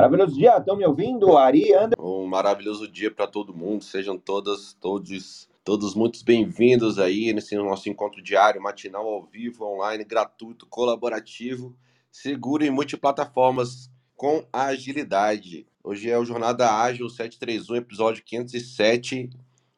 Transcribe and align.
Maravilhoso 0.00 0.34
dia, 0.34 0.56
estão 0.56 0.76
me 0.76 0.86
ouvindo? 0.86 1.36
Ari, 1.36 1.74
André? 1.74 1.94
Um 2.00 2.24
maravilhoso 2.24 2.88
dia 2.88 3.10
para 3.10 3.26
todo 3.26 3.52
mundo, 3.52 3.84
sejam 3.84 4.16
todas, 4.16 4.72
todos, 4.80 5.46
todos 5.62 5.94
muito 5.94 6.24
bem-vindos 6.24 6.98
aí 6.98 7.34
nesse 7.34 7.54
nosso 7.54 7.86
encontro 7.90 8.22
diário, 8.22 8.62
matinal 8.62 9.06
ao 9.06 9.22
vivo, 9.22 9.66
online, 9.66 10.02
gratuito, 10.02 10.66
colaborativo, 10.66 11.76
seguro 12.10 12.64
e 12.64 12.70
multiplataformas 12.70 13.90
com 14.16 14.42
agilidade. 14.50 15.66
Hoje 15.84 16.08
é 16.08 16.18
o 16.18 16.24
Jornada 16.24 16.80
Ágil 16.80 17.06
731, 17.10 17.76
episódio 17.76 18.24
507, 18.24 19.28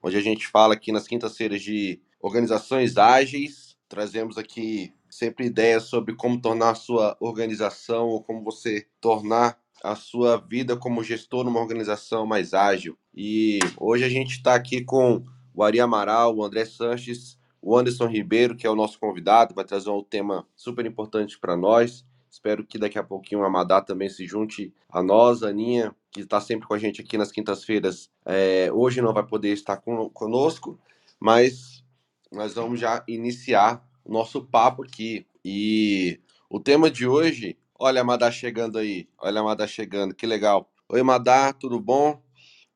onde 0.00 0.16
a 0.16 0.20
gente 0.20 0.46
fala 0.46 0.74
aqui 0.74 0.92
nas 0.92 1.08
quintas-feiras 1.08 1.60
de 1.60 2.00
organizações 2.20 2.96
ágeis. 2.96 3.76
Trazemos 3.88 4.38
aqui 4.38 4.94
sempre 5.10 5.46
ideias 5.46 5.82
sobre 5.82 6.14
como 6.14 6.40
tornar 6.40 6.70
a 6.70 6.74
sua 6.76 7.16
organização 7.18 8.06
ou 8.06 8.22
como 8.22 8.44
você 8.44 8.86
tornar 9.00 9.60
a 9.82 9.94
sua 9.94 10.36
vida 10.36 10.76
como 10.76 11.02
gestor 11.02 11.44
numa 11.44 11.60
organização 11.60 12.26
mais 12.26 12.54
ágil. 12.54 12.96
E 13.14 13.58
hoje 13.76 14.04
a 14.04 14.08
gente 14.08 14.32
está 14.32 14.54
aqui 14.54 14.84
com 14.84 15.24
o 15.54 15.62
Ari 15.62 15.80
Amaral, 15.80 16.36
o 16.36 16.44
André 16.44 16.64
Sanches, 16.64 17.38
o 17.60 17.76
Anderson 17.76 18.06
Ribeiro, 18.06 18.56
que 18.56 18.66
é 18.66 18.70
o 18.70 18.74
nosso 18.74 18.98
convidado, 18.98 19.54
vai 19.54 19.64
trazer 19.64 19.90
um 19.90 20.02
tema 20.02 20.46
super 20.56 20.84
importante 20.86 21.38
para 21.38 21.56
nós. 21.56 22.04
Espero 22.30 22.64
que 22.64 22.78
daqui 22.78 22.98
a 22.98 23.04
pouquinho 23.04 23.42
a 23.42 23.46
Amadá 23.46 23.80
também 23.80 24.08
se 24.08 24.26
junte 24.26 24.74
a 24.88 25.02
nós, 25.02 25.42
a 25.42 25.48
Aninha, 25.48 25.94
que 26.10 26.22
está 26.22 26.40
sempre 26.40 26.66
com 26.66 26.74
a 26.74 26.78
gente 26.78 27.00
aqui 27.00 27.18
nas 27.18 27.30
quintas-feiras. 27.30 28.10
É, 28.24 28.70
hoje 28.72 29.02
não 29.02 29.12
vai 29.12 29.24
poder 29.24 29.52
estar 29.52 29.76
conosco, 30.14 30.78
mas 31.20 31.84
nós 32.32 32.54
vamos 32.54 32.80
já 32.80 33.04
iniciar 33.06 33.86
o 34.04 34.10
nosso 34.10 34.42
papo 34.42 34.82
aqui. 34.82 35.26
E 35.44 36.18
o 36.48 36.58
tema 36.58 36.90
de 36.90 37.06
hoje 37.06 37.58
Olha 37.84 38.02
a 38.02 38.04
Madá 38.04 38.30
chegando 38.30 38.78
aí. 38.78 39.08
Olha 39.18 39.40
a 39.40 39.42
Madá 39.42 39.66
chegando, 39.66 40.14
que 40.14 40.24
legal. 40.24 40.70
Oi, 40.88 41.02
Madá, 41.02 41.52
tudo 41.52 41.80
bom? 41.80 42.22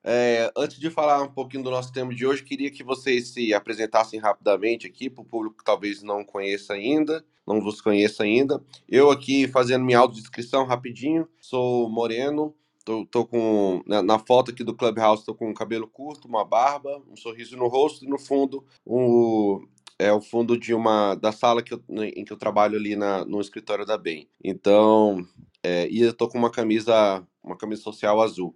É, 0.03 0.51
antes 0.57 0.81
de 0.81 0.91
falar 0.91 1.23
um 1.23 1.29
pouquinho 1.29 1.63
do 1.63 1.71
nosso 1.71 1.93
tema 1.93 2.13
de 2.13 2.27
hoje, 2.27 2.43
queria 2.43 2.73
que 2.73 2.83
vocês 2.83 3.29
se 3.29 3.55
apresentassem 3.55 4.19
rapidamente 4.19 4.85
aqui 4.85 5.09
para 5.09 5.23
o 5.23 5.25
público 5.25 5.59
que 5.59 5.65
talvez 5.65 6.03
não 6.03 6.25
conheça 6.25 6.73
ainda, 6.73 7.25
não 7.47 7.61
vos 7.61 7.81
conheça 7.81 8.25
ainda. 8.25 8.61
Eu 8.89 9.09
aqui 9.09 9.47
fazendo 9.47 9.85
minha 9.85 10.01
autodescrição 10.01 10.67
rapidinho, 10.67 11.29
sou 11.41 11.89
moreno, 11.89 12.53
tô, 12.85 13.07
tô 13.07 13.25
com 13.25 13.85
na, 13.87 14.03
na, 14.03 14.19
foto 14.19 14.51
aqui 14.51 14.65
do 14.65 14.75
Clubhouse, 14.75 15.25
tô 15.25 15.37
com 15.37 15.49
um 15.49 15.55
cabelo 15.55 15.87
curto, 15.87 16.27
uma 16.27 16.45
barba, 16.45 17.01
um 17.09 17.15
sorriso 17.17 17.57
no 17.57 17.69
rosto 17.69 18.05
e 18.05 18.09
no 18.09 18.19
fundo 18.19 18.65
um, 18.85 19.65
é 19.99 20.13
o 20.13 20.21
fundo 20.21 20.59
de 20.59 20.75
uma 20.75 21.15
da 21.15 21.33
sala 21.33 21.63
que 21.63 21.75
eu, 21.75 21.83
né, 21.89 22.09
em 22.09 22.25
que 22.25 22.33
eu 22.33 22.37
trabalho 22.37 22.77
ali 22.77 22.97
na, 22.97 23.25
no 23.25 23.41
escritório 23.41 23.87
da 23.87 23.97
Bem. 23.97 24.29
Então, 24.43 25.27
é, 25.63 25.89
e 25.89 26.01
eu 26.01 26.13
tô 26.13 26.29
com 26.29 26.39
uma 26.39 26.51
camisa, 26.51 27.27
uma 27.43 27.57
camisa 27.57 27.83
social 27.83 28.21
azul. 28.21 28.55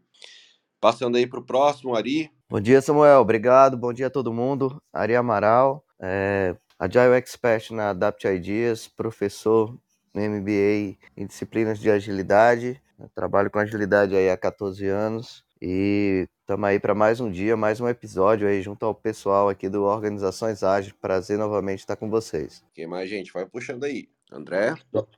Passando 0.80 1.16
aí 1.16 1.27
para 1.27 1.41
o 1.41 1.44
próximo, 1.44 1.94
Ari. 1.94 2.30
Bom 2.48 2.61
dia, 2.61 2.80
Samuel. 2.80 3.20
Obrigado. 3.20 3.77
Bom 3.77 3.92
dia 3.92 4.06
a 4.06 4.11
todo 4.11 4.33
mundo. 4.33 4.80
Ari 4.92 5.14
Amaral, 5.14 5.84
é, 6.00 6.56
Agile 6.78 7.14
Expert 7.14 7.70
na 7.70 7.91
Adapt 7.91 8.27
Ideas, 8.27 8.88
professor 8.88 9.78
no 10.14 10.22
MBA 10.22 10.96
em 11.16 11.27
disciplinas 11.27 11.78
de 11.78 11.91
agilidade. 11.91 12.80
Eu 12.98 13.08
trabalho 13.14 13.50
com 13.50 13.58
agilidade 13.58 14.14
aí 14.14 14.30
há 14.30 14.36
14 14.36 14.86
anos 14.86 15.44
e 15.61 16.28
estamos 16.51 16.69
aí 16.69 16.81
para 16.81 16.97
mais 16.97 17.20
um 17.20 17.31
dia, 17.31 17.56
mais 17.56 17.81
um 17.81 17.87
episódio 17.87 18.48
aí 18.48 18.61
junto 18.61 18.84
ao 18.84 18.93
pessoal 18.93 19.48
aqui 19.48 19.69
do 19.69 19.84
Organizações 19.84 20.65
Ágeis. 20.65 20.92
Prazer 20.92 21.39
novamente 21.39 21.79
estar 21.79 21.95
com 21.95 22.11
vocês. 22.11 22.65
Quem 22.75 22.89
mais, 22.89 23.09
gente? 23.09 23.33
Vai 23.33 23.47
puxando 23.47 23.84
aí. 23.84 24.09
André? 24.33 24.75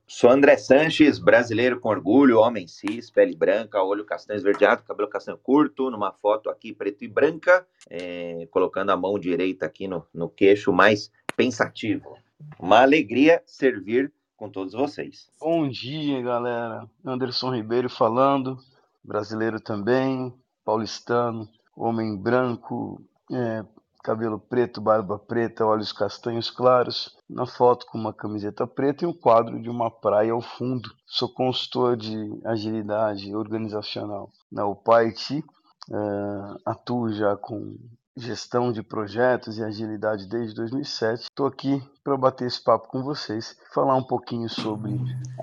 Sou 0.07 0.29
André 0.29 0.59
Sanches, 0.59 1.19
brasileiro 1.19 1.81
com 1.81 1.89
orgulho, 1.89 2.39
homem 2.39 2.69
cis, 2.69 3.11
pele 3.11 3.35
branca, 3.35 3.83
olho 3.83 4.05
castanho 4.05 4.37
esverdeado, 4.37 4.83
cabelo 4.83 5.09
castanho 5.09 5.39
curto, 5.39 5.91
numa 5.91 6.13
foto 6.13 6.51
aqui 6.51 6.71
preto 6.71 7.03
e 7.03 7.09
branca, 7.09 7.67
é, 7.89 8.47
colocando 8.51 8.91
a 8.91 8.97
mão 8.97 9.19
direita 9.19 9.65
aqui 9.65 9.89
no, 9.89 10.07
no 10.13 10.29
queixo, 10.29 10.71
mais 10.71 11.11
pensativo. 11.35 12.15
Uma 12.61 12.83
alegria 12.83 13.43
servir 13.47 14.13
com 14.37 14.51
todos 14.51 14.75
vocês. 14.75 15.31
Bom 15.41 15.67
dia, 15.67 16.21
galera. 16.21 16.87
Anderson 17.03 17.55
Ribeiro 17.55 17.89
falando 17.89 18.59
brasileiro 19.05 19.61
também, 19.61 20.33
paulistano, 20.65 21.49
homem 21.77 22.17
branco, 22.17 23.03
é, 23.31 23.65
cabelo 24.03 24.39
preto, 24.39 24.81
barba 24.81 25.19
preta, 25.19 25.65
olhos 25.65 25.93
castanhos 25.93 26.51
claros, 26.51 27.17
na 27.31 27.47
foto 27.47 27.87
com 27.87 27.97
uma 27.97 28.13
camiseta 28.13 28.67
preta 28.67 29.05
e 29.05 29.09
um 29.09 29.13
quadro 29.13 29.61
de 29.61 29.71
uma 29.71 29.91
praia 29.91 30.33
ao 30.33 30.43
fundo. 30.43 30.91
Sou 31.07 31.29
consultor 31.29 31.97
de 31.97 32.41
agilidade 32.45 33.35
organizacional 33.35 34.31
na 34.51 34.67
UPAIT, 34.67 35.45
é, 35.91 36.55
atuo 36.67 37.13
já 37.13 37.37
com 37.37 37.77
gestão 38.17 38.73
de 38.73 38.83
projetos 38.83 39.59
e 39.59 39.65
agilidade 39.65 40.29
desde 40.29 40.55
2007. 40.55 41.23
Estou 41.23 41.47
aqui 41.47 41.83
para 42.05 42.17
bater 42.17 42.47
esse 42.47 42.63
papo 42.63 42.89
com 42.89 43.03
vocês, 43.03 43.57
falar 43.73 43.97
um 43.97 44.03
pouquinho 44.03 44.49
sobre 44.49 44.93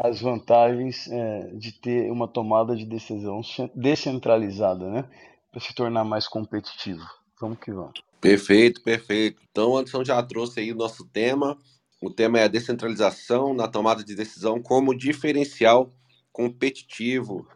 as 0.03 0.21
vantagens 0.21 1.07
é, 1.07 1.51
de 1.55 1.71
ter 1.71 2.11
uma 2.11 2.27
tomada 2.27 2.75
de 2.75 2.85
decisão 2.85 3.41
descentralizada, 3.73 4.89
né, 4.89 5.09
para 5.51 5.59
se 5.59 5.73
tornar 5.73 6.03
mais 6.03 6.27
competitivo. 6.27 7.03
Vamos 7.39 7.59
que 7.59 7.71
vamos. 7.71 8.03
Perfeito, 8.21 8.83
perfeito. 8.83 9.41
Então, 9.49 9.77
Anderson 9.77 10.03
já 10.03 10.21
trouxe 10.21 10.59
aí 10.59 10.71
o 10.71 10.75
nosso 10.75 11.05
tema. 11.07 11.57
O 12.01 12.09
tema 12.09 12.39
é 12.39 12.43
a 12.43 12.49
descentralização 12.49 13.53
na 13.53 13.67
tomada 13.67 14.03
de 14.03 14.13
decisão 14.13 14.61
como 14.61 14.95
diferencial 14.95 15.93
competitivo. 16.31 17.47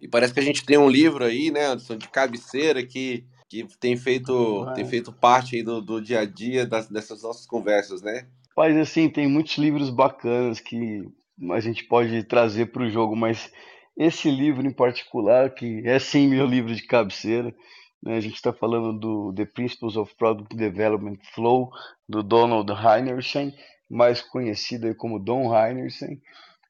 E 0.00 0.08
parece 0.08 0.32
que 0.32 0.40
a 0.40 0.42
gente 0.42 0.64
tem 0.64 0.78
um 0.78 0.88
livro 0.88 1.24
aí, 1.24 1.50
né, 1.50 1.66
Anderson, 1.66 1.96
de 1.96 2.08
cabeceira 2.08 2.84
que 2.84 3.26
que 3.48 3.66
tem 3.78 3.96
feito, 3.96 4.66
tem 4.74 4.84
feito 4.84 5.12
parte 5.12 5.62
do, 5.62 5.80
do 5.80 6.00
dia 6.00 6.20
a 6.20 6.24
dia 6.24 6.66
das, 6.66 6.88
dessas 6.88 7.22
nossas 7.22 7.46
conversas, 7.46 8.02
né? 8.02 8.26
Mas 8.56 8.76
assim, 8.76 9.08
tem 9.08 9.28
muitos 9.28 9.56
livros 9.58 9.90
bacanas 9.90 10.60
que 10.60 11.06
a 11.50 11.60
gente 11.60 11.84
pode 11.84 12.24
trazer 12.24 12.66
para 12.66 12.82
o 12.82 12.90
jogo, 12.90 13.14
mas 13.14 13.52
esse 13.96 14.30
livro 14.30 14.66
em 14.66 14.72
particular, 14.72 15.50
que 15.50 15.82
é 15.86 15.98
sim 15.98 16.26
meu 16.28 16.46
livro 16.46 16.74
de 16.74 16.82
cabeceira, 16.82 17.54
né? 18.02 18.16
a 18.16 18.20
gente 18.20 18.34
está 18.34 18.52
falando 18.52 18.98
do 18.98 19.32
The 19.34 19.44
Principles 19.44 19.96
of 19.96 20.14
Product 20.16 20.54
Development 20.56 21.18
Flow, 21.34 21.70
do 22.08 22.22
Donald 22.22 22.70
Heinersen, 22.72 23.54
mais 23.88 24.20
conhecido 24.20 24.94
como 24.94 25.18
Don 25.18 25.54
Heinersen. 25.54 26.20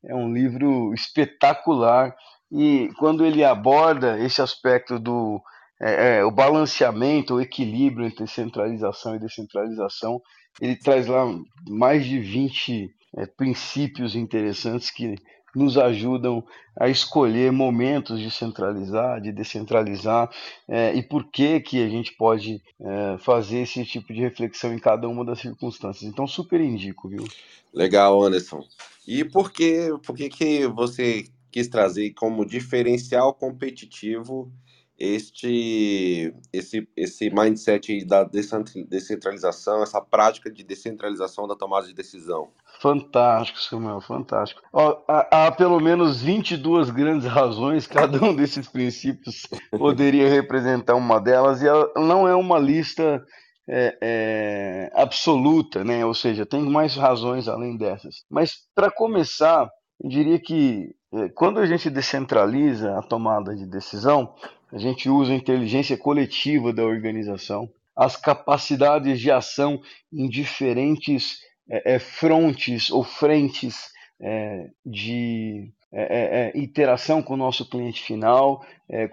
É 0.04 0.14
um 0.14 0.32
livro 0.32 0.92
espetacular 0.94 2.14
e 2.50 2.90
quando 2.98 3.24
ele 3.24 3.42
aborda 3.42 4.18
esse 4.18 4.40
aspecto 4.40 4.98
do 4.98 5.42
é, 5.80 6.18
é, 6.18 6.24
o 6.24 6.30
balanceamento, 6.30 7.34
o 7.34 7.40
equilíbrio 7.40 8.06
entre 8.06 8.26
centralização 8.26 9.14
e 9.14 9.18
descentralização, 9.20 10.20
ele 10.60 10.76
traz 10.76 11.06
lá 11.06 11.26
mais 11.68 12.04
de 12.04 12.18
20 12.18 12.90
é, 13.16 13.26
princípios 13.26 14.14
interessantes 14.14 14.90
que 14.90 15.16
nos 15.54 15.78
ajudam 15.78 16.44
a 16.78 16.88
escolher 16.88 17.50
momentos 17.50 18.20
de 18.20 18.30
centralizar, 18.30 19.20
de 19.22 19.32
descentralizar 19.32 20.30
é, 20.68 20.94
e 20.94 21.02
por 21.02 21.30
que 21.30 21.60
que 21.60 21.82
a 21.82 21.88
gente 21.88 22.12
pode 22.12 22.60
é, 22.78 23.16
fazer 23.18 23.60
esse 23.60 23.82
tipo 23.84 24.12
de 24.12 24.20
reflexão 24.20 24.74
em 24.74 24.78
cada 24.78 25.08
uma 25.08 25.24
das 25.24 25.40
circunstâncias. 25.40 26.10
Então, 26.10 26.26
super 26.26 26.60
indico, 26.60 27.08
viu? 27.08 27.24
Legal, 27.72 28.22
Anderson. 28.22 28.62
E 29.08 29.24
por 29.24 29.50
que, 29.50 29.88
por 30.04 30.14
que, 30.14 30.28
que 30.28 30.66
você 30.66 31.24
quis 31.50 31.68
trazer 31.68 32.10
como 32.10 32.44
diferencial 32.44 33.32
competitivo 33.32 34.52
este 34.98 36.34
esse 36.52 36.88
esse 36.96 37.30
mindset 37.30 38.04
da 38.04 38.24
descentralização, 38.24 39.82
essa 39.82 40.00
prática 40.00 40.50
de 40.50 40.62
descentralização 40.62 41.46
da 41.46 41.54
tomada 41.54 41.86
de 41.86 41.94
decisão. 41.94 42.48
Fantástico, 42.80 43.58
Samuel, 43.58 44.00
fantástico. 44.00 44.62
Ó, 44.72 45.02
há, 45.08 45.46
há, 45.46 45.52
pelo 45.52 45.80
menos 45.80 46.20
22 46.20 46.90
grandes 46.90 47.26
razões, 47.26 47.86
cada 47.88 48.22
um 48.22 48.34
desses 48.34 48.68
princípios 48.68 49.46
poderia 49.70 50.28
representar 50.28 50.94
uma 50.94 51.18
delas, 51.20 51.62
e 51.62 51.66
não 51.98 52.28
é 52.28 52.34
uma 52.34 52.58
lista 52.58 53.24
é, 53.68 53.98
é, 54.00 54.92
absoluta, 54.94 55.82
né? 55.82 56.04
ou 56.04 56.14
seja, 56.14 56.46
tem 56.46 56.62
mais 56.62 56.94
razões 56.94 57.48
além 57.48 57.76
dessas. 57.76 58.24
Mas, 58.30 58.58
para 58.74 58.90
começar, 58.90 59.68
eu 60.02 60.08
diria 60.08 60.38
que 60.38 60.94
é, 61.12 61.28
quando 61.30 61.58
a 61.58 61.66
gente 61.66 61.90
descentraliza 61.90 62.96
a 62.98 63.02
tomada 63.02 63.54
de 63.54 63.66
decisão, 63.66 64.34
a 64.72 64.78
gente 64.78 65.08
usa 65.08 65.32
a 65.32 65.36
inteligência 65.36 65.96
coletiva 65.96 66.72
da 66.72 66.84
organização, 66.84 67.70
as 67.94 68.16
capacidades 68.16 69.20
de 69.20 69.30
ação 69.30 69.80
em 70.12 70.28
diferentes 70.28 71.38
é, 71.68 71.98
frontes 71.98 72.90
ou 72.90 73.02
frentes 73.02 73.90
é, 74.20 74.68
de 74.84 75.72
é, 75.92 76.52
interação 76.54 77.22
com 77.22 77.34
o 77.34 77.38
nosso 77.38 77.68
cliente 77.68 78.02
final, 78.02 78.64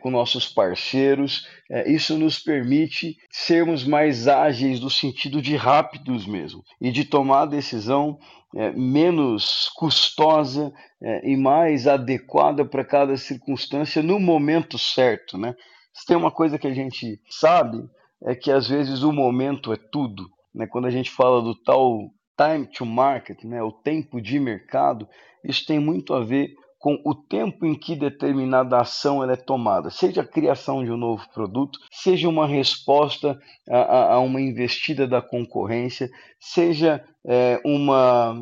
com 0.01 0.11
nossos 0.11 0.47
parceiros. 0.49 1.47
isso 1.85 2.17
nos 2.17 2.39
permite 2.39 3.17
sermos 3.29 3.85
mais 3.85 4.27
ágeis 4.27 4.81
no 4.81 4.89
sentido 4.89 5.41
de 5.41 5.55
rápidos 5.55 6.25
mesmo 6.27 6.63
e 6.81 6.91
de 6.91 7.05
tomar 7.05 7.45
decisão 7.45 8.19
é, 8.55 8.71
menos 8.71 9.69
custosa 9.75 10.71
é, 11.01 11.29
e 11.29 11.35
mais 11.35 11.87
adequada 11.87 12.63
para 12.63 12.85
cada 12.85 13.17
circunstância 13.17 14.01
no 14.03 14.19
momento 14.19 14.77
certo, 14.77 15.37
né? 15.37 15.55
Se 15.93 16.05
tem 16.05 16.17
uma 16.17 16.31
coisa 16.31 16.57
que 16.57 16.67
a 16.67 16.73
gente 16.73 17.19
sabe 17.29 17.83
é 18.25 18.35
que 18.35 18.51
às 18.51 18.67
vezes 18.67 19.03
o 19.03 19.11
momento 19.11 19.73
é 19.73 19.77
tudo, 19.91 20.29
né? 20.53 20.67
Quando 20.67 20.85
a 20.85 20.91
gente 20.91 21.11
fala 21.11 21.41
do 21.41 21.55
tal 21.55 22.11
time 22.37 22.65
to 22.67 22.85
market, 22.85 23.43
né? 23.43 23.61
O 23.61 23.71
tempo 23.71 24.21
de 24.21 24.39
mercado, 24.39 25.07
isso 25.43 25.65
tem 25.65 25.79
muito 25.79 26.13
a 26.13 26.23
ver 26.23 26.53
com 26.83 26.99
o 27.05 27.15
tempo 27.15 27.65
em 27.65 27.75
que 27.75 27.95
determinada 27.95 28.77
ação 28.77 29.23
é 29.23 29.37
tomada, 29.37 29.89
seja 29.89 30.19
a 30.19 30.27
criação 30.27 30.83
de 30.83 30.91
um 30.91 30.97
novo 30.97 31.25
produto, 31.33 31.79
seja 31.89 32.27
uma 32.27 32.45
resposta 32.45 33.39
a, 33.69 34.15
a 34.15 34.19
uma 34.19 34.41
investida 34.41 35.07
da 35.07 35.21
concorrência, 35.21 36.11
seja 36.41 37.01
é, 37.25 37.61
uma 37.63 38.35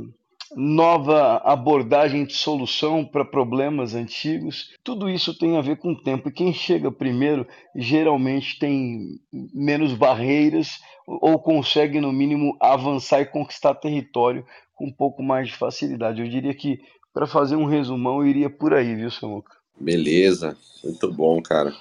nova 0.55 1.37
abordagem 1.45 2.25
de 2.25 2.33
solução 2.33 3.05
para 3.05 3.23
problemas 3.23 3.93
antigos, 3.93 4.71
tudo 4.83 5.07
isso 5.07 5.37
tem 5.37 5.55
a 5.55 5.61
ver 5.61 5.77
com 5.77 5.91
o 5.91 6.01
tempo. 6.01 6.29
E 6.29 6.33
quem 6.33 6.51
chega 6.51 6.91
primeiro 6.91 7.47
geralmente 7.75 8.57
tem 8.57 9.19
menos 9.53 9.93
barreiras 9.93 10.79
ou 11.05 11.37
consegue, 11.37 12.01
no 12.01 12.11
mínimo, 12.11 12.57
avançar 12.59 13.21
e 13.21 13.25
conquistar 13.25 13.75
território 13.75 14.43
com 14.73 14.87
um 14.87 14.91
pouco 14.91 15.21
mais 15.21 15.49
de 15.49 15.53
facilidade. 15.53 16.19
Eu 16.19 16.27
diria 16.27 16.55
que 16.55 16.79
para 17.13 17.27
fazer 17.27 17.55
um 17.55 17.65
resumão, 17.65 18.21
eu 18.21 18.27
iria 18.27 18.49
por 18.49 18.73
aí, 18.73 18.95
viu, 18.95 19.11
Samuca? 19.11 19.55
Beleza, 19.79 20.57
muito 20.83 21.11
bom, 21.11 21.41
cara. 21.41 21.73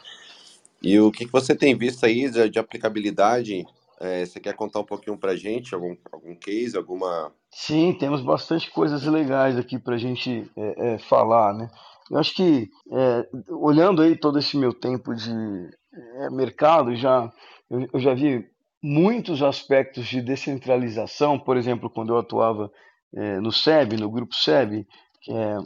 E 0.83 0.99
o 0.99 1.11
que, 1.11 1.27
que 1.27 1.33
você 1.33 1.55
tem 1.55 1.77
visto 1.77 2.05
aí 2.05 2.31
de, 2.31 2.49
de 2.49 2.59
aplicabilidade? 2.59 3.67
É, 4.01 4.25
você 4.25 4.41
quer 4.41 4.55
contar 4.55 4.81
um 4.81 4.85
pouquinho 4.85 5.19
para 5.19 5.37
gente, 5.37 5.75
algum, 5.75 5.95
algum 6.11 6.35
case, 6.35 6.77
alguma... 6.77 7.31
Sim, 7.51 7.93
temos 7.93 8.23
bastante 8.23 8.71
coisas 8.71 9.05
legais 9.05 9.59
aqui 9.59 9.79
para 9.79 9.97
a 9.97 9.99
gente 9.99 10.51
é, 10.57 10.95
é, 10.95 10.99
falar, 10.99 11.53
né? 11.53 11.69
Eu 12.11 12.19
acho 12.19 12.35
que, 12.35 12.69
é, 12.91 13.29
olhando 13.51 14.01
aí 14.01 14.17
todo 14.17 14.39
esse 14.39 14.57
meu 14.57 14.73
tempo 14.73 15.15
de 15.15 15.31
é, 15.31 16.31
mercado, 16.31 16.97
já, 16.97 17.31
eu, 17.71 17.87
eu 17.93 18.01
já 18.01 18.15
vi 18.15 18.49
muitos 18.83 19.43
aspectos 19.43 20.07
de 20.07 20.23
descentralização, 20.23 21.39
por 21.39 21.59
exemplo, 21.59 21.91
quando 21.91 22.15
eu 22.15 22.19
atuava 22.19 22.73
é, 23.15 23.39
no 23.39 23.53
SEB, 23.53 23.97
no 23.99 24.11
grupo 24.11 24.35
SEB, 24.35 24.87
que 25.21 25.33
é 25.33 25.57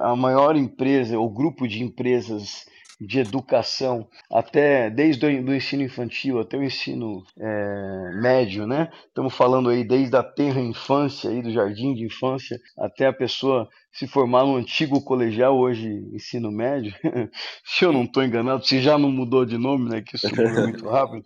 a 0.00 0.14
maior 0.14 0.56
empresa, 0.56 1.18
ou 1.18 1.28
grupo 1.28 1.66
de 1.66 1.82
empresas 1.82 2.64
de 3.00 3.18
educação, 3.18 4.06
até 4.30 4.90
desde 4.90 5.24
o 5.24 5.54
ensino 5.54 5.82
infantil 5.82 6.38
até 6.38 6.58
o 6.58 6.62
ensino 6.62 7.24
é, 7.38 8.10
médio, 8.20 8.66
né? 8.66 8.90
Estamos 9.08 9.34
falando 9.34 9.70
aí 9.70 9.82
desde 9.82 10.14
a 10.14 10.22
terra 10.22 10.60
infância, 10.60 11.30
aí, 11.30 11.40
do 11.40 11.50
jardim 11.50 11.94
de 11.94 12.04
infância, 12.04 12.60
até 12.78 13.06
a 13.06 13.12
pessoa 13.12 13.66
se 13.90 14.06
formar 14.06 14.44
no 14.44 14.56
antigo 14.56 15.02
colegial, 15.02 15.58
hoje 15.58 15.88
ensino 16.12 16.52
médio. 16.52 16.94
se 17.64 17.86
eu 17.86 17.92
não 17.92 18.04
estou 18.04 18.22
enganado, 18.22 18.66
se 18.66 18.80
já 18.80 18.98
não 18.98 19.10
mudou 19.10 19.46
de 19.46 19.56
nome, 19.56 19.88
né? 19.88 20.02
Que 20.02 20.16
isso 20.16 20.28
muda 20.28 20.66
muito 20.66 20.84
rápido. 20.88 21.24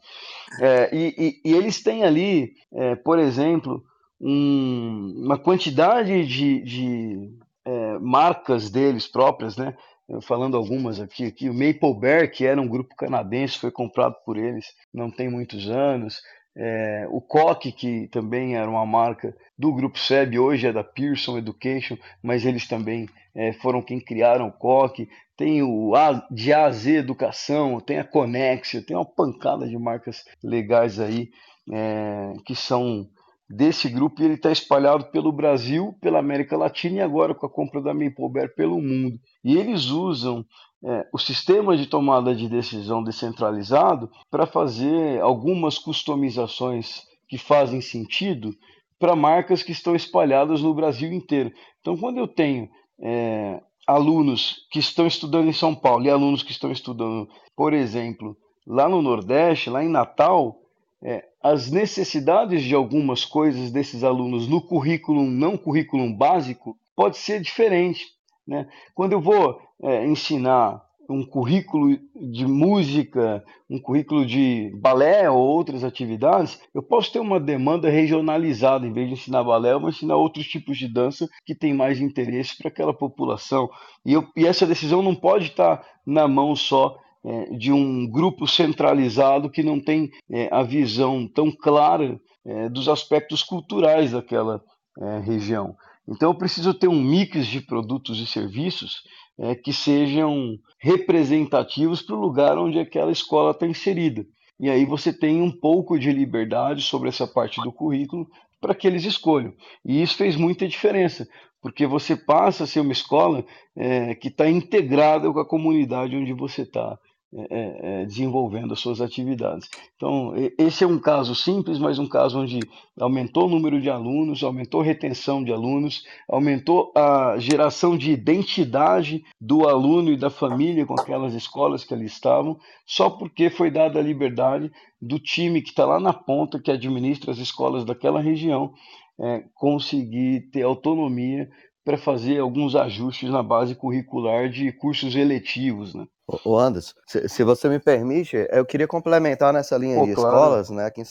É, 0.60 0.96
e, 0.96 1.14
e, 1.18 1.50
e, 1.50 1.54
eles 1.54 1.82
têm 1.82 2.04
ali, 2.04 2.52
é, 2.72 2.94
por 2.94 3.18
exemplo, 3.18 3.82
um, 4.20 5.24
uma 5.24 5.36
quantidade 5.36 6.24
de, 6.24 6.62
de 6.62 7.43
é, 7.64 7.98
marcas 7.98 8.70
deles 8.70 9.06
próprias, 9.06 9.56
né? 9.56 9.74
falando 10.22 10.56
algumas 10.56 11.00
aqui, 11.00 11.24
aqui, 11.26 11.48
o 11.48 11.54
Maple 11.54 11.98
Bear, 11.98 12.30
que 12.30 12.44
era 12.44 12.60
um 12.60 12.68
grupo 12.68 12.94
canadense, 12.94 13.58
foi 13.58 13.70
comprado 13.70 14.14
por 14.24 14.36
eles 14.36 14.66
não 14.92 15.10
tem 15.10 15.30
muitos 15.30 15.68
anos. 15.70 16.20
É, 16.56 17.06
o 17.10 17.20
Coque, 17.20 17.72
que 17.72 18.06
também 18.08 18.56
era 18.56 18.70
uma 18.70 18.86
marca 18.86 19.34
do 19.58 19.72
grupo 19.72 19.98
SEB, 19.98 20.38
hoje 20.38 20.68
é 20.68 20.72
da 20.72 20.84
Pearson 20.84 21.38
Education, 21.38 21.96
mas 22.22 22.44
eles 22.44 22.68
também 22.68 23.08
é, 23.34 23.52
foram 23.54 23.82
quem 23.82 23.98
criaram 23.98 24.48
o 24.48 24.52
Coque. 24.52 25.08
Tem 25.36 25.62
o 25.62 25.96
a, 25.96 26.24
de 26.30 26.52
AZ 26.52 26.86
Educação, 26.86 27.80
tem 27.80 27.98
a 27.98 28.04
Conexia, 28.04 28.84
tem 28.84 28.96
uma 28.96 29.04
pancada 29.04 29.66
de 29.66 29.76
marcas 29.76 30.24
legais 30.42 31.00
aí 31.00 31.30
é, 31.72 32.34
que 32.44 32.54
são 32.54 33.08
desse 33.48 33.88
grupo 33.88 34.22
ele 34.22 34.34
está 34.34 34.50
espalhado 34.50 35.06
pelo 35.06 35.32
Brasil, 35.32 35.94
pela 36.00 36.18
América 36.18 36.56
Latina 36.56 36.96
e 36.96 37.00
agora 37.00 37.34
com 37.34 37.46
a 37.46 37.50
compra 37.50 37.80
da 37.80 37.92
Bear 37.94 38.54
pelo 38.54 38.80
mundo. 38.80 39.18
E 39.42 39.56
eles 39.56 39.86
usam 39.86 40.44
é, 40.82 41.06
o 41.12 41.18
sistema 41.18 41.76
de 41.76 41.86
tomada 41.86 42.34
de 42.34 42.48
decisão 42.48 43.02
descentralizado 43.02 44.10
para 44.30 44.46
fazer 44.46 45.20
algumas 45.20 45.78
customizações 45.78 47.02
que 47.28 47.38
fazem 47.38 47.80
sentido 47.80 48.54
para 48.98 49.16
marcas 49.16 49.62
que 49.62 49.72
estão 49.72 49.94
espalhadas 49.94 50.62
no 50.62 50.74
Brasil 50.74 51.12
inteiro. 51.12 51.52
Então, 51.80 51.96
quando 51.96 52.18
eu 52.18 52.28
tenho 52.28 52.68
é, 53.00 53.60
alunos 53.86 54.66
que 54.70 54.78
estão 54.78 55.06
estudando 55.06 55.48
em 55.48 55.52
São 55.52 55.74
Paulo 55.74 56.04
e 56.04 56.10
alunos 56.10 56.42
que 56.42 56.52
estão 56.52 56.70
estudando, 56.70 57.28
por 57.56 57.72
exemplo, 57.72 58.36
lá 58.66 58.88
no 58.88 59.02
Nordeste, 59.02 59.70
lá 59.70 59.84
em 59.84 59.88
Natal, 59.88 60.58
é, 61.04 61.22
as 61.42 61.70
necessidades 61.70 62.62
de 62.62 62.74
algumas 62.74 63.24
coisas 63.24 63.70
desses 63.70 64.02
alunos 64.02 64.48
no 64.48 64.62
currículo 64.62 65.22
não 65.24 65.56
currículo 65.56 66.10
básico 66.16 66.76
pode 66.96 67.18
ser 67.18 67.42
diferente. 67.42 68.06
Né? 68.48 68.66
Quando 68.94 69.12
eu 69.12 69.20
vou 69.20 69.60
é, 69.82 70.06
ensinar 70.06 70.82
um 71.08 71.22
currículo 71.22 71.98
de 72.16 72.46
música, 72.46 73.44
um 73.68 73.78
currículo 73.78 74.24
de 74.24 74.72
balé 74.80 75.28
ou 75.28 75.38
outras 75.38 75.84
atividades, 75.84 76.58
eu 76.74 76.82
posso 76.82 77.12
ter 77.12 77.18
uma 77.18 77.38
demanda 77.38 77.90
regionalizada. 77.90 78.86
Em 78.86 78.92
vez 78.92 79.08
de 79.08 79.12
ensinar 79.12 79.44
balé, 79.44 79.72
eu 79.72 79.80
vou 79.80 79.90
ensinar 79.90 80.16
outros 80.16 80.46
tipos 80.46 80.78
de 80.78 80.88
dança 80.88 81.28
que 81.44 81.54
têm 81.54 81.74
mais 81.74 82.00
interesse 82.00 82.56
para 82.56 82.68
aquela 82.68 82.94
população. 82.94 83.68
E, 84.06 84.14
eu, 84.14 84.26
e 84.34 84.46
essa 84.46 84.66
decisão 84.66 85.02
não 85.02 85.14
pode 85.14 85.48
estar 85.48 85.84
na 86.06 86.26
mão 86.26 86.56
só 86.56 86.96
é, 87.24 87.56
de 87.56 87.72
um 87.72 88.06
grupo 88.08 88.46
centralizado 88.46 89.50
que 89.50 89.62
não 89.62 89.80
tem 89.80 90.10
é, 90.30 90.48
a 90.52 90.62
visão 90.62 91.26
tão 91.26 91.50
clara 91.50 92.20
é, 92.44 92.68
dos 92.68 92.88
aspectos 92.88 93.42
culturais 93.42 94.12
daquela 94.12 94.62
é, 95.00 95.18
região. 95.20 95.74
Então, 96.06 96.30
eu 96.30 96.34
preciso 96.34 96.74
ter 96.74 96.88
um 96.88 97.00
mix 97.00 97.46
de 97.46 97.60
produtos 97.60 98.20
e 98.20 98.26
serviços 98.26 99.02
é, 99.38 99.54
que 99.54 99.72
sejam 99.72 100.58
representativos 100.78 102.02
para 102.02 102.14
o 102.14 102.20
lugar 102.20 102.58
onde 102.58 102.78
aquela 102.78 103.10
escola 103.10 103.52
está 103.52 103.66
inserida. 103.66 104.24
E 104.60 104.70
aí 104.70 104.84
você 104.84 105.12
tem 105.12 105.42
um 105.42 105.50
pouco 105.50 105.98
de 105.98 106.12
liberdade 106.12 106.82
sobre 106.82 107.08
essa 107.08 107.26
parte 107.26 107.60
do 107.62 107.72
currículo 107.72 108.28
para 108.60 108.74
que 108.74 108.86
eles 108.86 109.04
escolham. 109.04 109.52
E 109.84 110.02
isso 110.02 110.16
fez 110.16 110.36
muita 110.36 110.68
diferença, 110.68 111.26
porque 111.60 111.86
você 111.86 112.14
passa 112.14 112.64
a 112.64 112.66
ser 112.66 112.80
uma 112.80 112.92
escola 112.92 113.44
é, 113.76 114.14
que 114.14 114.28
está 114.28 114.48
integrada 114.48 115.32
com 115.32 115.40
a 115.40 115.48
comunidade 115.48 116.16
onde 116.16 116.32
você 116.32 116.62
está 116.62 116.98
é, 117.36 117.46
é, 117.50 118.02
é, 118.02 118.04
desenvolvendo 118.04 118.72
as 118.72 118.78
suas 118.78 119.00
atividades. 119.00 119.68
Então, 119.96 120.32
esse 120.56 120.84
é 120.84 120.86
um 120.86 121.00
caso 121.00 121.34
simples, 121.34 121.80
mas 121.80 121.98
um 121.98 122.06
caso 122.06 122.38
onde 122.38 122.60
aumentou 123.00 123.46
o 123.46 123.48
número 123.48 123.80
de 123.80 123.90
alunos, 123.90 124.44
aumentou 124.44 124.82
a 124.82 124.84
retenção 124.84 125.42
de 125.42 125.52
alunos, 125.52 126.04
aumentou 126.28 126.92
a 126.94 127.36
geração 127.38 127.98
de 127.98 128.12
identidade 128.12 129.24
do 129.40 129.68
aluno 129.68 130.12
e 130.12 130.16
da 130.16 130.30
família 130.30 130.86
com 130.86 130.94
aquelas 130.94 131.34
escolas 131.34 131.82
que 131.82 131.92
ali 131.92 132.06
estavam, 132.06 132.56
só 132.86 133.10
porque 133.10 133.50
foi 133.50 133.68
dada 133.68 133.98
a 133.98 134.02
liberdade 134.02 134.70
do 135.02 135.18
time 135.18 135.60
que 135.60 135.70
está 135.70 135.84
lá 135.84 135.98
na 135.98 136.12
ponta, 136.12 136.60
que 136.60 136.70
administra 136.70 137.32
as 137.32 137.38
escolas 137.38 137.84
daquela 137.84 138.20
região, 138.20 138.72
é, 139.20 139.42
conseguir 139.54 140.50
ter 140.52 140.62
autonomia 140.62 141.50
para 141.84 141.98
fazer 141.98 142.38
alguns 142.38 142.76
ajustes 142.76 143.28
na 143.28 143.42
base 143.42 143.74
curricular 143.74 144.48
de 144.48 144.70
cursos 144.70 145.16
eletivos, 145.16 145.96
né? 145.96 146.06
O 146.26 146.58
Anderson, 146.58 146.94
se, 147.06 147.28
se, 147.28 147.44
você 147.44 147.68
me 147.68 147.78
permite, 147.78 148.48
eu 148.50 148.64
queria 148.64 148.88
complementar 148.88 149.52
nessa 149.52 149.76
linha 149.76 149.98
Pô, 149.98 150.06
de 150.06 150.14
claro. 150.14 150.34
escolas, 150.34 150.70
né? 150.70 150.86
Aqui 150.86 151.02
em, 151.02 151.04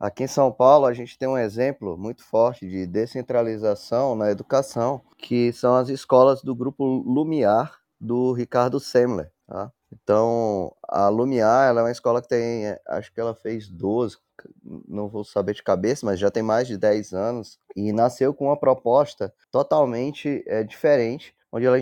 aqui 0.00 0.24
em, 0.24 0.26
São 0.26 0.50
Paulo 0.50 0.86
a 0.86 0.92
gente 0.92 1.16
tem 1.16 1.28
um 1.28 1.38
exemplo 1.38 1.96
muito 1.96 2.24
forte 2.24 2.68
de 2.68 2.84
descentralização 2.86 4.16
na 4.16 4.30
educação, 4.30 5.00
que 5.16 5.52
são 5.52 5.76
as 5.76 5.88
escolas 5.88 6.42
do 6.42 6.56
grupo 6.56 6.84
Lumiar 6.84 7.80
do 8.00 8.32
Ricardo 8.32 8.80
Semler, 8.80 9.30
tá? 9.46 9.70
Então, 9.92 10.74
a 10.88 11.08
Lumiar, 11.08 11.68
ela 11.68 11.80
é 11.80 11.84
uma 11.84 11.92
escola 11.92 12.22
que 12.22 12.28
tem, 12.28 12.64
acho 12.88 13.12
que 13.12 13.20
ela 13.20 13.34
fez 13.34 13.68
12, 13.68 14.16
não 14.88 15.08
vou 15.08 15.22
saber 15.22 15.54
de 15.54 15.62
cabeça, 15.62 16.06
mas 16.06 16.18
já 16.18 16.30
tem 16.30 16.42
mais 16.42 16.66
de 16.66 16.78
10 16.78 17.12
anos, 17.12 17.58
e 17.76 17.92
nasceu 17.92 18.32
com 18.34 18.46
uma 18.46 18.56
proposta 18.56 19.32
totalmente 19.50 20.42
é, 20.46 20.64
diferente, 20.64 21.34
onde 21.52 21.66
ela, 21.66 21.78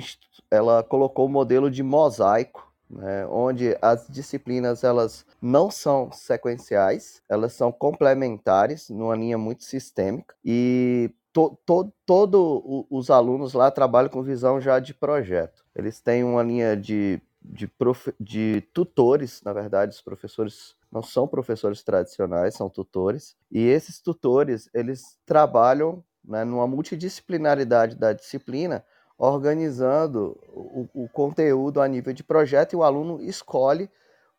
ela 0.51 0.83
colocou 0.83 1.27
o 1.27 1.31
modelo 1.31 1.71
de 1.71 1.83
mosaico, 1.83 2.71
né, 2.91 3.25
onde 3.29 3.79
as 3.81 4.09
disciplinas 4.09 4.83
elas 4.83 5.25
não 5.41 5.71
são 5.71 6.11
sequenciais, 6.11 7.23
elas 7.29 7.53
são 7.53 7.71
complementares, 7.71 8.91
numa 8.91 9.15
linha 9.15 9.39
muito 9.39 9.63
sistêmica, 9.63 10.35
e 10.45 11.11
to, 11.33 11.57
to, 11.65 11.93
todos 12.05 12.63
os 12.91 13.11
alunos 13.11 13.55
lá 13.55 13.71
trabalham 13.71 14.11
com 14.11 14.23
visão 14.23 14.61
já 14.61 14.81
de 14.81 14.93
projeto. 14.93 15.65
Eles 15.75 16.01
têm 16.01 16.25
uma 16.25 16.43
linha 16.43 16.77
de, 16.77 17.23
de, 17.41 17.69
prof, 17.69 18.13
de 18.19 18.63
tutores, 18.75 19.41
na 19.45 19.53
verdade, 19.53 19.95
os 19.95 20.03
professores 20.03 20.75
não 20.91 21.03
são 21.03 21.29
professores 21.29 21.85
tradicionais, 21.85 22.55
são 22.57 22.69
tutores, 22.69 23.37
e 23.53 23.65
esses 23.65 24.01
tutores, 24.01 24.69
eles 24.75 25.17
trabalham 25.25 26.03
né, 26.25 26.45
numa 26.45 26.67
multidisciplinaridade 26.67 27.95
da 27.95 28.13
disciplina, 28.13 28.85
organizando 29.21 30.35
o, 30.49 30.89
o, 30.95 31.09
conteúdo 31.11 31.83
a 31.83 31.87
nível 31.87 32.11
de 32.15 32.25
projeto 32.25 32.73
e 32.73 32.77
o 32.77 32.83
aluno 32.83 33.23
escolhe 33.23 33.91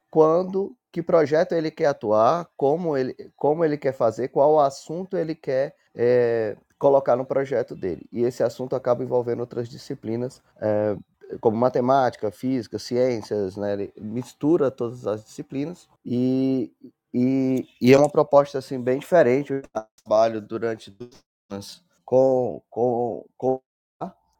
quando, 0.10 0.76
que 0.92 1.04
projeto 1.04 1.52
ele 1.52 1.70
quer 1.70 1.86
atuar, 1.86 2.50
como 2.58 2.98
ele, 2.98 3.16
como 3.38 3.64
ele 3.64 3.78
quer 3.78 3.94
fazer, 3.94 4.30
qual 4.30 4.60
assunto 4.60 5.16
ele 5.16 5.36
quer 5.36 5.76
é, 5.94 6.58
colocar 6.80 7.16
no 7.16 7.24
projeto 7.24 7.76
dele. 7.76 8.08
E 8.12 8.24
esse 8.24 8.42
assunto 8.42 8.76
acaba 8.76 9.04
envolvendo 9.04 9.42
outras 9.42 9.70
disciplinas, 9.70 10.42
é, 10.60 10.98
como 11.40 11.56
matemática, 11.56 12.32
física, 12.32 12.80
ciências, 12.80 13.56
né? 13.56 13.74
Ele 13.74 13.94
mistura 14.02 14.72
todas 14.72 15.06
as 15.06 15.24
disciplinas 15.24 15.88
e, 16.04 16.74
e, 17.14 17.68
e 17.80 17.94
é 17.94 17.98
uma 18.00 18.10
proposta 18.10 18.58
assim 18.58 18.82
bem 18.82 18.98
diferente. 18.98 19.54
Eu 19.54 19.62
trabalho 20.04 20.42
durante 20.42 20.90
duas 20.90 21.24
anos 21.52 21.84
com, 22.04 22.64
com, 22.68 23.24
com 23.38 23.62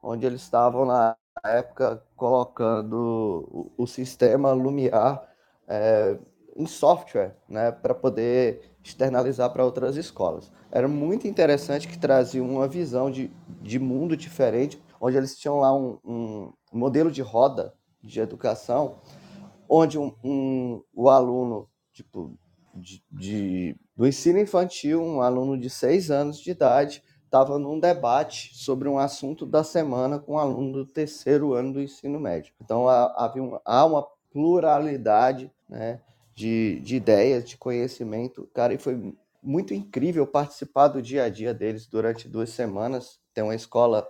onde 0.02 0.26
eles 0.26 0.42
estavam 0.42 0.86
na 0.86 1.16
época 1.44 2.04
colocando 2.16 3.48
o, 3.78 3.84
o 3.84 3.88
sistema 3.88 4.52
Lumiar 4.52 5.28
é, 5.68 6.18
em 6.56 6.66
software, 6.66 7.36
né, 7.48 7.72
para 7.72 7.94
poder 7.94 8.76
externalizar 8.84 9.52
para 9.52 9.64
outras 9.64 9.96
escolas. 9.96 10.52
Era 10.72 10.88
muito 10.88 11.28
interessante 11.28 11.88
que 11.88 11.98
trazia 11.98 12.44
uma 12.44 12.68
visão 12.68 13.10
de, 13.10 13.32
de 13.62 13.80
mundo 13.80 14.18
diferente, 14.18 14.82
onde 15.00 15.18
eles 15.18 15.38
tinham 15.38 15.60
lá 15.60 15.74
um, 15.76 15.98
um 16.04 16.54
modelo 16.72 17.12
de 17.12 17.22
roda 17.22 17.74
de 18.04 18.20
educação, 18.20 19.00
onde 19.70 19.98
um, 19.98 20.14
um 20.24 20.84
o 20.94 21.10
aluno 21.10 21.70
tipo, 21.94 22.38
de, 22.74 23.04
de, 23.12 23.76
do 23.96 24.08
ensino 24.08 24.40
infantil, 24.40 25.02
um 25.02 25.22
aluno 25.22 25.58
de 25.58 25.70
seis 25.70 26.10
anos 26.10 26.40
de 26.40 26.52
idade, 26.52 27.04
estava 27.32 27.58
num 27.58 27.80
debate 27.80 28.52
sobre 28.54 28.90
um 28.90 29.00
assunto 29.00 29.46
da 29.46 29.64
semana 29.64 30.20
com 30.20 30.34
um 30.34 30.38
aluno 30.38 30.74
do 30.74 30.86
terceiro 30.86 31.54
ano 31.54 31.72
do 31.72 31.82
ensino 31.82 32.20
médio. 32.20 32.54
Então 32.62 32.90
havia 32.90 33.42
uma, 33.42 33.62
há 33.64 33.86
uma 33.86 34.06
pluralidade 34.30 35.50
né, 35.70 36.02
de, 36.36 36.82
de 36.82 36.98
ideias, 36.98 37.48
de 37.48 37.56
conhecimento. 37.56 38.50
Cara, 38.54 38.74
e 38.74 38.78
foi 38.78 39.16
muito 39.42 39.74
incrível 39.74 40.28
participar 40.28 40.90
do 40.90 41.02
dia 41.02 41.24
a 41.24 41.30
dia 41.30 41.54
deles 41.54 41.88
durante 41.88 42.28
duas 42.28 42.50
semanas. 42.50 43.18
Tem 43.34 43.42
uma 43.42 43.56
escola, 43.56 44.06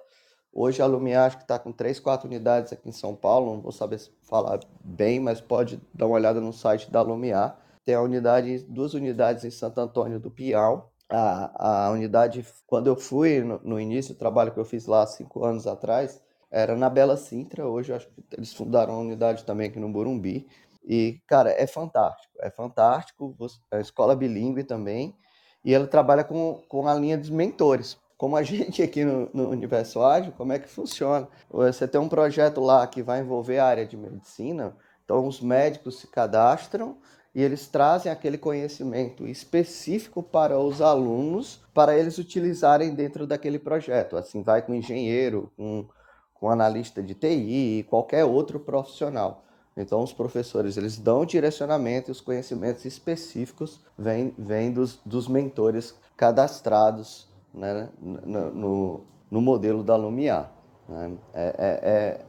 hoje 0.51 0.81
a 0.81 0.87
Lumiar 0.87 1.27
acho 1.27 1.37
que 1.37 1.43
está 1.43 1.59
com 1.59 1.71
três, 1.71 1.99
quatro 1.99 2.27
unidades 2.27 2.73
aqui 2.73 2.89
em 2.89 2.91
São 2.91 3.15
Paulo, 3.15 3.53
não 3.53 3.61
vou 3.61 3.71
saber 3.71 4.01
falar 4.23 4.61
bem, 4.83 5.19
mas 5.19 5.39
pode 5.39 5.79
dar 5.93 6.07
uma 6.07 6.15
olhada 6.15 6.41
no 6.41 6.51
site 6.51 6.89
da 6.89 7.03
Lumiar. 7.03 7.55
Tem 7.85 7.93
a 7.93 8.01
unidade, 8.01 8.65
duas 8.67 8.95
unidades 8.95 9.45
em 9.45 9.51
Santo 9.51 9.79
Antônio 9.79 10.19
do 10.19 10.31
Piau, 10.31 10.90
a, 11.11 11.87
a 11.87 11.91
unidade, 11.91 12.45
quando 12.65 12.87
eu 12.87 12.95
fui 12.95 13.41
no, 13.41 13.59
no 13.63 13.79
início, 13.79 14.15
o 14.15 14.17
trabalho 14.17 14.51
que 14.51 14.59
eu 14.59 14.65
fiz 14.65 14.85
lá 14.85 15.05
cinco 15.05 15.43
anos 15.43 15.67
atrás, 15.67 16.21
era 16.49 16.75
na 16.75 16.89
Bela 16.89 17.17
Sintra. 17.17 17.67
Hoje, 17.67 17.93
acho 17.93 18.07
que 18.07 18.23
eles 18.35 18.53
fundaram 18.53 18.93
uma 18.93 19.01
unidade 19.01 19.43
também 19.43 19.69
aqui 19.69 19.79
no 19.79 19.91
Burumbi. 19.91 20.47
E, 20.83 21.21
cara, 21.27 21.51
é 21.51 21.67
fantástico. 21.67 22.33
É 22.39 22.49
fantástico. 22.49 23.35
É 23.69 23.75
uma 23.75 23.81
escola 23.81 24.15
bilíngue 24.15 24.63
também. 24.63 25.15
E 25.63 25.73
ela 25.73 25.85
trabalha 25.85 26.23
com, 26.23 26.61
com 26.67 26.87
a 26.87 26.93
linha 26.93 27.17
dos 27.17 27.29
mentores. 27.29 27.97
Como 28.17 28.35
a 28.35 28.43
gente 28.43 28.81
aqui 28.81 29.03
no, 29.03 29.29
no 29.33 29.49
Universo 29.49 30.01
Ágil, 30.01 30.33
como 30.33 30.53
é 30.53 30.59
que 30.59 30.67
funciona? 30.67 31.27
Você 31.49 31.87
tem 31.87 31.99
um 31.99 32.09
projeto 32.09 32.61
lá 32.61 32.85
que 32.87 33.03
vai 33.03 33.19
envolver 33.19 33.59
a 33.59 33.65
área 33.65 33.85
de 33.85 33.97
medicina. 33.97 34.75
Então, 35.03 35.27
os 35.27 35.41
médicos 35.41 35.99
se 35.99 36.07
cadastram 36.07 36.97
e 37.33 37.41
eles 37.41 37.67
trazem 37.67 38.11
aquele 38.11 38.37
conhecimento 38.37 39.25
específico 39.25 40.21
para 40.21 40.59
os 40.59 40.81
alunos 40.81 41.61
para 41.73 41.97
eles 41.97 42.17
utilizarem 42.17 42.93
dentro 42.93 43.25
daquele 43.25 43.57
projeto. 43.57 44.17
Assim, 44.17 44.43
vai 44.43 44.61
com 44.61 44.73
engenheiro, 44.73 45.49
com, 45.55 45.85
com 46.33 46.49
analista 46.49 47.01
de 47.01 47.13
TI 47.13 47.85
qualquer 47.89 48.25
outro 48.25 48.59
profissional. 48.59 49.45
Então, 49.77 50.03
os 50.03 50.11
professores 50.11 50.75
eles 50.75 50.97
dão 50.97 51.25
direcionamento 51.25 52.09
e 52.09 52.13
os 52.13 52.19
conhecimentos 52.19 52.83
específicos 52.83 53.79
vêm, 53.97 54.33
vêm 54.37 54.71
dos, 54.71 54.99
dos 55.05 55.29
mentores 55.29 55.95
cadastrados 56.17 57.29
né, 57.53 57.87
no, 58.01 58.51
no, 58.51 59.01
no 59.29 59.41
modelo 59.41 59.81
da 59.81 59.95
Lumiar. 59.95 60.51
Né? 60.89 61.13
É, 61.33 61.55
é, 61.57 62.25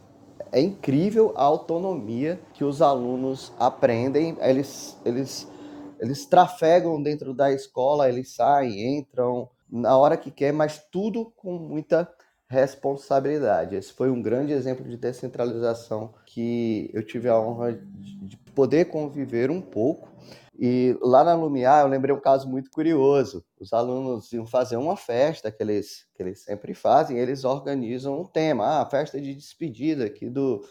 é 0.50 0.60
incrível 0.60 1.32
a 1.36 1.42
autonomia 1.42 2.40
que 2.54 2.64
os 2.64 2.82
alunos 2.82 3.52
aprendem. 3.58 4.36
Eles, 4.40 4.96
eles, 5.04 5.48
eles 6.00 6.26
trafegam 6.26 7.02
dentro 7.02 7.34
da 7.34 7.52
escola, 7.52 8.08
eles 8.08 8.34
saem, 8.34 8.98
entram 8.98 9.48
na 9.70 9.96
hora 9.96 10.16
que 10.16 10.30
quer, 10.30 10.52
mas 10.52 10.82
tudo 10.90 11.32
com 11.36 11.52
muita 11.58 12.08
responsabilidade. 12.48 13.74
Esse 13.74 13.92
foi 13.92 14.10
um 14.10 14.20
grande 14.20 14.52
exemplo 14.52 14.84
de 14.84 14.98
descentralização 14.98 16.12
que 16.26 16.90
eu 16.92 17.02
tive 17.02 17.28
a 17.28 17.40
honra 17.40 17.72
de 17.72 18.36
poder 18.54 18.86
conviver 18.86 19.50
um 19.50 19.62
pouco 19.62 20.10
e 20.64 20.96
lá 21.02 21.24
na 21.24 21.34
Lumiar 21.34 21.82
eu 21.82 21.88
lembrei 21.88 22.14
um 22.14 22.20
caso 22.20 22.48
muito 22.48 22.70
curioso. 22.70 23.44
Os 23.58 23.72
alunos 23.72 24.32
iam 24.32 24.46
fazer 24.46 24.76
uma 24.76 24.96
festa 24.96 25.50
que 25.50 25.60
eles, 25.60 26.06
que 26.14 26.22
eles 26.22 26.44
sempre 26.44 26.72
fazem, 26.72 27.18
eles 27.18 27.42
organizam 27.42 28.20
um 28.20 28.24
tema, 28.24 28.80
ah, 28.80 28.86
festa 28.86 29.20
de 29.20 29.34
despedida 29.34 30.04
aqui 30.04 30.30
do, 30.30 30.64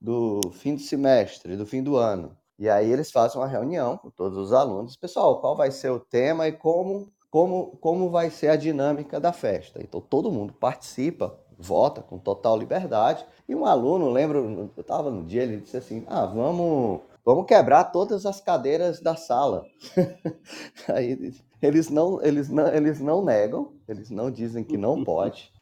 do 0.00 0.40
fim 0.52 0.74
do 0.74 0.80
semestre, 0.80 1.58
do 1.58 1.66
fim 1.66 1.82
do 1.82 1.98
ano. 1.98 2.34
E 2.58 2.70
aí 2.70 2.90
eles 2.90 3.10
fazem 3.10 3.38
uma 3.38 3.46
reunião 3.46 3.98
com 3.98 4.08
todos 4.08 4.38
os 4.38 4.50
alunos, 4.54 4.96
pessoal, 4.96 5.38
qual 5.42 5.54
vai 5.54 5.70
ser 5.70 5.90
o 5.90 6.00
tema 6.00 6.48
e 6.48 6.52
como, 6.52 7.12
como, 7.30 7.76
como 7.82 8.08
vai 8.08 8.30
ser 8.30 8.48
a 8.48 8.56
dinâmica 8.56 9.20
da 9.20 9.30
festa. 9.30 9.78
Então 9.82 10.00
todo 10.00 10.32
mundo 10.32 10.54
participa, 10.54 11.38
vota 11.58 12.00
com 12.00 12.18
total 12.18 12.56
liberdade. 12.56 13.26
E 13.46 13.54
um 13.54 13.66
aluno, 13.66 14.08
lembro, 14.08 14.72
eu 14.74 14.80
estava 14.80 15.10
no 15.10 15.22
dia, 15.22 15.42
ele 15.42 15.58
disse 15.58 15.76
assim: 15.76 16.02
ah, 16.06 16.24
vamos 16.24 17.02
vamos 17.24 17.46
quebrar 17.46 17.84
todas 17.84 18.26
as 18.26 18.40
cadeiras 18.40 19.00
da 19.00 19.16
sala. 19.16 19.64
Aí 20.88 21.32
eles 21.62 21.88
não, 21.88 22.22
eles 22.22 22.48
não, 22.48 22.66
eles 22.68 23.00
não 23.00 23.24
negam, 23.24 23.72
eles 23.88 24.10
não 24.10 24.30
dizem 24.30 24.62
que 24.62 24.76
não 24.76 25.02
pode. 25.02 25.52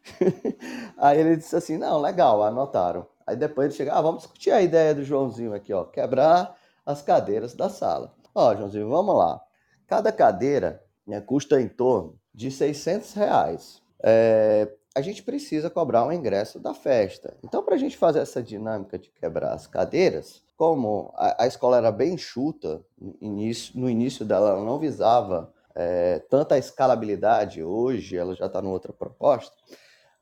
Aí 0.98 1.20
ele 1.20 1.36
disse 1.36 1.54
assim, 1.54 1.78
não, 1.78 2.00
legal, 2.00 2.42
anotaram. 2.42 3.06
Aí 3.26 3.36
depois 3.36 3.66
ele 3.66 3.76
chega, 3.76 3.92
ah, 3.92 4.00
vamos 4.00 4.22
discutir 4.22 4.50
a 4.50 4.60
ideia 4.60 4.94
do 4.94 5.04
Joãozinho 5.04 5.54
aqui, 5.54 5.72
ó, 5.72 5.84
quebrar 5.84 6.56
as 6.84 7.02
cadeiras 7.02 7.54
da 7.54 7.68
sala. 7.68 8.12
Ó, 8.34 8.54
Joãozinho, 8.54 8.88
vamos 8.88 9.16
lá. 9.16 9.40
Cada 9.86 10.10
cadeira 10.10 10.82
né, 11.06 11.20
custa 11.20 11.60
em 11.60 11.68
torno 11.68 12.18
de 12.34 12.50
600 12.50 13.12
reais. 13.14 13.82
É, 14.02 14.72
a 14.94 15.00
gente 15.00 15.22
precisa 15.22 15.70
cobrar 15.70 16.06
o 16.06 16.12
ingresso 16.12 16.58
da 16.58 16.74
festa. 16.74 17.36
Então, 17.42 17.62
para 17.62 17.76
a 17.76 17.78
gente 17.78 17.96
fazer 17.96 18.18
essa 18.18 18.42
dinâmica 18.42 18.98
de 18.98 19.10
quebrar 19.10 19.52
as 19.52 19.66
cadeiras, 19.66 20.42
como 20.62 21.12
a, 21.16 21.42
a 21.42 21.46
escola 21.48 21.76
era 21.76 21.90
bem 21.90 22.16
chuta, 22.16 22.80
no 22.96 23.16
início, 23.20 23.80
no 23.80 23.90
início 23.90 24.24
dela 24.24 24.50
ela 24.50 24.64
não 24.64 24.78
visava 24.78 25.52
é, 25.74 26.20
tanta 26.30 26.56
escalabilidade, 26.56 27.64
hoje 27.64 28.16
ela 28.16 28.32
já 28.36 28.46
está 28.46 28.60
em 28.60 28.68
outra 28.68 28.92
proposta, 28.92 29.56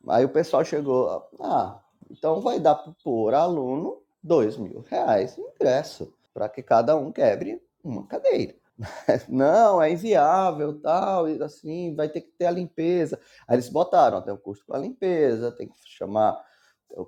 aí 0.09 0.25
o 0.25 0.31
pessoal 0.31 0.65
chegou, 0.65 1.29
ah, 1.41 1.79
então 2.11 2.41
vai 2.41 2.59
dar 2.59 2.77
por 3.05 3.35
aluno 3.35 4.01
dois 4.23 4.57
mil 4.57 4.83
reais 4.89 5.37
de 5.37 5.43
ingresso, 5.43 6.11
para 6.33 6.49
que 6.49 6.63
cada 6.63 6.97
um 6.97 7.13
quebre 7.13 7.63
uma 7.85 8.07
cadeira. 8.07 8.55
Não, 9.29 9.83
é 9.83 9.93
inviável, 9.93 10.81
tal, 10.81 11.29
e 11.29 11.43
assim, 11.43 11.95
vai 11.95 12.09
ter 12.09 12.23
que 12.23 12.31
ter 12.39 12.47
a 12.47 12.51
limpeza. 12.51 13.21
Aí 13.47 13.57
eles 13.57 13.69
botaram, 13.69 14.23
tem 14.23 14.33
um 14.33 14.39
custo 14.39 14.65
com 14.65 14.75
a 14.75 14.79
limpeza, 14.79 15.53
tem 15.53 15.69
que 15.69 15.75
chamar 15.85 16.43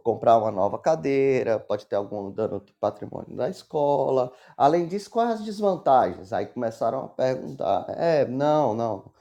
comprar 0.02 0.38
uma 0.38 0.50
nova 0.50 0.78
cadeira, 0.78 1.58
pode 1.58 1.86
ter 1.86 1.96
algum 1.96 2.30
dano 2.30 2.60
de 2.60 2.72
patrimônio 2.74 3.36
da 3.36 3.48
escola. 3.48 4.32
Além 4.56 4.86
disso, 4.86 5.10
quais 5.10 5.40
as 5.40 5.44
desvantagens? 5.44 6.32
Aí 6.32 6.46
começaram 6.46 7.04
a 7.04 7.08
perguntar. 7.08 7.86
É, 7.88 8.26
não, 8.26 8.74
não. 8.74 9.12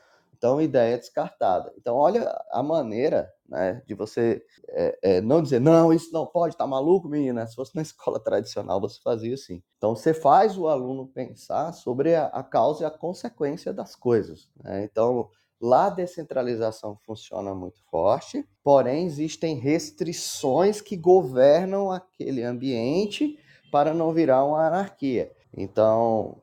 Então, 0.42 0.60
ideia 0.60 0.98
descartada. 0.98 1.72
Então, 1.78 1.96
olha 1.96 2.28
a 2.52 2.64
maneira 2.64 3.32
né, 3.48 3.80
de 3.86 3.94
você 3.94 4.44
é, 4.70 4.98
é, 5.04 5.22
não 5.22 5.40
dizer, 5.40 5.60
não, 5.62 5.94
isso 5.94 6.12
não 6.12 6.26
pode, 6.26 6.58
tá 6.58 6.66
maluco, 6.66 7.08
menina? 7.08 7.46
Se 7.46 7.54
fosse 7.54 7.76
na 7.76 7.82
escola 7.84 8.20
tradicional, 8.20 8.82
você 8.82 9.00
fazia 9.04 9.36
assim. 9.36 9.62
Então, 9.78 9.96
você 9.96 10.16
faz 10.16 10.58
o 10.58 10.68
aluno 10.68 11.06
pensar 11.06 11.74
sobre 11.74 12.16
a, 12.16 12.26
a 12.28 12.42
causa 12.42 12.84
e 12.84 12.86
a 12.88 12.90
consequência 12.90 13.72
das 13.72 13.96
coisas. 13.96 14.50
Né? 14.64 14.84
Então, 14.84 15.30
Lá 15.62 15.86
a 15.86 15.90
descentralização 15.92 16.98
funciona 17.06 17.54
muito 17.54 17.80
forte, 17.92 18.44
porém 18.64 19.06
existem 19.06 19.56
restrições 19.56 20.82
que 20.82 20.98
governam 20.98 21.92
aquele 21.92 22.44
ambiente 22.44 23.38
para 23.72 23.94
não 23.94 24.12
virar 24.12 24.44
uma 24.44 24.66
anarquia. 24.66 25.32
Então, 25.56 26.38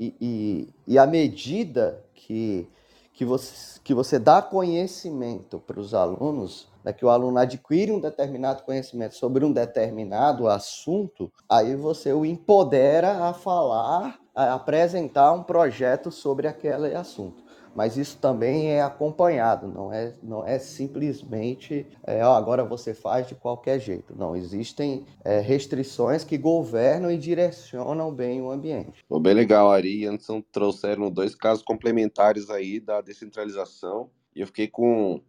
e, 0.00 0.14
e, 0.18 0.68
e 0.86 0.98
à 0.98 1.06
medida 1.06 2.02
que, 2.14 2.66
que, 3.12 3.26
você, 3.26 3.78
que 3.84 3.92
você 3.92 4.18
dá 4.18 4.40
conhecimento 4.40 5.58
para 5.58 5.78
os 5.78 5.92
alunos, 5.92 6.68
né, 6.82 6.94
que 6.94 7.04
o 7.04 7.10
aluno 7.10 7.38
adquire 7.38 7.92
um 7.92 8.00
determinado 8.00 8.62
conhecimento 8.62 9.16
sobre 9.16 9.44
um 9.44 9.52
determinado 9.52 10.48
assunto, 10.48 11.30
aí 11.48 11.76
você 11.76 12.12
o 12.12 12.24
empodera 12.24 13.28
a 13.28 13.34
falar, 13.34 14.18
a 14.34 14.54
apresentar 14.54 15.32
um 15.32 15.42
projeto 15.42 16.10
sobre 16.10 16.48
aquele 16.48 16.94
assunto. 16.94 17.41
Mas 17.74 17.96
isso 17.96 18.18
também 18.18 18.70
é 18.70 18.82
acompanhado, 18.82 19.68
não 19.68 19.92
é, 19.92 20.12
não 20.22 20.46
é 20.46 20.58
simplesmente 20.58 21.86
é, 22.04 22.24
ó, 22.24 22.34
agora 22.34 22.64
você 22.64 22.94
faz 22.94 23.26
de 23.26 23.34
qualquer 23.34 23.80
jeito. 23.80 24.14
Não, 24.16 24.36
existem 24.36 25.04
é, 25.24 25.40
restrições 25.40 26.24
que 26.24 26.36
governam 26.36 27.10
e 27.10 27.18
direcionam 27.18 28.12
bem 28.12 28.40
o 28.42 28.50
ambiente. 28.50 29.04
Pô, 29.08 29.18
bem 29.18 29.34
legal, 29.34 29.70
Ari 29.70 30.00
e 30.00 30.06
Anderson 30.06 30.42
trouxeram 30.52 31.10
dois 31.10 31.34
casos 31.34 31.62
complementares 31.62 32.50
aí 32.50 32.80
da 32.80 33.00
descentralização 33.00 34.10
e 34.34 34.40
eu 34.40 34.46
fiquei 34.46 34.68
com 34.68 35.20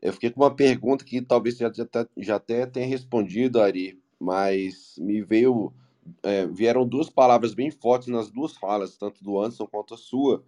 eu 0.00 0.12
fiquei 0.12 0.30
com 0.30 0.42
uma 0.42 0.54
pergunta 0.54 1.04
que 1.04 1.22
talvez 1.22 1.56
já, 1.56 1.72
já, 1.72 1.86
já 2.16 2.36
até 2.36 2.66
tenha 2.66 2.86
respondido, 2.86 3.60
Ari, 3.60 3.98
mas 4.20 4.94
me 4.98 5.22
veio 5.22 5.72
é, 6.22 6.46
vieram 6.46 6.86
duas 6.86 7.10
palavras 7.10 7.54
bem 7.54 7.70
fortes 7.70 8.08
nas 8.08 8.30
duas 8.30 8.56
falas, 8.56 8.96
tanto 8.96 9.22
do 9.24 9.40
Anderson 9.40 9.66
quanto 9.66 9.94
a 9.94 9.96
sua, 9.96 10.44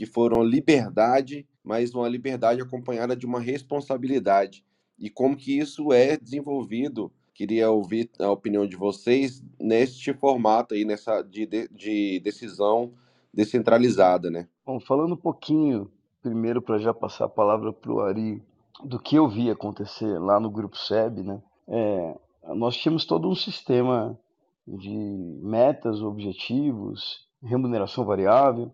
que 0.00 0.06
foram 0.06 0.42
liberdade, 0.42 1.46
mas 1.62 1.92
uma 1.92 2.08
liberdade 2.08 2.62
acompanhada 2.62 3.14
de 3.14 3.26
uma 3.26 3.38
responsabilidade. 3.38 4.64
E 4.98 5.10
como 5.10 5.36
que 5.36 5.58
isso 5.58 5.92
é 5.92 6.16
desenvolvido? 6.16 7.12
Queria 7.34 7.70
ouvir 7.70 8.08
a 8.18 8.30
opinião 8.30 8.66
de 8.66 8.76
vocês 8.76 9.44
neste 9.60 10.14
formato 10.14 10.72
aí, 10.72 10.86
nessa 10.86 11.20
de, 11.20 11.46
de 11.70 12.18
decisão 12.20 12.94
descentralizada, 13.30 14.30
né? 14.30 14.48
Bom, 14.64 14.80
falando 14.80 15.12
um 15.12 15.18
pouquinho, 15.18 15.90
primeiro 16.22 16.62
para 16.62 16.78
já 16.78 16.94
passar 16.94 17.26
a 17.26 17.28
palavra 17.28 17.70
para 17.70 17.92
o 17.92 18.00
Ari, 18.00 18.42
do 18.82 18.98
que 18.98 19.16
eu 19.16 19.28
vi 19.28 19.50
acontecer 19.50 20.18
lá 20.18 20.40
no 20.40 20.50
Grupo 20.50 20.78
SEB, 20.78 21.22
né? 21.22 21.42
É, 21.68 22.16
nós 22.54 22.74
tínhamos 22.74 23.04
todo 23.04 23.28
um 23.28 23.34
sistema 23.34 24.18
de 24.66 24.96
metas, 25.42 26.00
objetivos, 26.00 27.28
remuneração 27.42 28.02
variável, 28.06 28.72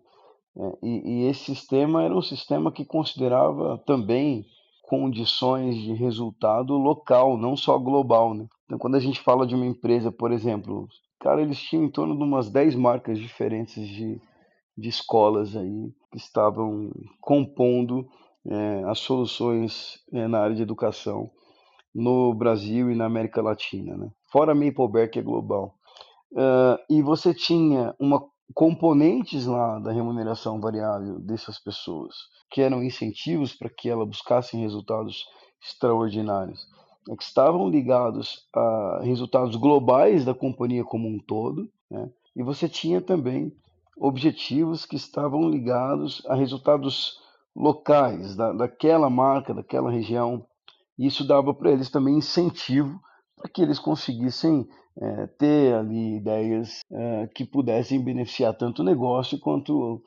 e, 0.81 1.23
e, 1.23 1.27
esse 1.27 1.45
sistema 1.45 2.03
era 2.03 2.15
um 2.15 2.21
sistema 2.21 2.71
que 2.71 2.83
considerava 2.83 3.77
também 3.85 4.45
condições 4.81 5.75
de 5.75 5.93
resultado 5.93 6.73
local, 6.77 7.37
não 7.37 7.55
só 7.55 7.77
global. 7.77 8.33
Né? 8.33 8.47
Então, 8.65 8.79
quando 8.79 8.95
a 8.95 8.99
gente 8.99 9.19
fala 9.19 9.45
de 9.45 9.53
uma 9.53 9.65
empresa, 9.65 10.11
por 10.11 10.31
exemplo, 10.31 10.87
cara, 11.19 11.41
eles 11.41 11.59
tinham 11.59 11.83
em 11.83 11.91
torno 11.91 12.17
de 12.17 12.23
umas 12.23 12.49
10 12.49 12.75
marcas 12.75 13.19
diferentes 13.19 13.87
de, 13.87 14.19
de 14.77 14.89
escolas 14.89 15.55
aí 15.55 15.93
que 16.11 16.17
estavam 16.17 16.91
compondo 17.21 18.07
é, 18.47 18.83
as 18.85 18.99
soluções 18.99 19.99
é, 20.13 20.27
na 20.27 20.39
área 20.39 20.55
de 20.55 20.61
educação 20.61 21.29
no 21.93 22.33
Brasil 22.33 22.91
e 22.91 22.95
na 22.95 23.05
América 23.05 23.41
Latina, 23.41 23.97
né? 23.97 24.09
fora 24.31 24.51
a 24.51 24.55
Maplebear, 24.55 25.09
que 25.09 25.19
é 25.19 25.21
global. 25.21 25.75
Uh, 26.31 26.77
e 26.89 27.01
você 27.01 27.33
tinha 27.33 27.95
uma 27.99 28.21
componentes 28.53 29.45
lá 29.45 29.79
da 29.79 29.91
remuneração 29.91 30.59
variável 30.59 31.19
dessas 31.19 31.59
pessoas, 31.59 32.15
que 32.49 32.61
eram 32.61 32.83
incentivos 32.83 33.53
para 33.53 33.69
que 33.69 33.89
elas 33.89 34.07
buscassem 34.07 34.61
resultados 34.61 35.25
extraordinários, 35.61 36.67
é 37.09 37.15
que 37.15 37.23
estavam 37.23 37.69
ligados 37.69 38.47
a 38.53 39.01
resultados 39.03 39.55
globais 39.55 40.25
da 40.25 40.33
companhia 40.33 40.83
como 40.83 41.07
um 41.07 41.19
todo, 41.19 41.69
né? 41.89 42.09
e 42.35 42.43
você 42.43 42.67
tinha 42.67 43.01
também 43.01 43.51
objetivos 43.97 44.85
que 44.85 44.95
estavam 44.95 45.49
ligados 45.49 46.23
a 46.27 46.35
resultados 46.35 47.19
locais 47.55 48.35
da, 48.35 48.53
daquela 48.53 49.09
marca, 49.09 49.53
daquela 49.53 49.89
região. 49.89 50.45
E 50.97 51.07
isso 51.07 51.25
dava 51.25 51.53
para 51.53 51.71
eles 51.71 51.89
também 51.89 52.17
incentivo 52.17 52.99
para 53.37 53.49
que 53.49 53.61
eles 53.61 53.79
conseguissem 53.79 54.67
é, 54.99 55.27
ter 55.37 55.75
ali 55.75 56.15
ideias 56.15 56.79
é, 56.91 57.27
que 57.33 57.45
pudessem 57.45 58.03
beneficiar 58.03 58.53
tanto 58.55 58.81
o 58.81 58.85
negócio 58.85 59.39
quanto 59.39 60.01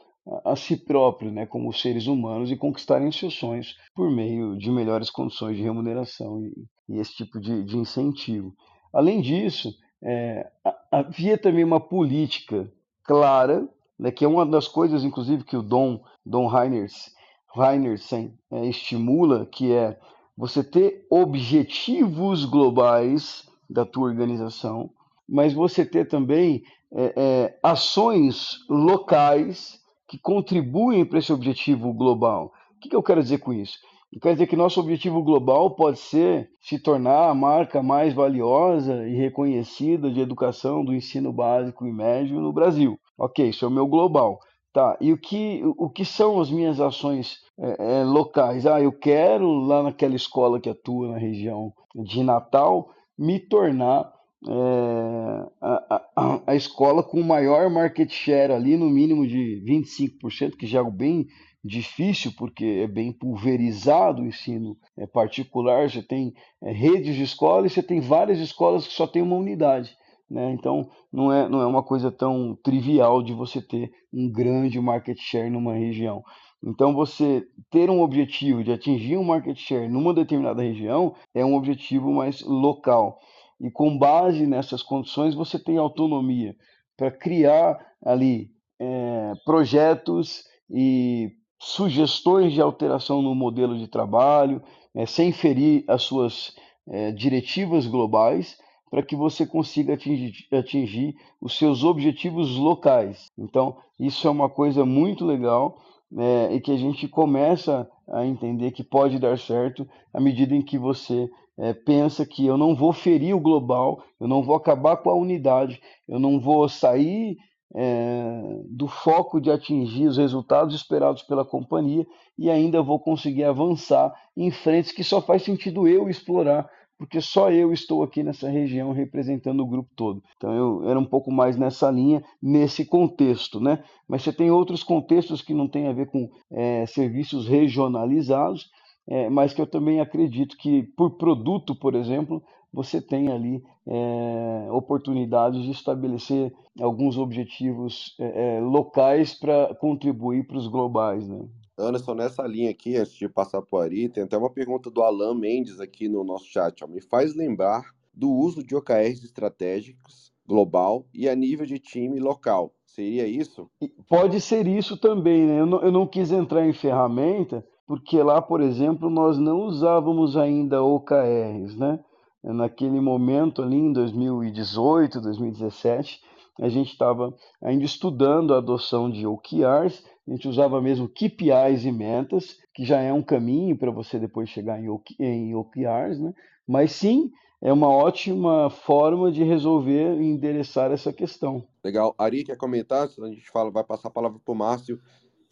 a, 0.44 0.52
a, 0.52 0.56
si 0.56 0.76
próprio, 0.76 1.30
né, 1.30 1.46
como 1.46 1.72
seres 1.72 2.06
humanos, 2.06 2.50
e 2.50 2.56
conquistarem 2.56 3.10
seus 3.12 3.34
sonhos 3.34 3.76
por 3.94 4.10
meio 4.10 4.58
de 4.58 4.70
melhores 4.70 5.08
condições 5.08 5.56
de 5.56 5.62
remuneração 5.62 6.42
e, 6.42 6.52
e 6.88 6.98
esse 6.98 7.14
tipo 7.14 7.38
de, 7.38 7.62
de, 7.64 7.78
incentivo. 7.78 8.52
Além 8.92 9.20
disso, 9.20 9.72
é, 10.02 10.50
havia 10.90 11.38
também 11.38 11.62
uma 11.62 11.80
política 11.80 12.70
clara, 13.04 13.68
né, 13.96 14.10
que 14.10 14.24
é 14.24 14.28
uma 14.28 14.44
das 14.44 14.66
coisas, 14.66 15.04
inclusive, 15.04 15.44
que 15.44 15.56
o 15.56 15.62
Dom, 15.62 16.02
Dom 16.26 16.48
Reiners, 16.48 17.14
Reinersen 17.54 18.32
estimula, 18.68 19.44
que 19.44 19.72
é 19.72 19.98
você 20.40 20.64
ter 20.64 21.06
objetivos 21.10 22.46
globais 22.46 23.46
da 23.68 23.84
tua 23.84 24.08
organização, 24.08 24.88
mas 25.28 25.52
você 25.52 25.84
ter 25.84 26.08
também 26.08 26.62
é, 26.90 27.12
é, 27.14 27.58
ações 27.62 28.56
locais 28.66 29.78
que 30.08 30.18
contribuem 30.18 31.04
para 31.04 31.18
esse 31.18 31.30
objetivo 31.30 31.92
global. 31.92 32.54
O 32.74 32.80
que, 32.80 32.88
que 32.88 32.96
eu 32.96 33.02
quero 33.02 33.22
dizer 33.22 33.38
com 33.40 33.52
isso? 33.52 33.78
Eu 34.10 34.18
quero 34.18 34.34
dizer 34.34 34.46
que 34.46 34.56
nosso 34.56 34.80
objetivo 34.80 35.22
global 35.22 35.72
pode 35.76 35.98
ser 35.98 36.48
se 36.58 36.78
tornar 36.78 37.28
a 37.28 37.34
marca 37.34 37.82
mais 37.82 38.14
valiosa 38.14 39.06
e 39.06 39.14
reconhecida 39.14 40.10
de 40.10 40.20
educação 40.20 40.82
do 40.82 40.94
ensino 40.94 41.30
básico 41.30 41.86
e 41.86 41.92
médio 41.92 42.40
no 42.40 42.50
Brasil. 42.50 42.98
Ok, 43.18 43.50
isso 43.50 43.66
é 43.66 43.68
o 43.68 43.70
meu 43.70 43.86
global. 43.86 44.40
Tá, 44.72 44.96
e 45.00 45.12
o 45.12 45.18
que, 45.18 45.60
o 45.64 45.90
que 45.90 46.04
são 46.04 46.40
as 46.40 46.48
minhas 46.48 46.80
ações 46.80 47.40
é, 47.58 48.00
é, 48.00 48.04
locais? 48.04 48.66
Ah, 48.66 48.80
eu 48.80 48.92
quero, 48.92 49.50
lá 49.50 49.82
naquela 49.82 50.14
escola 50.14 50.60
que 50.60 50.68
atua 50.68 51.08
na 51.08 51.18
região 51.18 51.72
de 51.92 52.22
Natal, 52.22 52.88
me 53.18 53.40
tornar 53.40 54.12
é, 54.48 55.50
a, 55.60 56.02
a, 56.16 56.42
a, 56.46 56.54
escola 56.54 57.02
com 57.02 57.20
maior 57.20 57.68
market 57.68 58.12
share 58.12 58.52
ali, 58.52 58.76
no 58.76 58.88
mínimo 58.88 59.26
de 59.26 59.60
25%, 59.66 60.56
que 60.56 60.68
já 60.68 60.78
é 60.78 60.80
algo 60.80 60.92
bem 60.92 61.26
difícil, 61.64 62.32
porque 62.38 62.64
é 62.64 62.86
bem 62.86 63.12
pulverizado 63.12 64.22
o 64.22 64.26
ensino 64.26 64.76
é, 64.96 65.06
particular, 65.06 65.90
você 65.90 66.00
tem 66.00 66.32
é, 66.62 66.70
redes 66.70 67.16
de 67.16 67.24
escolas 67.24 67.72
e 67.72 67.74
você 67.74 67.82
tem 67.82 68.00
várias 68.00 68.38
escolas 68.38 68.86
que 68.86 68.94
só 68.94 69.06
tem 69.06 69.20
uma 69.20 69.36
unidade. 69.36 69.94
Né? 70.30 70.52
Então, 70.52 70.88
não 71.12 71.32
é, 71.32 71.48
não 71.48 71.60
é 71.60 71.66
uma 71.66 71.82
coisa 71.82 72.10
tão 72.10 72.56
trivial 72.62 73.22
de 73.22 73.32
você 73.32 73.60
ter 73.60 73.90
um 74.12 74.30
grande 74.30 74.80
market 74.80 75.18
share 75.18 75.50
numa 75.50 75.74
região. 75.74 76.22
Então, 76.64 76.94
você 76.94 77.44
ter 77.70 77.90
um 77.90 78.00
objetivo 78.00 78.62
de 78.62 78.70
atingir 78.70 79.16
um 79.16 79.24
market 79.24 79.56
share 79.58 79.88
numa 79.88 80.14
determinada 80.14 80.62
região 80.62 81.14
é 81.34 81.44
um 81.44 81.56
objetivo 81.56 82.12
mais 82.12 82.42
local. 82.42 83.18
E 83.60 83.70
com 83.70 83.98
base 83.98 84.46
nessas 84.46 84.82
condições, 84.82 85.34
você 85.34 85.58
tem 85.58 85.78
autonomia 85.78 86.54
para 86.96 87.10
criar 87.10 87.78
ali 88.04 88.50
é, 88.78 89.32
projetos 89.44 90.44
e 90.70 91.32
sugestões 91.58 92.52
de 92.52 92.60
alteração 92.60 93.20
no 93.20 93.34
modelo 93.34 93.76
de 93.76 93.88
trabalho, 93.88 94.62
é, 94.94 95.04
sem 95.06 95.32
ferir 95.32 95.84
as 95.88 96.02
suas 96.02 96.54
é, 96.88 97.10
diretivas 97.12 97.86
globais, 97.86 98.56
para 98.90 99.02
que 99.02 99.14
você 99.14 99.46
consiga 99.46 99.94
atingir, 99.94 100.32
atingir 100.52 101.14
os 101.40 101.56
seus 101.56 101.84
objetivos 101.84 102.56
locais. 102.56 103.30
Então, 103.38 103.76
isso 103.98 104.26
é 104.26 104.30
uma 104.30 104.48
coisa 104.48 104.84
muito 104.84 105.24
legal 105.24 105.78
é, 106.16 106.54
e 106.54 106.60
que 106.60 106.72
a 106.72 106.76
gente 106.76 107.06
começa 107.06 107.88
a 108.08 108.26
entender 108.26 108.72
que 108.72 108.82
pode 108.82 109.18
dar 109.18 109.38
certo 109.38 109.88
à 110.12 110.20
medida 110.20 110.54
em 110.54 110.62
que 110.62 110.76
você 110.76 111.30
é, 111.56 111.72
pensa 111.72 112.26
que 112.26 112.44
eu 112.44 112.56
não 112.56 112.74
vou 112.74 112.92
ferir 112.92 113.36
o 113.36 113.40
global, 113.40 114.02
eu 114.18 114.26
não 114.26 114.42
vou 114.42 114.56
acabar 114.56 114.96
com 114.96 115.10
a 115.10 115.14
unidade, 115.14 115.80
eu 116.08 116.18
não 116.18 116.40
vou 116.40 116.68
sair 116.68 117.36
é, 117.74 118.62
do 118.68 118.88
foco 118.88 119.40
de 119.40 119.50
atingir 119.50 120.06
os 120.08 120.16
resultados 120.16 120.74
esperados 120.74 121.22
pela 121.22 121.44
companhia 121.44 122.04
e 122.36 122.50
ainda 122.50 122.82
vou 122.82 122.98
conseguir 122.98 123.44
avançar 123.44 124.12
em 124.36 124.50
frentes 124.50 124.90
que 124.90 125.04
só 125.04 125.20
faz 125.20 125.42
sentido 125.42 125.86
eu 125.86 126.08
explorar 126.08 126.68
porque 127.00 127.18
só 127.18 127.50
eu 127.50 127.72
estou 127.72 128.02
aqui 128.02 128.22
nessa 128.22 128.50
região 128.50 128.92
representando 128.92 129.60
o 129.60 129.66
grupo 129.66 129.88
todo. 129.96 130.22
Então 130.36 130.52
eu 130.52 130.86
era 130.86 131.00
um 131.00 131.04
pouco 131.06 131.32
mais 131.32 131.56
nessa 131.56 131.90
linha, 131.90 132.22
nesse 132.42 132.84
contexto, 132.84 133.58
né? 133.58 133.82
Mas 134.06 134.20
você 134.22 134.30
tem 134.30 134.50
outros 134.50 134.84
contextos 134.84 135.40
que 135.40 135.54
não 135.54 135.66
têm 135.66 135.88
a 135.88 135.94
ver 135.94 136.10
com 136.10 136.28
é, 136.52 136.84
serviços 136.84 137.48
regionalizados, 137.48 138.70
é, 139.08 139.30
mas 139.30 139.54
que 139.54 139.62
eu 139.62 139.66
também 139.66 139.98
acredito 139.98 140.58
que 140.58 140.82
por 140.94 141.16
produto, 141.16 141.74
por 141.74 141.94
exemplo, 141.94 142.42
você 142.70 143.00
tem 143.00 143.32
ali 143.32 143.62
é, 143.86 144.68
oportunidades 144.70 145.62
de 145.62 145.70
estabelecer 145.70 146.52
alguns 146.78 147.16
objetivos 147.16 148.14
é, 148.20 148.58
é, 148.58 148.60
locais 148.60 149.32
para 149.32 149.74
contribuir 149.76 150.46
para 150.46 150.58
os 150.58 150.66
globais, 150.66 151.26
né? 151.26 151.48
Anderson, 151.80 152.14
nessa 152.14 152.42
linha 152.46 152.70
aqui, 152.70 152.96
antes 152.96 153.12
de 153.14 153.28
passar 153.28 153.62
por 153.62 153.82
Ari, 153.82 154.08
tem 154.08 154.24
até 154.24 154.36
uma 154.36 154.50
pergunta 154.50 154.90
do 154.90 155.02
Alan 155.02 155.34
Mendes 155.34 155.80
aqui 155.80 156.08
no 156.08 156.22
nosso 156.22 156.46
chat. 156.46 156.84
Ó. 156.84 156.86
Me 156.86 157.00
faz 157.00 157.34
lembrar 157.34 157.94
do 158.12 158.30
uso 158.30 158.62
de 158.62 158.76
OKRs 158.76 159.24
estratégicos 159.24 160.32
global 160.46 161.06
e 161.14 161.28
a 161.28 161.34
nível 161.34 161.64
de 161.64 161.78
time 161.78 162.18
local. 162.18 162.74
Seria 162.84 163.26
isso? 163.26 163.70
Pode 164.08 164.40
ser 164.40 164.66
isso 164.66 164.96
também, 164.96 165.46
né? 165.46 165.60
Eu 165.60 165.66
não, 165.66 165.80
eu 165.80 165.92
não 165.92 166.06
quis 166.06 166.32
entrar 166.32 166.66
em 166.66 166.72
ferramenta, 166.72 167.64
porque 167.86 168.20
lá, 168.20 168.42
por 168.42 168.60
exemplo, 168.60 169.08
nós 169.08 169.38
não 169.38 169.60
usávamos 169.60 170.36
ainda 170.36 170.82
OKRs, 170.82 171.76
né? 171.76 172.00
Naquele 172.42 173.00
momento 173.00 173.62
ali, 173.62 173.76
em 173.76 173.92
2018, 173.92 175.20
2017, 175.20 176.20
a 176.60 176.68
gente 176.68 176.92
estava 176.92 177.34
ainda 177.60 177.84
estudando 177.84 178.54
a 178.54 178.58
adoção 178.58 179.10
de 179.10 179.26
OKRs, 179.26 180.04
a 180.28 180.30
gente 180.30 180.46
usava 180.46 180.80
mesmo 180.80 181.08
KPIs 181.08 181.84
e 181.84 181.90
metas, 181.90 182.58
que 182.74 182.84
já 182.84 183.00
é 183.00 183.12
um 183.12 183.22
caminho 183.22 183.76
para 183.76 183.90
você 183.90 184.18
depois 184.18 184.48
chegar 184.48 184.78
em, 184.78 184.86
em 185.18 185.54
OKRs, 185.54 186.20
né? 186.20 186.32
mas 186.68 186.92
sim, 186.92 187.32
é 187.62 187.72
uma 187.72 187.88
ótima 187.88 188.70
forma 188.70 189.32
de 189.32 189.42
resolver 189.42 190.20
e 190.20 190.24
endereçar 190.24 190.92
essa 190.92 191.12
questão. 191.12 191.66
Legal. 191.82 192.14
Ari, 192.16 192.44
quer 192.44 192.56
comentar? 192.56 193.08
A 193.20 193.26
gente 193.28 193.50
fala, 193.50 193.70
vai 193.70 193.84
passar 193.84 194.08
a 194.08 194.12
palavra 194.12 194.38
para 194.42 194.52
o 194.52 194.56
Márcio, 194.56 195.00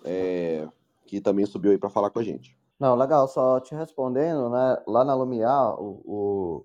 é, 0.05 0.67
que 1.07 1.21
também 1.21 1.45
subiu 1.45 1.71
aí 1.71 1.79
para 1.79 1.91
falar 1.91 2.11
com 2.11 2.19
a 2.19 2.23
gente. 2.23 2.57
Não, 2.79 2.95
legal, 2.95 3.27
só 3.27 3.59
te 3.61 3.75
respondendo, 3.75 4.49
né? 4.51 4.77
Lá 4.87 5.05
na 5.05 5.15
Lumiar, 5.15 5.75
o, 5.81 6.01
o, 6.05 6.65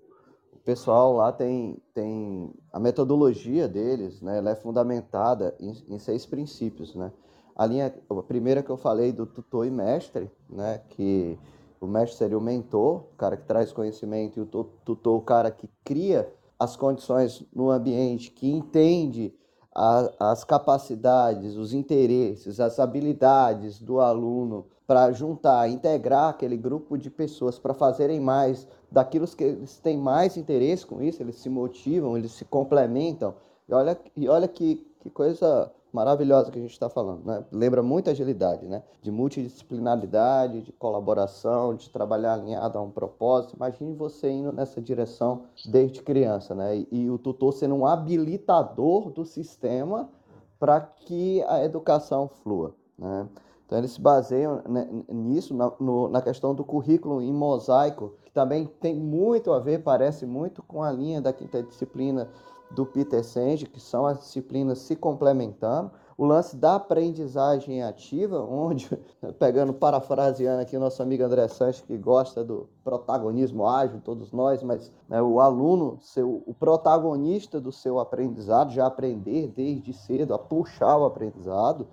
pessoal 0.64 1.12
lá 1.12 1.30
tem, 1.30 1.76
tem 1.92 2.52
a 2.72 2.80
metodologia 2.80 3.68
deles, 3.68 4.20
né? 4.22 4.38
Ela 4.38 4.50
é 4.50 4.54
fundamentada 4.54 5.54
em, 5.60 5.72
em, 5.88 5.98
seis 5.98 6.24
princípios, 6.24 6.94
né? 6.94 7.12
A 7.54 7.66
linha, 7.66 7.94
a 8.10 8.22
primeira 8.22 8.62
que 8.62 8.70
eu 8.70 8.76
falei 8.76 9.12
do 9.12 9.26
tutor 9.26 9.66
e 9.66 9.70
mestre, 9.70 10.30
né? 10.48 10.80
Que 10.88 11.38
o 11.80 11.86
mestre 11.86 12.16
seria 12.16 12.38
o 12.38 12.40
mentor, 12.40 13.04
o 13.12 13.16
cara 13.16 13.36
que 13.36 13.44
traz 13.44 13.72
conhecimento, 13.72 14.38
e 14.38 14.42
o 14.42 14.46
tutor, 14.46 15.18
o 15.18 15.22
cara 15.22 15.50
que 15.50 15.68
cria 15.84 16.32
as 16.58 16.76
condições 16.76 17.44
no 17.54 17.70
ambiente, 17.70 18.30
que 18.30 18.50
entende 18.50 19.34
a, 19.74 20.32
as 20.32 20.44
capacidades, 20.44 21.56
os 21.56 21.74
interesses, 21.74 22.58
as 22.58 22.78
habilidades 22.78 23.80
do 23.80 24.00
aluno 24.00 24.66
para 24.86 25.10
juntar, 25.12 25.68
integrar 25.68 26.30
aquele 26.30 26.56
grupo 26.56 26.98
de 26.98 27.10
pessoas 27.10 27.58
para 27.58 27.72
fazerem 27.72 28.20
mais 28.20 28.66
daquilo 28.90 29.26
que 29.26 29.42
eles 29.42 29.78
têm 29.78 29.96
mais 29.96 30.36
interesse 30.36 30.86
com 30.86 31.02
isso, 31.02 31.22
eles 31.22 31.36
se 31.36 31.48
motivam, 31.48 32.16
eles 32.16 32.32
se 32.32 32.44
complementam. 32.44 33.34
E 33.68 33.72
olha, 33.72 33.98
e 34.14 34.28
olha 34.28 34.46
que, 34.46 34.86
que 35.00 35.08
coisa 35.08 35.72
maravilhosa 35.94 36.50
que 36.50 36.58
a 36.58 36.60
gente 36.60 36.72
está 36.72 36.90
falando, 36.90 37.24
né? 37.24 37.44
Lembra 37.52 37.80
muito 37.80 38.10
agilidade, 38.10 38.66
né? 38.66 38.82
De 39.00 39.12
multidisciplinaridade, 39.12 40.62
de 40.62 40.72
colaboração, 40.72 41.74
de 41.74 41.88
trabalhar 41.88 42.34
alinhado 42.34 42.76
a 42.76 42.82
um 42.82 42.90
propósito. 42.90 43.54
Imagine 43.54 43.94
você 43.94 44.28
indo 44.28 44.52
nessa 44.52 44.82
direção 44.82 45.44
desde 45.64 46.02
criança, 46.02 46.52
né? 46.52 46.78
E, 46.78 46.88
e 46.90 47.10
o 47.10 47.16
tutor 47.16 47.52
sendo 47.52 47.76
um 47.76 47.86
habilitador 47.86 49.10
do 49.10 49.24
sistema 49.24 50.10
para 50.58 50.80
que 50.80 51.42
a 51.44 51.64
educação 51.64 52.28
flua, 52.28 52.74
né? 52.98 53.28
Então, 53.66 53.78
eles 53.78 53.92
se 53.92 54.00
baseiam 54.00 54.62
nisso, 55.08 55.54
na, 55.54 55.72
no, 55.80 56.08
na 56.08 56.20
questão 56.20 56.54
do 56.54 56.62
currículo 56.62 57.22
em 57.22 57.32
mosaico, 57.32 58.12
que 58.24 58.30
também 58.30 58.66
tem 58.66 58.94
muito 58.94 59.52
a 59.52 59.58
ver, 59.58 59.82
parece 59.82 60.26
muito 60.26 60.62
com 60.62 60.82
a 60.82 60.92
linha 60.92 61.20
da 61.20 61.32
quinta 61.32 61.62
disciplina 61.62 62.28
do 62.70 62.84
Peter 62.84 63.24
Senge, 63.24 63.66
que 63.66 63.80
são 63.80 64.04
as 64.04 64.18
disciplinas 64.18 64.78
se 64.78 64.96
complementando. 64.96 65.90
O 66.16 66.24
lance 66.24 66.56
da 66.56 66.76
aprendizagem 66.76 67.82
ativa, 67.82 68.40
onde, 68.40 68.88
pegando, 69.38 69.72
parafraseando 69.72 70.62
aqui 70.62 70.78
nosso 70.78 71.02
amigo 71.02 71.24
André 71.24 71.48
Sanches, 71.48 71.82
que 71.82 71.96
gosta 71.96 72.44
do 72.44 72.68
protagonismo 72.84 73.66
ágil, 73.66 74.00
todos 74.04 74.30
nós, 74.30 74.62
mas 74.62 74.92
né, 75.08 75.20
o 75.20 75.40
aluno, 75.40 75.98
seu, 76.00 76.42
o 76.46 76.54
protagonista 76.54 77.60
do 77.60 77.72
seu 77.72 77.98
aprendizado, 77.98 78.72
já 78.72 78.86
aprender 78.86 79.48
desde 79.48 79.92
cedo 79.92 80.34
a 80.34 80.38
puxar 80.38 80.96
o 80.98 81.04
aprendizado, 81.04 81.88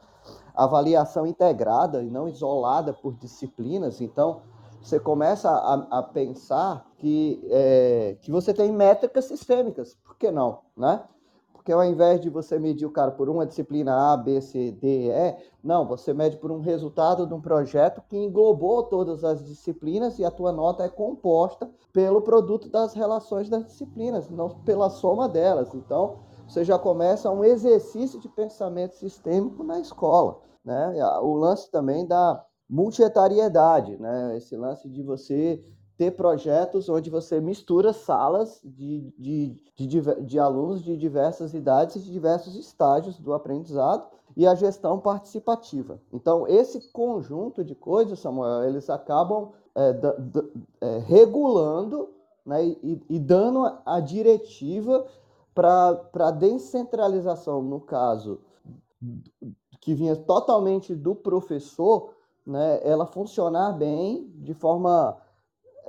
avaliação 0.55 1.25
integrada 1.25 2.03
e 2.03 2.09
não 2.09 2.27
isolada 2.27 2.93
por 2.93 3.13
disciplinas. 3.13 4.01
Então, 4.01 4.41
você 4.81 4.99
começa 4.99 5.49
a, 5.49 5.99
a 5.99 6.03
pensar 6.03 6.85
que, 6.97 7.45
é, 7.49 8.17
que 8.21 8.31
você 8.31 8.53
tem 8.53 8.71
métricas 8.71 9.25
sistêmicas. 9.25 9.95
Por 10.03 10.17
que 10.17 10.31
não? 10.31 10.59
Né? 10.75 11.03
Porque 11.53 11.71
ao 11.71 11.85
invés 11.85 12.19
de 12.19 12.27
você 12.27 12.57
medir 12.57 12.87
o 12.87 12.91
cara 12.91 13.11
por 13.11 13.29
uma 13.29 13.45
disciplina 13.45 14.11
A, 14.11 14.17
B, 14.17 14.41
C, 14.41 14.71
D, 14.71 15.11
E, 15.11 15.37
não, 15.63 15.85
você 15.85 16.11
mede 16.11 16.37
por 16.37 16.49
um 16.49 16.59
resultado 16.59 17.27
de 17.27 17.33
um 17.35 17.39
projeto 17.39 18.01
que 18.09 18.17
englobou 18.17 18.81
todas 18.81 19.23
as 19.23 19.45
disciplinas 19.45 20.17
e 20.17 20.25
a 20.25 20.31
tua 20.31 20.51
nota 20.51 20.83
é 20.83 20.89
composta 20.89 21.69
pelo 21.93 22.23
produto 22.23 22.67
das 22.67 22.95
relações 22.95 23.47
das 23.47 23.63
disciplinas, 23.65 24.27
não 24.31 24.49
pela 24.49 24.89
soma 24.89 25.29
delas. 25.29 25.75
Então, 25.75 26.15
você 26.47 26.63
já 26.63 26.77
começa 26.77 27.31
um 27.31 27.43
exercício 27.43 28.19
de 28.19 28.29
pensamento 28.29 28.95
sistêmico 28.95 29.63
na 29.63 29.79
escola. 29.79 30.39
Né? 30.63 30.93
O 31.21 31.35
lance 31.35 31.69
também 31.71 32.05
da 32.05 32.43
multietariedade, 32.69 33.97
né? 33.97 34.37
esse 34.37 34.55
lance 34.55 34.87
de 34.87 35.01
você 35.01 35.63
ter 35.97 36.11
projetos 36.11 36.89
onde 36.89 37.09
você 37.09 37.39
mistura 37.39 37.93
salas 37.93 38.59
de, 38.63 39.13
de, 39.19 39.55
de, 39.75 40.01
de, 40.25 40.39
alunos 40.39 40.81
de 40.81 40.97
diversas 40.97 41.53
idades 41.53 41.97
e 41.97 41.99
de 41.99 42.11
diversos 42.11 42.55
estágios 42.55 43.19
do 43.19 43.33
aprendizado 43.33 44.07
e 44.35 44.47
a 44.47 44.55
gestão 44.55 44.99
participativa. 44.99 46.01
Então, 46.11 46.47
esse 46.47 46.91
conjunto 46.91 47.63
de 47.63 47.75
coisas, 47.75 48.19
Samuel, 48.19 48.63
eles 48.63 48.89
acabam 48.89 49.49
é, 49.75 49.95
é, 50.81 50.97
regulando 50.99 52.09
né, 52.45 52.65
e, 52.65 52.99
e, 53.09 53.19
dando 53.19 53.71
a 53.85 53.99
diretiva 53.99 55.05
para 55.53 56.09
a 56.15 56.31
descentralização, 56.31 57.61
no 57.61 57.79
caso, 57.79 58.39
que 59.79 59.93
vinha 59.93 60.15
totalmente 60.15 60.95
do 60.95 61.15
professor, 61.15 62.13
né, 62.45 62.79
ela 62.83 63.05
funcionar 63.05 63.73
bem 63.73 64.31
de 64.35 64.53
forma, 64.53 65.17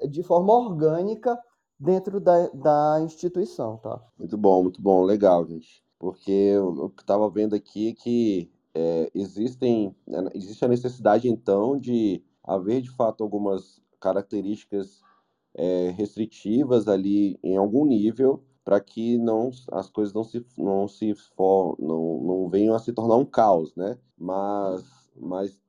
de 0.09 0.23
forma 0.23 0.53
orgânica 0.53 1.39
dentro 1.79 2.21
da, 2.21 2.49
da 2.49 3.01
instituição, 3.03 3.77
tá? 3.77 4.01
Muito 4.19 4.37
bom, 4.37 4.63
muito 4.63 4.81
bom, 4.81 5.03
legal, 5.03 5.47
gente. 5.47 5.83
Porque 5.99 6.57
o 6.59 6.91
que 6.91 7.03
estava 7.03 7.29
vendo 7.31 7.55
aqui 7.55 7.91
é 7.91 7.93
que 7.93 8.51
é, 8.75 9.11
existem, 9.15 9.95
né, 10.07 10.31
existe 10.35 10.65
a 10.65 10.69
necessidade, 10.69 11.29
então, 11.29 11.79
de 11.79 12.23
haver, 12.43 12.83
de 12.83 12.91
fato, 12.91 13.23
algumas 13.23 13.81
características 14.01 15.01
é, 15.55 15.91
restritivas 15.91 16.89
ali 16.89 17.39
em 17.43 17.57
algum 17.57 17.85
nível 17.85 18.43
para 18.65 18.81
que 18.81 19.19
não 19.19 19.51
as 19.73 19.91
coisas 19.91 20.15
não 20.15 20.25
se 20.25 20.45
não 20.57 20.89
se 20.89 21.15
for, 21.15 21.77
não, 21.79 22.23
não 22.23 22.49
venham 22.49 22.75
a 22.75 22.79
se 22.79 22.93
tornar 22.93 23.17
um 23.17 23.25
caos, 23.25 23.75
né? 23.75 23.99
Mas 24.17 25.11
mas 25.17 25.61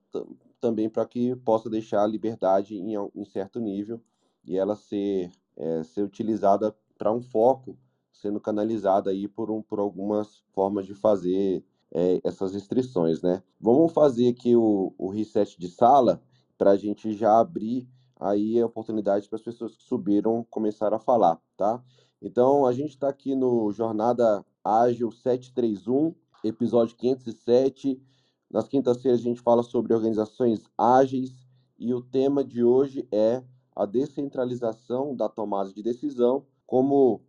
também 0.60 0.90
para 0.90 1.06
que 1.06 1.36
possa 1.38 1.70
deixar 1.70 2.04
a 2.04 2.08
liberdade 2.08 2.78
em, 2.78 2.94
em 3.16 3.26
certo 3.26 3.60
nível 3.60 4.02
e 4.46 4.58
ela 4.58 4.76
ser 4.76 5.32
é, 5.56 5.84
ser 5.84 6.04
utilizada 6.04 6.76
para 6.98 7.12
um 7.12 7.22
foco, 7.22 7.78
sendo 8.12 8.40
canalizada 8.40 9.10
aí 9.10 9.28
por 9.28 9.52
um 9.52 9.62
por 9.62 9.80
algumas 9.80 10.44
formas 10.54 10.86
de 10.86 10.94
fazer 10.94 11.64
é, 11.92 12.20
essas 12.24 12.54
restrições, 12.54 13.22
né? 13.22 13.44
Vamos 13.60 13.92
fazer 13.92 14.30
aqui 14.30 14.56
o, 14.56 14.94
o 14.98 15.10
reset 15.10 15.60
de 15.60 15.68
sala 15.68 16.22
para 16.58 16.72
a 16.72 16.78
gente 16.78 17.14
já 17.14 17.40
abrir 17.40 17.88
aí 18.20 18.60
a 18.60 18.66
oportunidade 18.66 19.28
para 19.28 19.36
as 19.36 19.44
pessoas 19.44 19.76
que 19.76 19.84
subiram 19.84 20.46
começar 20.50 20.94
a 20.94 21.00
falar, 21.00 21.40
tá? 21.58 21.84
Então, 22.26 22.66
a 22.66 22.72
gente 22.72 22.92
está 22.92 23.10
aqui 23.10 23.36
no 23.36 23.70
Jornada 23.74 24.46
Ágil 24.64 25.12
731, 25.12 26.16
episódio 26.42 26.96
507. 26.96 28.02
Nas 28.50 28.66
quintas-feiras 28.66 29.20
a 29.20 29.24
gente 29.24 29.42
fala 29.42 29.62
sobre 29.62 29.94
organizações 29.94 30.64
ágeis 30.78 31.46
e 31.78 31.94
o 31.94 32.02
tema 32.02 32.42
de 32.42 32.64
hoje 32.64 33.06
é 33.12 33.44
a 33.76 33.86
descentralização 33.86 35.14
da 35.14 35.28
tomada 35.28 35.74
de 35.74 35.84
decisão 35.84 36.46
como 36.66 37.20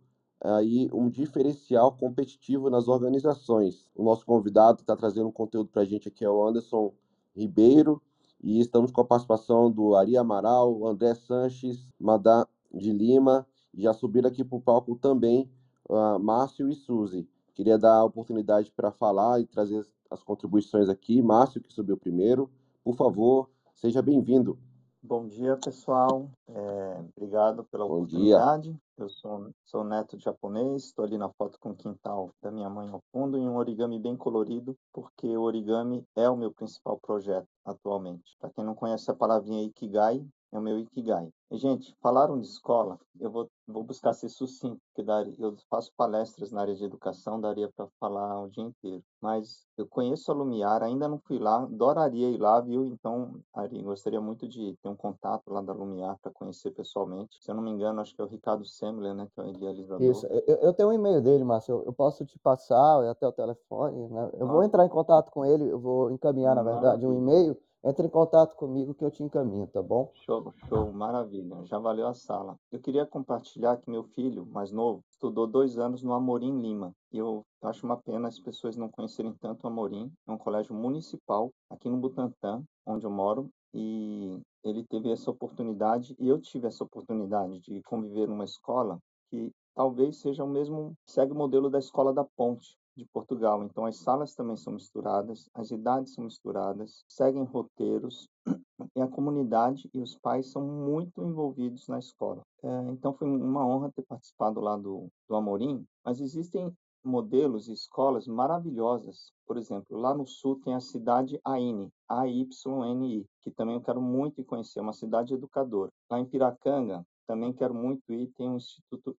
aí 0.41 0.89
um 0.93 1.09
diferencial 1.09 1.91
competitivo 1.91 2.69
nas 2.69 2.87
organizações. 2.87 3.89
O 3.93 4.01
nosso 4.01 4.25
convidado 4.25 4.79
está 4.79 4.95
trazendo 4.95 5.27
um 5.27 5.33
conteúdo 5.33 5.69
para 5.71 5.81
a 5.81 5.85
gente 5.85 6.07
aqui 6.07 6.23
é 6.23 6.29
o 6.29 6.47
Anderson 6.47 6.93
Ribeiro 7.35 8.01
e 8.41 8.61
estamos 8.61 8.91
com 8.91 9.01
a 9.01 9.05
participação 9.05 9.69
do 9.69 9.93
Ari 9.93 10.15
Amaral, 10.15 10.87
André 10.87 11.15
Sanches, 11.15 11.85
Madá 11.99 12.47
de 12.73 12.93
Lima 12.93 13.45
já 13.77 13.93
subiram 13.93 14.29
aqui 14.29 14.43
para 14.43 14.57
o 14.57 14.61
palco 14.61 14.95
também 14.95 15.49
uh, 15.89 16.19
Márcio 16.19 16.69
e 16.69 16.75
Suzy. 16.75 17.27
Queria 17.53 17.77
dar 17.77 17.99
a 17.99 18.03
oportunidade 18.03 18.71
para 18.71 18.91
falar 18.91 19.39
e 19.39 19.45
trazer 19.45 19.85
as 20.09 20.21
contribuições 20.21 20.89
aqui. 20.89 21.21
Márcio, 21.21 21.61
que 21.61 21.71
subiu 21.71 21.97
primeiro, 21.97 22.49
por 22.83 22.95
favor, 22.95 23.49
seja 23.73 24.01
bem-vindo. 24.01 24.57
Bom 25.01 25.27
dia, 25.27 25.55
pessoal. 25.57 26.31
É, 26.47 27.03
obrigado 27.15 27.63
pela 27.65 27.87
Bom 27.87 27.97
oportunidade. 27.97 28.71
Dia. 28.71 28.81
Eu 28.97 29.07
sou, 29.07 29.51
sou 29.63 29.83
neto 29.83 30.17
japonês, 30.17 30.85
estou 30.85 31.05
ali 31.05 31.15
na 31.15 31.29
foto 31.29 31.59
com 31.59 31.69
o 31.69 31.75
quintal 31.75 32.31
da 32.41 32.49
minha 32.49 32.69
mãe 32.69 32.89
ao 32.89 33.03
fundo 33.11 33.37
e 33.37 33.41
um 33.41 33.55
origami 33.55 33.99
bem 33.99 34.15
colorido, 34.15 34.75
porque 34.91 35.27
o 35.27 35.43
origami 35.43 36.03
é 36.15 36.27
o 36.27 36.35
meu 36.35 36.51
principal 36.51 36.97
projeto 36.97 37.47
atualmente. 37.63 38.35
Para 38.39 38.49
quem 38.49 38.63
não 38.63 38.73
conhece 38.73 39.11
a 39.11 39.13
palavrinha 39.13 39.63
Ikigai, 39.63 40.25
é 40.55 40.59
o 40.59 40.61
meu 40.61 40.79
Ikigai. 40.79 41.29
E, 41.51 41.57
gente, 41.57 41.95
falaram 42.01 42.39
de 42.39 42.47
escola, 42.47 42.99
eu 43.19 43.29
vou, 43.29 43.47
vou 43.67 43.83
buscar 43.83 44.13
ser 44.13 44.29
sucinto, 44.29 44.79
porque 44.87 45.03
daria, 45.03 45.33
eu 45.37 45.55
faço 45.69 45.91
palestras 45.95 46.51
na 46.51 46.61
área 46.61 46.75
de 46.75 46.83
educação, 46.83 47.39
daria 47.39 47.69
para 47.75 47.87
falar 47.99 48.41
o 48.41 48.49
dia 48.49 48.63
inteiro. 48.63 49.03
Mas 49.21 49.65
eu 49.77 49.85
conheço 49.85 50.31
a 50.31 50.35
Lumiar, 50.35 50.81
ainda 50.81 51.07
não 51.07 51.19
fui 51.19 51.37
lá, 51.37 51.63
adoraria 51.63 52.29
ir 52.29 52.37
lá, 52.39 52.59
viu? 52.61 52.85
Então, 52.85 53.39
Ari, 53.53 53.81
gostaria 53.83 54.19
muito 54.19 54.47
de 54.47 54.75
ter 54.81 54.89
um 54.89 54.95
contato 54.95 55.43
lá 55.47 55.61
da 55.61 55.73
Lumiar 55.73 56.17
para 56.21 56.31
conhecer 56.31 56.71
pessoalmente. 56.71 57.37
Se 57.41 57.51
eu 57.51 57.55
não 57.55 57.63
me 57.63 57.71
engano, 57.71 58.01
acho 58.01 58.15
que 58.15 58.21
é 58.21 58.25
o 58.25 58.27
Ricardo 58.27 58.65
Semler, 58.65 59.13
né, 59.13 59.27
que 59.33 59.39
é 59.39 59.43
o 59.43 59.49
idealizador. 59.49 60.01
Isso, 60.01 60.25
eu, 60.27 60.55
eu 60.57 60.73
tenho 60.73 60.89
um 60.89 60.93
e-mail 60.93 61.21
dele, 61.21 61.43
Márcio, 61.43 61.75
eu, 61.75 61.83
eu 61.85 61.93
posso 61.93 62.25
te 62.25 62.39
passar, 62.39 63.07
até 63.09 63.27
o 63.27 63.31
telefone, 63.31 64.07
né? 64.09 64.31
Eu 64.33 64.47
vou 64.47 64.61
ah. 64.61 64.65
entrar 64.65 64.85
em 64.85 64.89
contato 64.89 65.31
com 65.31 65.45
ele, 65.45 65.69
eu 65.69 65.79
vou 65.79 66.09
encaminhar, 66.11 66.55
na 66.55 66.63
verdade, 66.63 67.05
um 67.05 67.13
e-mail 67.13 67.55
entre 67.85 68.07
em 68.07 68.09
contato 68.09 68.55
comigo 68.55 68.95
que 68.95 69.05
eu 69.05 69.11
te 69.11 69.21
encaminho, 69.21 69.67
tá 69.67 69.79
bom? 69.79 70.11
Show, 70.15 70.51
show, 70.67 70.91
maravilha. 70.91 71.63
Já 71.65 71.77
valeu 71.77 72.07
a 72.07 72.15
sala. 72.15 72.57
Eu 72.71 72.79
queria 72.79 73.05
compartilhar 73.05 73.77
que 73.77 73.91
meu 73.91 74.03
filho, 74.03 74.43
mais 74.47 74.71
novo, 74.71 75.03
estudou 75.11 75.45
dois 75.45 75.77
anos 75.77 76.01
no 76.01 76.13
Amorim 76.13 76.59
Lima. 76.59 76.91
E 77.11 77.19
eu 77.19 77.45
acho 77.61 77.85
uma 77.85 77.97
pena 77.97 78.27
as 78.27 78.39
pessoas 78.39 78.75
não 78.75 78.89
conhecerem 78.89 79.35
tanto 79.39 79.63
o 79.63 79.67
Amorim. 79.67 80.11
É 80.27 80.31
um 80.31 80.37
colégio 80.37 80.73
municipal 80.73 81.51
aqui 81.69 81.87
no 81.87 81.97
Butantã, 81.97 82.63
onde 82.87 83.05
eu 83.05 83.11
moro. 83.11 83.51
E 83.71 84.41
ele 84.63 84.83
teve 84.83 85.11
essa 85.11 85.29
oportunidade, 85.29 86.15
e 86.17 86.27
eu 86.27 86.39
tive 86.39 86.65
essa 86.65 86.83
oportunidade 86.83 87.59
de 87.59 87.83
conviver 87.83 88.27
numa 88.27 88.45
escola 88.45 88.97
que 89.29 89.51
talvez 89.75 90.17
seja 90.17 90.43
o 90.43 90.47
mesmo, 90.47 90.93
segue 91.05 91.33
o 91.33 91.35
modelo 91.35 91.69
da 91.69 91.77
escola 91.77 92.11
da 92.11 92.23
Ponte, 92.23 92.75
de 92.95 93.05
Portugal. 93.05 93.63
Então, 93.63 93.85
as 93.85 93.97
salas 93.97 94.33
também 94.33 94.55
são 94.55 94.73
misturadas, 94.73 95.49
as 95.53 95.71
idades 95.71 96.13
são 96.13 96.23
misturadas, 96.23 97.03
seguem 97.07 97.43
roteiros, 97.43 98.27
e 98.95 99.01
a 99.01 99.07
comunidade 99.07 99.89
e 99.93 100.01
os 100.01 100.17
pais 100.17 100.51
são 100.51 100.61
muito 100.61 101.23
envolvidos 101.23 101.87
na 101.87 101.99
escola. 101.99 102.41
É, 102.63 102.81
então, 102.91 103.13
foi 103.13 103.27
uma 103.27 103.65
honra 103.65 103.91
ter 103.91 104.03
participado 104.03 104.59
lá 104.59 104.77
do, 104.77 105.07
do 105.27 105.35
Amorim, 105.35 105.85
mas 106.03 106.19
existem 106.19 106.73
modelos 107.03 107.67
e 107.67 107.73
escolas 107.73 108.27
maravilhosas. 108.27 109.31
Por 109.45 109.57
exemplo, 109.57 109.97
lá 109.97 110.13
no 110.13 110.25
sul 110.25 110.59
tem 110.63 110.73
a 110.73 110.79
cidade 110.79 111.39
Aine, 111.45 111.89
A-Y-N-I, 112.09 113.25
que 113.41 113.51
também 113.51 113.75
eu 113.75 113.81
quero 113.81 114.01
muito 114.01 114.43
conhecer, 114.43 114.79
é 114.79 114.81
uma 114.81 114.93
cidade 114.93 115.33
educadora. 115.33 115.91
Lá 116.09 116.19
em 116.19 116.25
Piracanga, 116.25 117.05
também 117.27 117.53
quero 117.53 117.73
muito 117.73 118.11
ir, 118.11 118.27
tem 118.35 118.49
o 118.49 118.57
Instituto 118.57 119.15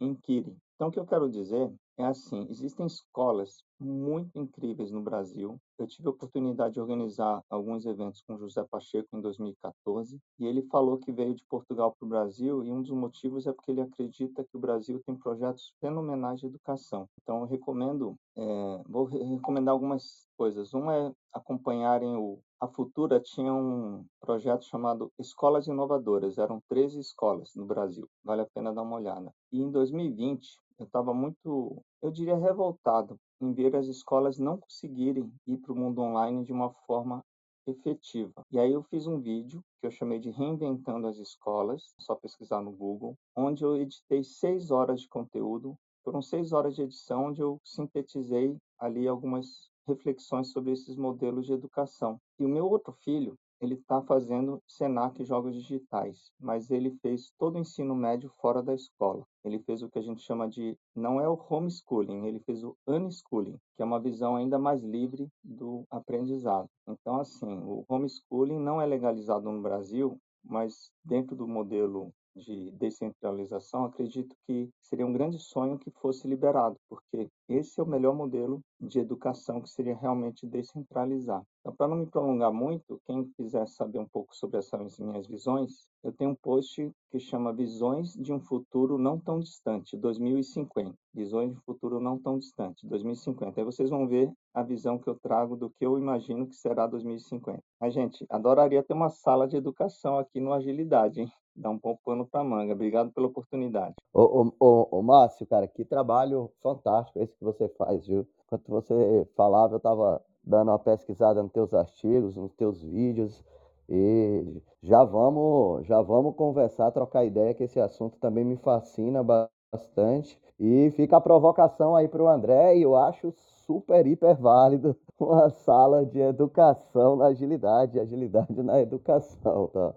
Inquiri. 0.00 0.56
Então, 0.80 0.88
o 0.88 0.92
que 0.92 0.98
eu 0.98 1.04
quero 1.04 1.28
dizer 1.28 1.70
é 1.98 2.06
assim, 2.06 2.46
existem 2.48 2.86
escolas 2.86 3.62
muito 3.78 4.30
incríveis 4.34 4.90
no 4.90 5.02
Brasil. 5.02 5.60
Eu 5.78 5.86
tive 5.86 6.08
a 6.08 6.10
oportunidade 6.10 6.72
de 6.72 6.80
organizar 6.80 7.42
alguns 7.50 7.84
eventos 7.84 8.22
com 8.22 8.38
José 8.38 8.64
Pacheco 8.64 9.08
em 9.12 9.20
2014 9.20 10.18
e 10.38 10.46
ele 10.46 10.62
falou 10.72 10.96
que 10.96 11.12
veio 11.12 11.34
de 11.34 11.44
Portugal 11.44 11.94
para 11.94 12.06
o 12.06 12.08
Brasil 12.08 12.64
e 12.64 12.72
um 12.72 12.80
dos 12.80 12.92
motivos 12.92 13.46
é 13.46 13.52
porque 13.52 13.72
ele 13.72 13.82
acredita 13.82 14.42
que 14.42 14.56
o 14.56 14.58
Brasil 14.58 15.02
tem 15.04 15.14
projetos 15.14 15.74
fenomenais 15.82 16.40
de 16.40 16.46
educação. 16.46 17.06
Então 17.20 17.40
eu 17.40 17.46
recomendo, 17.46 18.16
é, 18.38 18.82
vou 18.88 19.04
recomendar 19.04 19.74
algumas 19.74 20.26
coisas. 20.34 20.72
Um 20.72 20.90
é 20.90 21.12
acompanharem 21.30 22.16
o 22.16 22.38
a 22.60 22.68
Futura 22.68 23.18
tinha 23.18 23.54
um 23.54 24.04
projeto 24.20 24.66
chamado 24.66 25.10
Escolas 25.18 25.66
Inovadoras. 25.66 26.36
Eram 26.36 26.60
13 26.68 27.00
escolas 27.00 27.54
no 27.56 27.64
Brasil. 27.64 28.06
Vale 28.22 28.42
a 28.42 28.46
pena 28.54 28.70
dar 28.70 28.82
uma 28.82 28.96
olhada. 28.96 29.32
E 29.50 29.62
em 29.62 29.70
2020 29.70 30.60
eu 30.80 30.86
estava 30.86 31.12
muito, 31.12 31.82
eu 32.00 32.10
diria, 32.10 32.36
revoltado 32.36 33.16
em 33.40 33.52
ver 33.52 33.76
as 33.76 33.86
escolas 33.86 34.38
não 34.38 34.58
conseguirem 34.58 35.30
ir 35.46 35.58
para 35.58 35.72
o 35.72 35.76
mundo 35.76 36.00
online 36.00 36.42
de 36.44 36.52
uma 36.52 36.70
forma 36.86 37.22
efetiva. 37.66 38.42
E 38.50 38.58
aí 38.58 38.72
eu 38.72 38.82
fiz 38.84 39.06
um 39.06 39.20
vídeo 39.20 39.62
que 39.78 39.86
eu 39.86 39.90
chamei 39.90 40.18
de 40.18 40.30
Reinventando 40.30 41.06
as 41.06 41.18
Escolas, 41.18 41.94
só 41.98 42.14
pesquisar 42.14 42.62
no 42.62 42.72
Google, 42.72 43.14
onde 43.36 43.62
eu 43.62 43.76
editei 43.76 44.24
seis 44.24 44.70
horas 44.70 45.02
de 45.02 45.08
conteúdo. 45.08 45.76
Foram 46.02 46.22
seis 46.22 46.52
horas 46.52 46.74
de 46.74 46.82
edição 46.82 47.26
onde 47.26 47.42
eu 47.42 47.60
sintetizei 47.62 48.56
ali 48.78 49.06
algumas 49.06 49.70
reflexões 49.86 50.50
sobre 50.50 50.72
esses 50.72 50.96
modelos 50.96 51.46
de 51.46 51.52
educação. 51.52 52.18
E 52.38 52.44
o 52.44 52.48
meu 52.48 52.66
outro 52.66 52.92
filho, 53.04 53.36
ele 53.60 53.74
está 53.74 54.00
fazendo 54.02 54.62
Senac 54.66 55.22
Jogos 55.24 55.54
Digitais, 55.54 56.32
mas 56.38 56.70
ele 56.70 56.96
fez 57.02 57.30
todo 57.38 57.56
o 57.56 57.58
ensino 57.58 57.94
médio 57.94 58.30
fora 58.40 58.62
da 58.62 58.74
escola. 58.74 59.26
Ele 59.44 59.58
fez 59.60 59.82
o 59.82 59.90
que 59.90 59.98
a 59.98 60.02
gente 60.02 60.22
chama 60.22 60.48
de, 60.48 60.76
não 60.94 61.20
é 61.20 61.28
o 61.28 61.38
homeschooling, 61.48 62.26
ele 62.26 62.40
fez 62.40 62.64
o 62.64 62.76
unschooling, 62.86 63.58
que 63.76 63.82
é 63.82 63.84
uma 63.84 64.00
visão 64.00 64.36
ainda 64.36 64.58
mais 64.58 64.82
livre 64.82 65.28
do 65.44 65.84
aprendizado. 65.90 66.68
Então, 66.88 67.20
assim, 67.20 67.60
o 67.62 67.84
homeschooling 67.88 68.58
não 68.58 68.80
é 68.80 68.86
legalizado 68.86 69.50
no 69.50 69.60
Brasil, 69.60 70.18
mas 70.42 70.90
dentro 71.04 71.36
do 71.36 71.46
modelo 71.46 72.12
de 72.34 72.70
descentralização, 72.72 73.84
acredito 73.84 74.34
que 74.46 74.68
seria 74.82 75.06
um 75.06 75.12
grande 75.12 75.38
sonho 75.38 75.78
que 75.78 75.90
fosse 75.90 76.28
liberado, 76.28 76.76
porque 76.88 77.28
esse 77.48 77.80
é 77.80 77.82
o 77.82 77.86
melhor 77.86 78.14
modelo 78.14 78.60
de 78.80 78.98
educação 78.98 79.60
que 79.60 79.68
seria 79.68 79.96
realmente 79.96 80.46
descentralizar. 80.46 81.42
Então, 81.60 81.74
para 81.74 81.88
não 81.88 81.96
me 81.96 82.06
prolongar 82.06 82.52
muito, 82.52 83.00
quem 83.04 83.24
quiser 83.36 83.66
saber 83.68 83.98
um 83.98 84.08
pouco 84.08 84.34
sobre 84.34 84.58
essas 84.58 84.98
minhas 84.98 85.26
visões, 85.26 85.86
eu 86.02 86.12
tenho 86.12 86.30
um 86.30 86.34
post 86.34 86.90
que 87.10 87.18
chama 87.18 87.52
Visões 87.52 88.14
de 88.14 88.32
um 88.32 88.40
Futuro 88.40 88.96
Não 88.96 89.18
Tão 89.18 89.38
Distante, 89.38 89.96
2050. 89.96 90.94
Visões 91.12 91.50
de 91.50 91.58
um 91.58 91.60
Futuro 91.60 92.00
Não 92.00 92.18
Tão 92.18 92.38
Distante, 92.38 92.86
2050. 92.86 93.60
Aí 93.60 93.64
vocês 93.64 93.90
vão 93.90 94.08
ver 94.08 94.32
a 94.54 94.62
visão 94.62 94.98
que 94.98 95.08
eu 95.08 95.18
trago 95.20 95.56
do 95.56 95.68
que 95.68 95.84
eu 95.84 95.98
imagino 95.98 96.46
que 96.46 96.54
será 96.54 96.86
2050. 96.86 97.62
Mas, 97.78 97.92
gente, 97.92 98.24
adoraria 98.30 98.82
ter 98.82 98.94
uma 98.94 99.10
sala 99.10 99.46
de 99.46 99.56
educação 99.56 100.18
aqui 100.18 100.40
no 100.40 100.54
Agilidade, 100.54 101.20
hein? 101.20 101.32
Dá 101.54 101.70
um 101.70 101.78
pano 101.78 102.26
para 102.26 102.44
manga. 102.44 102.72
Obrigado 102.72 103.10
pela 103.12 103.26
oportunidade. 103.26 103.94
Ô, 104.12 104.22
ô, 104.22 104.52
ô, 104.60 104.98
ô, 104.98 105.02
Márcio, 105.02 105.46
cara, 105.46 105.66
que 105.66 105.84
trabalho 105.84 106.50
fantástico 106.62 107.18
esse 107.18 107.36
que 107.36 107.44
você 107.44 107.68
faz, 107.68 108.06
viu? 108.06 108.26
Enquanto 108.46 108.68
você 108.68 109.28
falava, 109.36 109.74
eu 109.74 109.78
estava 109.78 110.22
dando 110.42 110.70
uma 110.70 110.78
pesquisada 110.78 111.42
nos 111.42 111.52
teus 111.52 111.74
artigos, 111.74 112.36
nos 112.36 112.52
teus 112.54 112.82
vídeos. 112.82 113.44
E 113.88 114.62
já 114.82 115.04
vamos, 115.04 115.86
já 115.86 116.00
vamos 116.00 116.34
conversar, 116.36 116.90
trocar 116.92 117.24
ideia, 117.24 117.54
que 117.54 117.64
esse 117.64 117.80
assunto 117.80 118.18
também 118.18 118.44
me 118.44 118.56
fascina 118.56 119.22
bastante. 119.22 120.40
E 120.58 120.90
fica 120.92 121.16
a 121.16 121.20
provocação 121.20 121.96
aí 121.96 122.06
para 122.06 122.22
o 122.22 122.28
André, 122.28 122.76
e 122.76 122.82
eu 122.82 122.94
acho 122.94 123.32
super, 123.66 124.06
hiper 124.06 124.36
válido 124.36 124.96
uma 125.18 125.50
sala 125.50 126.04
de 126.04 126.20
educação 126.20 127.16
na 127.16 127.26
agilidade, 127.26 127.98
agilidade 127.98 128.62
na 128.62 128.80
educação, 128.80 129.68
tá? 129.68 129.94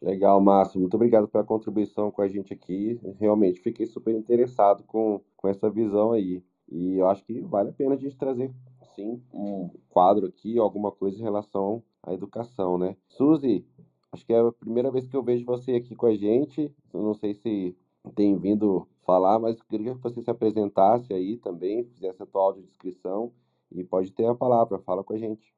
Legal, 0.00 0.40
Márcio. 0.40 0.80
Muito 0.80 0.94
obrigado 0.94 1.26
pela 1.26 1.44
contribuição 1.44 2.10
com 2.10 2.22
a 2.22 2.28
gente 2.28 2.52
aqui. 2.52 3.00
Realmente 3.18 3.60
fiquei 3.60 3.86
super 3.86 4.14
interessado 4.14 4.84
com, 4.84 5.20
com 5.36 5.48
essa 5.48 5.68
visão 5.68 6.12
aí. 6.12 6.42
E 6.70 6.96
eu 6.98 7.08
acho 7.08 7.24
que 7.24 7.40
vale 7.40 7.70
a 7.70 7.72
pena 7.72 7.94
a 7.94 7.98
gente 7.98 8.16
trazer, 8.16 8.52
sim, 8.94 9.20
um 9.32 9.70
quadro 9.88 10.26
aqui, 10.26 10.58
alguma 10.58 10.92
coisa 10.92 11.18
em 11.18 11.22
relação 11.22 11.82
à 12.02 12.12
educação, 12.12 12.78
né? 12.78 12.96
Suzy, 13.08 13.64
acho 14.12 14.24
que 14.24 14.32
é 14.32 14.38
a 14.38 14.52
primeira 14.52 14.90
vez 14.90 15.06
que 15.06 15.16
eu 15.16 15.22
vejo 15.22 15.44
você 15.44 15.72
aqui 15.72 15.96
com 15.96 16.06
a 16.06 16.14
gente. 16.14 16.72
Eu 16.92 17.02
não 17.02 17.14
sei 17.14 17.34
se 17.34 17.76
tem 18.14 18.36
vindo 18.38 18.86
falar, 19.04 19.38
mas 19.38 19.58
eu 19.58 19.64
queria 19.68 19.94
que 19.94 20.02
você 20.02 20.22
se 20.22 20.30
apresentasse 20.30 21.12
aí 21.12 21.38
também, 21.38 21.84
fizesse 21.84 22.22
a 22.22 22.26
tua 22.26 22.42
audiodescrição 22.42 23.32
e 23.72 23.82
pode 23.82 24.12
ter 24.12 24.26
a 24.26 24.34
palavra. 24.34 24.78
Fala 24.78 25.02
com 25.02 25.14
a 25.14 25.18
gente. 25.18 25.57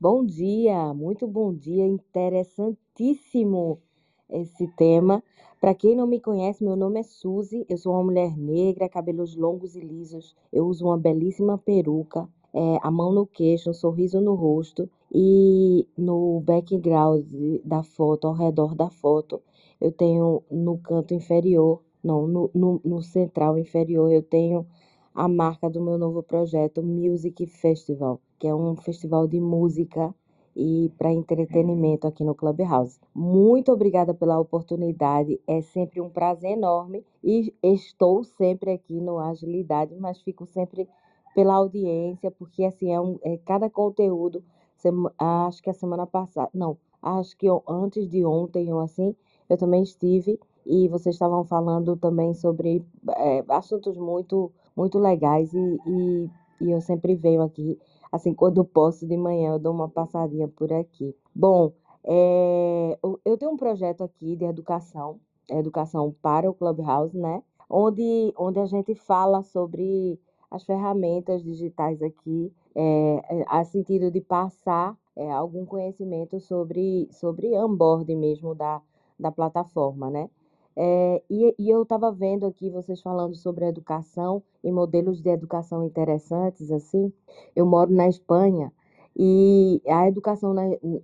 Bom 0.00 0.24
dia, 0.24 0.94
muito 0.94 1.26
bom 1.26 1.52
dia, 1.52 1.84
interessantíssimo 1.84 3.80
esse 4.30 4.68
tema. 4.76 5.20
Para 5.60 5.74
quem 5.74 5.96
não 5.96 6.06
me 6.06 6.20
conhece, 6.20 6.62
meu 6.62 6.76
nome 6.76 7.00
é 7.00 7.02
Suzy, 7.02 7.66
eu 7.68 7.76
sou 7.76 7.94
uma 7.94 8.04
mulher 8.04 8.38
negra, 8.38 8.88
cabelos 8.88 9.34
longos 9.34 9.74
e 9.74 9.80
lisos, 9.80 10.36
eu 10.52 10.68
uso 10.68 10.84
uma 10.84 10.96
belíssima 10.96 11.58
peruca, 11.58 12.28
é, 12.54 12.78
a 12.80 12.92
mão 12.92 13.10
no 13.12 13.26
queixo, 13.26 13.70
um 13.70 13.74
sorriso 13.74 14.20
no 14.20 14.36
rosto 14.36 14.88
e 15.12 15.84
no 15.98 16.40
background 16.42 17.26
da 17.64 17.82
foto, 17.82 18.28
ao 18.28 18.34
redor 18.34 18.76
da 18.76 18.88
foto, 18.88 19.42
eu 19.80 19.90
tenho 19.90 20.44
no 20.48 20.78
canto 20.78 21.12
inferior, 21.12 21.82
não, 22.04 22.28
no, 22.28 22.48
no, 22.54 22.80
no 22.84 23.02
central 23.02 23.58
inferior, 23.58 24.12
eu 24.12 24.22
tenho 24.22 24.64
a 25.12 25.26
marca 25.26 25.68
do 25.68 25.82
meu 25.82 25.98
novo 25.98 26.22
projeto 26.22 26.84
Music 26.84 27.44
Festival, 27.48 28.20
que 28.38 28.46
é 28.46 28.54
um 28.54 28.76
festival 28.76 29.26
de 29.26 29.40
música 29.40 30.14
e 30.54 30.92
para 30.98 31.12
entretenimento 31.12 32.06
aqui 32.06 32.24
no 32.24 32.34
Clubhouse. 32.34 32.98
Muito 33.14 33.70
obrigada 33.72 34.12
pela 34.12 34.40
oportunidade, 34.40 35.40
é 35.46 35.60
sempre 35.60 36.00
um 36.00 36.10
prazer 36.10 36.52
enorme 36.52 37.04
e 37.22 37.54
estou 37.62 38.24
sempre 38.24 38.72
aqui 38.72 39.00
no 39.00 39.18
Agilidade, 39.18 39.94
mas 39.96 40.20
fico 40.20 40.46
sempre 40.46 40.88
pela 41.34 41.54
audiência, 41.54 42.30
porque 42.30 42.64
assim 42.64 42.92
é, 42.92 43.00
um, 43.00 43.18
é 43.22 43.36
cada 43.38 43.70
conteúdo. 43.70 44.42
Acho 45.18 45.62
que 45.62 45.70
a 45.70 45.74
semana 45.74 46.06
passada, 46.06 46.50
não, 46.54 46.76
acho 47.02 47.36
que 47.36 47.46
antes 47.68 48.08
de 48.08 48.24
ontem 48.24 48.72
ou 48.72 48.80
assim, 48.80 49.14
eu 49.48 49.56
também 49.56 49.82
estive 49.82 50.38
e 50.66 50.88
vocês 50.88 51.14
estavam 51.14 51.44
falando 51.44 51.96
também 51.96 52.34
sobre 52.34 52.84
é, 53.16 53.44
assuntos 53.48 53.96
muito 53.96 54.52
muito 54.76 54.98
legais 54.98 55.52
e, 55.52 55.80
e, 55.86 56.30
e 56.60 56.70
eu 56.70 56.80
sempre 56.80 57.16
venho 57.16 57.42
aqui, 57.42 57.76
assim, 58.12 58.34
quando 58.34 58.64
posso 58.64 59.06
de 59.06 59.16
manhã 59.16 59.52
eu 59.54 59.58
dou 59.58 59.72
uma 59.72 59.88
passadinha 59.88 60.48
por 60.48 60.72
aqui. 60.72 61.14
Bom, 61.34 61.72
É, 62.04 62.98
eu 63.24 63.36
tenho 63.36 63.52
um 63.52 63.56
projeto 63.56 64.02
aqui 64.02 64.36
de 64.36 64.44
educação, 64.44 65.20
educação 65.50 66.14
para 66.22 66.48
o 66.50 66.54
Clubhouse, 66.54 67.16
né? 67.16 67.42
Onde, 67.68 68.32
onde 68.36 68.58
a 68.60 68.66
gente 68.66 68.94
fala 68.94 69.42
sobre 69.42 70.18
as 70.50 70.64
ferramentas 70.64 71.42
digitais 71.42 72.02
aqui, 72.02 72.52
é, 72.74 73.44
a 73.48 73.64
sentido 73.64 74.10
de 74.10 74.20
passar 74.20 74.96
é, 75.16 75.30
algum 75.30 75.66
conhecimento 75.66 76.40
sobre, 76.40 77.08
sobre 77.12 77.48
onboarding 77.58 78.16
mesmo 78.16 78.54
da, 78.54 78.80
da 79.18 79.30
plataforma, 79.30 80.10
né? 80.10 80.30
É, 80.80 81.20
e, 81.28 81.56
e, 81.58 81.68
eu 81.70 81.82
estava 81.82 82.12
vendo 82.12 82.46
aqui 82.46 82.70
vocês 82.70 83.02
falando 83.02 83.34
sobre 83.34 83.64
educação 83.66 84.40
e 84.62 84.70
modelos 84.70 85.20
de 85.20 85.28
educação 85.28 85.82
interessantes, 85.82 86.70
assim. 86.70 87.12
Eu 87.56 87.66
moro 87.66 87.92
na 87.92 88.06
Espanha 88.08 88.72
e 89.16 89.82
a 89.88 90.06
educação 90.06 90.54
na, 90.54 90.62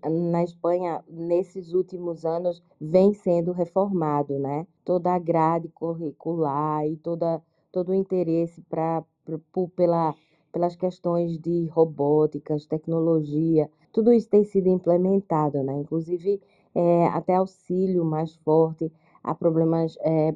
na 0.09 0.45
Espanha, 0.45 1.03
nesses 1.09 1.73
últimos 1.73 2.25
anos, 2.25 2.63
vem 2.81 3.13
sendo 3.15 3.51
reformado, 3.51 4.39
né? 4.39 4.65
Toda 4.85 5.13
a 5.13 5.19
grade 5.19 5.69
curricular 5.71 6.87
e 6.87 6.97
toda, 6.97 7.43
todo 7.73 7.89
o 7.89 7.95
interesse 7.95 8.63
pra, 8.71 9.03
pra, 9.25 9.41
pela, 9.75 10.15
pelas 10.53 10.77
questões 10.77 11.37
de 11.37 11.67
robóticas, 11.67 12.65
tecnologia, 12.65 13.69
tudo 13.93 14.13
isso 14.13 14.29
tem 14.29 14.45
sido 14.45 14.69
implementado, 14.69 15.65
né? 15.65 15.75
Inclusive, 15.79 16.41
é, 16.73 17.07
até 17.09 17.35
auxílio 17.35 18.05
mais 18.05 18.37
forte 18.37 18.93
a 19.25 19.35
problemas, 19.35 19.97
é, 20.03 20.35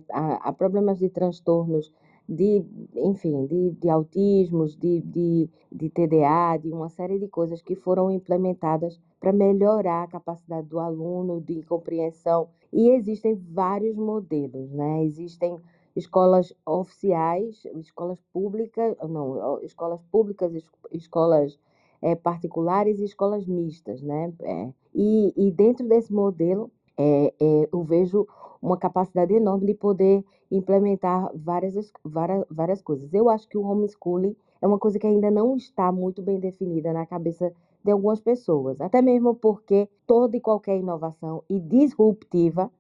problemas 0.57 0.99
de 0.99 1.09
transtornos 1.11 1.93
de, 2.29 2.63
enfim, 2.95 3.47
de, 3.47 3.71
de 3.73 3.89
autismos, 3.89 4.77
de, 4.77 5.01
de, 5.01 5.49
de 5.73 5.89
TDA, 5.89 6.59
de 6.61 6.71
uma 6.71 6.91
série 6.91 7.19
de 7.19 7.27
coisas 7.27 7.63
que 7.63 7.75
foram 7.75 8.11
implementadas 8.11 9.01
para 9.19 9.33
melhorar 9.33 10.05
a 10.05 10.09
capacidade 10.09 10.67
do 10.69 10.79
aluno 10.79 11.41
de 11.41 11.63
compreensão. 11.63 12.49
E 12.71 12.91
existem 12.91 13.35
vários 13.35 13.97
modelos, 13.97 14.71
né? 14.71 15.05
Existem 15.05 15.59
escolas 15.97 16.53
oficiais, 16.67 17.65
escolas 17.77 18.19
públicas, 18.31 18.95
não, 19.09 19.59
escolas 19.63 20.03
públicas, 20.13 20.53
escolas 20.93 21.59
é, 22.03 22.15
particulares 22.15 23.01
e 23.01 23.05
escolas 23.05 23.47
mistas, 23.47 24.03
né? 24.03 24.33
É, 24.43 24.73
e, 24.95 25.33
e 25.35 25.51
dentro 25.51 25.89
desse 25.89 26.13
modelo, 26.13 26.71
é, 26.99 27.69
eu 27.73 27.83
vejo 27.83 28.27
uma 28.61 28.77
capacidade 28.77 29.33
enorme 29.33 29.67
de 29.67 29.75
poder 29.75 30.25
implementar 30.51 31.31
várias, 31.35 31.93
várias, 32.05 32.45
várias 32.51 32.83
coisas. 32.83 33.13
Eu 33.15 33.29
acho 33.29 33.49
que 33.49 33.57
o 33.57 33.63
homeschooling 33.63 34.35
é 34.61 34.67
uma 34.67 34.79
coisa 34.79 34.99
que 34.99 35.07
ainda 35.07 35.31
não 35.31 35.57
está 35.57 35.93
muito 35.93 36.23
bem 36.23 36.41
definida 36.41 36.93
na 36.93 37.07
cabeça 37.07 37.53
de 37.85 37.93
algumas 37.93 38.21
pessoas, 38.21 38.81
até 38.81 39.01
mesmo 39.01 39.35
porque 39.35 39.89
toda 40.07 40.37
e 40.37 40.41
qualquer 40.41 40.77
inovação 40.77 41.45
e 41.49 41.61
disruptiva 41.61 42.71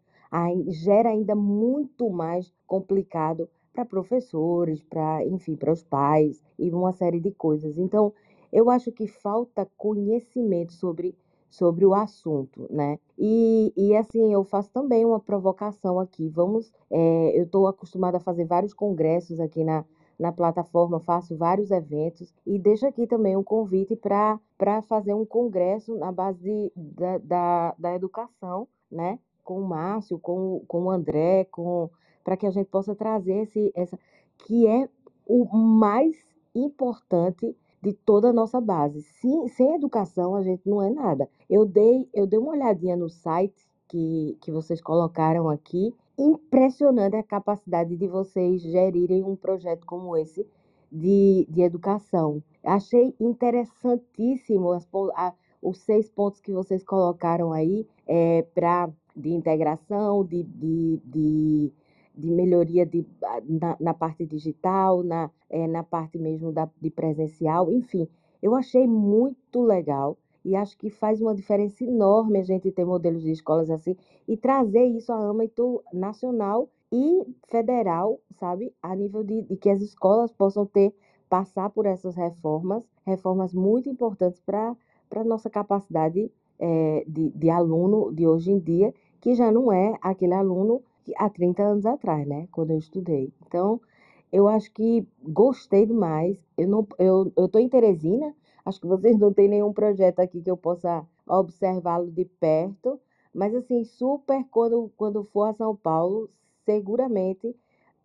gera 0.66 1.10
ainda 1.10 1.34
muito 1.34 2.10
mais 2.10 2.52
complicado 2.66 3.48
para 3.72 3.84
professores, 3.84 4.82
para, 4.82 5.24
enfim, 5.24 5.54
para 5.54 5.72
os 5.72 5.82
pais 5.82 6.42
e 6.58 6.70
uma 6.70 6.92
série 6.92 7.20
de 7.20 7.30
coisas. 7.30 7.78
Então, 7.78 8.12
eu 8.52 8.68
acho 8.68 8.90
que 8.90 9.06
falta 9.06 9.68
conhecimento 9.76 10.72
sobre 10.72 11.14
sobre 11.48 11.84
o 11.86 11.94
assunto, 11.94 12.66
né? 12.70 12.98
E, 13.18 13.72
e 13.76 13.96
assim, 13.96 14.32
eu 14.32 14.44
faço 14.44 14.70
também 14.70 15.04
uma 15.04 15.20
provocação 15.20 15.98
aqui. 15.98 16.28
Vamos, 16.28 16.72
é, 16.90 17.38
eu 17.38 17.44
estou 17.44 17.66
acostumada 17.66 18.18
a 18.18 18.20
fazer 18.20 18.44
vários 18.44 18.74
congressos 18.74 19.40
aqui 19.40 19.64
na, 19.64 19.84
na 20.18 20.32
plataforma, 20.32 21.00
faço 21.00 21.36
vários 21.36 21.70
eventos 21.70 22.34
e 22.46 22.58
deixo 22.58 22.86
aqui 22.86 23.06
também 23.06 23.36
um 23.36 23.42
convite 23.42 23.96
para 23.96 24.82
fazer 24.82 25.14
um 25.14 25.24
congresso 25.24 25.96
na 25.96 26.12
base 26.12 26.42
de, 26.42 26.72
da, 26.76 27.18
da, 27.18 27.74
da 27.78 27.94
educação, 27.94 28.68
né? 28.90 29.18
Com 29.42 29.60
o 29.60 29.66
Márcio, 29.66 30.18
com, 30.18 30.62
com 30.66 30.84
o 30.84 30.90
André, 30.90 31.46
com 31.50 31.88
para 32.22 32.36
que 32.36 32.46
a 32.46 32.50
gente 32.50 32.66
possa 32.66 32.94
trazer 32.94 33.44
esse, 33.44 33.72
essa 33.74 33.98
que 34.44 34.66
é 34.66 34.86
o 35.26 35.46
mais 35.56 36.14
importante 36.54 37.56
de 37.82 37.92
toda 37.92 38.28
a 38.28 38.32
nossa 38.32 38.60
base. 38.60 39.02
Sem, 39.02 39.74
educação, 39.74 40.34
a 40.34 40.42
gente 40.42 40.68
não 40.68 40.82
é 40.82 40.90
nada. 40.90 41.28
Eu 41.48 41.64
dei, 41.64 42.08
eu 42.12 42.26
dei 42.26 42.38
uma 42.38 42.52
olhadinha 42.52 42.96
no 42.96 43.08
site 43.08 43.66
que, 43.86 44.36
que 44.40 44.50
vocês 44.50 44.80
colocaram 44.80 45.48
aqui. 45.48 45.94
Impressionante 46.18 47.16
a 47.16 47.22
capacidade 47.22 47.96
de 47.96 48.06
vocês 48.08 48.60
gerirem 48.62 49.24
um 49.24 49.36
projeto 49.36 49.86
como 49.86 50.16
esse 50.16 50.46
de, 50.90 51.46
de 51.48 51.62
educação. 51.62 52.42
Achei 52.64 53.14
interessantíssimo 53.20 54.72
as, 54.72 54.86
a, 55.14 55.32
os 55.62 55.78
seis 55.78 56.10
pontos 56.10 56.40
que 56.40 56.52
vocês 56.52 56.82
colocaram 56.82 57.52
aí 57.52 57.86
é, 58.06 58.42
para 58.54 58.90
de 59.14 59.30
integração, 59.30 60.24
de, 60.24 60.42
de, 60.44 61.00
de 61.04 61.72
de 62.18 62.30
melhoria 62.30 62.84
de, 62.84 63.06
na, 63.48 63.76
na 63.78 63.94
parte 63.94 64.26
digital, 64.26 65.02
na, 65.04 65.30
é, 65.48 65.66
na 65.68 65.84
parte 65.84 66.18
mesmo 66.18 66.52
da, 66.52 66.68
de 66.80 66.90
presencial, 66.90 67.70
enfim, 67.70 68.08
eu 68.42 68.54
achei 68.54 68.86
muito 68.86 69.62
legal 69.62 70.18
e 70.44 70.56
acho 70.56 70.76
que 70.76 70.90
faz 70.90 71.20
uma 71.20 71.34
diferença 71.34 71.84
enorme 71.84 72.38
a 72.38 72.42
gente 72.42 72.70
ter 72.72 72.84
modelos 72.84 73.22
de 73.22 73.30
escolas 73.30 73.70
assim 73.70 73.96
e 74.26 74.36
trazer 74.36 74.84
isso 74.84 75.12
a 75.12 75.16
âmbito 75.16 75.82
nacional 75.92 76.68
e 76.92 77.24
federal, 77.48 78.20
sabe? 78.38 78.74
A 78.82 78.96
nível 78.96 79.22
de, 79.22 79.42
de 79.42 79.56
que 79.56 79.68
as 79.70 79.80
escolas 79.80 80.32
possam 80.32 80.66
ter, 80.66 80.94
passar 81.28 81.70
por 81.70 81.86
essas 81.86 82.14
reformas, 82.14 82.82
reformas 83.04 83.52
muito 83.52 83.88
importantes 83.88 84.40
para 84.40 84.74
a 85.14 85.24
nossa 85.24 85.50
capacidade 85.50 86.30
é, 86.58 87.04
de, 87.06 87.30
de 87.30 87.50
aluno 87.50 88.12
de 88.12 88.26
hoje 88.26 88.50
em 88.50 88.58
dia, 88.58 88.94
que 89.20 89.34
já 89.34 89.52
não 89.52 89.72
é 89.72 89.96
aquele 90.00 90.34
aluno 90.34 90.82
há 91.16 91.28
30 91.30 91.62
anos 91.62 91.86
atrás, 91.86 92.26
né? 92.26 92.48
Quando 92.52 92.70
eu 92.70 92.78
estudei. 92.78 93.32
Então, 93.46 93.80
eu 94.32 94.48
acho 94.48 94.72
que 94.72 95.06
gostei 95.22 95.86
demais. 95.86 96.38
Eu 96.56 96.68
não, 96.68 96.86
eu, 96.98 97.32
eu 97.36 97.48
tô 97.48 97.58
em 97.58 97.68
Teresina. 97.68 98.34
Acho 98.64 98.80
que 98.80 98.86
vocês 98.86 99.18
não 99.18 99.32
têm 99.32 99.48
nenhum 99.48 99.72
projeto 99.72 100.20
aqui 100.20 100.42
que 100.42 100.50
eu 100.50 100.56
possa 100.56 101.06
observá-lo 101.26 102.10
de 102.10 102.24
perto. 102.24 103.00
Mas 103.32 103.54
assim, 103.54 103.84
super 103.84 104.44
quando, 104.50 104.90
quando 104.96 105.24
for 105.24 105.44
a 105.44 105.54
São 105.54 105.74
Paulo, 105.76 106.30
seguramente 106.64 107.54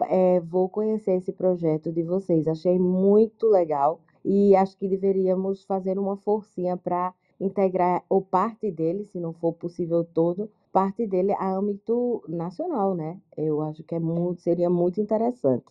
é, 0.09 0.39
vou 0.39 0.69
conhecer 0.69 1.13
esse 1.13 1.31
projeto 1.33 1.91
de 1.91 2.03
vocês. 2.03 2.47
Achei 2.47 2.77
muito 2.79 3.47
legal 3.47 4.01
e 4.23 4.55
acho 4.55 4.77
que 4.77 4.87
deveríamos 4.87 5.63
fazer 5.65 5.99
uma 5.99 6.17
forcinha 6.17 6.77
para 6.77 7.13
integrar 7.43 8.03
ou 8.09 8.21
parte 8.21 8.71
dele, 8.71 9.05
se 9.05 9.19
não 9.19 9.33
for 9.33 9.53
possível 9.53 10.03
todo, 10.03 10.49
parte 10.71 11.05
dele 11.05 11.33
a 11.33 11.55
âmbito 11.55 12.23
nacional, 12.27 12.95
né? 12.95 13.19
Eu 13.37 13.61
acho 13.61 13.83
que 13.83 13.95
é 13.95 13.99
muito, 13.99 14.41
seria 14.41 14.69
muito 14.69 15.01
interessante. 15.01 15.65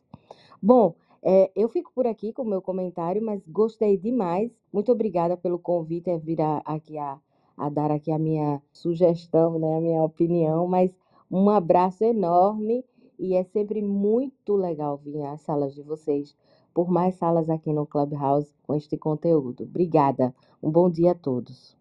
Bom, 0.61 0.95
é, 1.23 1.51
eu 1.57 1.69
fico 1.69 1.91
por 1.95 2.07
aqui 2.07 2.33
com 2.33 2.43
o 2.43 2.47
meu 2.47 2.61
comentário, 2.61 3.23
mas 3.23 3.43
gostei 3.47 3.97
demais. 3.97 4.51
Muito 4.73 4.93
obrigada 4.93 5.37
pelo 5.37 5.59
convite 5.59 6.11
a 6.11 6.19
vir 6.19 6.41
a, 6.41 6.59
aqui 6.65 6.99
a, 6.99 7.19
a 7.57 7.69
dar 7.69 7.91
aqui 7.91 8.11
a 8.11 8.19
minha 8.19 8.61
sugestão, 8.73 9.59
né, 9.59 9.77
a 9.77 9.81
minha 9.81 10.03
opinião, 10.03 10.67
mas 10.67 10.91
um 11.31 11.49
abraço 11.49 12.05
enorme 12.05 12.85
e 13.19 13.35
é 13.35 13.45
sempre 13.45 13.81
muito 13.81 14.57
legal 14.57 14.99
vir 14.99 15.23
às 15.23 15.41
salas 15.43 15.75
de 15.75 15.83
vocês, 15.83 16.37
por 16.75 16.91
mais 16.91 17.15
salas 17.17 17.49
aqui 17.51 17.73
no 17.73 17.87
Clubhouse 17.87 18.55
com 18.63 18.75
este 18.75 18.97
conteúdo. 18.97 19.65
Obrigada. 19.65 20.35
Um 20.63 20.71
bom 20.71 20.91
dia 20.91 21.13
a 21.13 21.15
todos. 21.15 21.77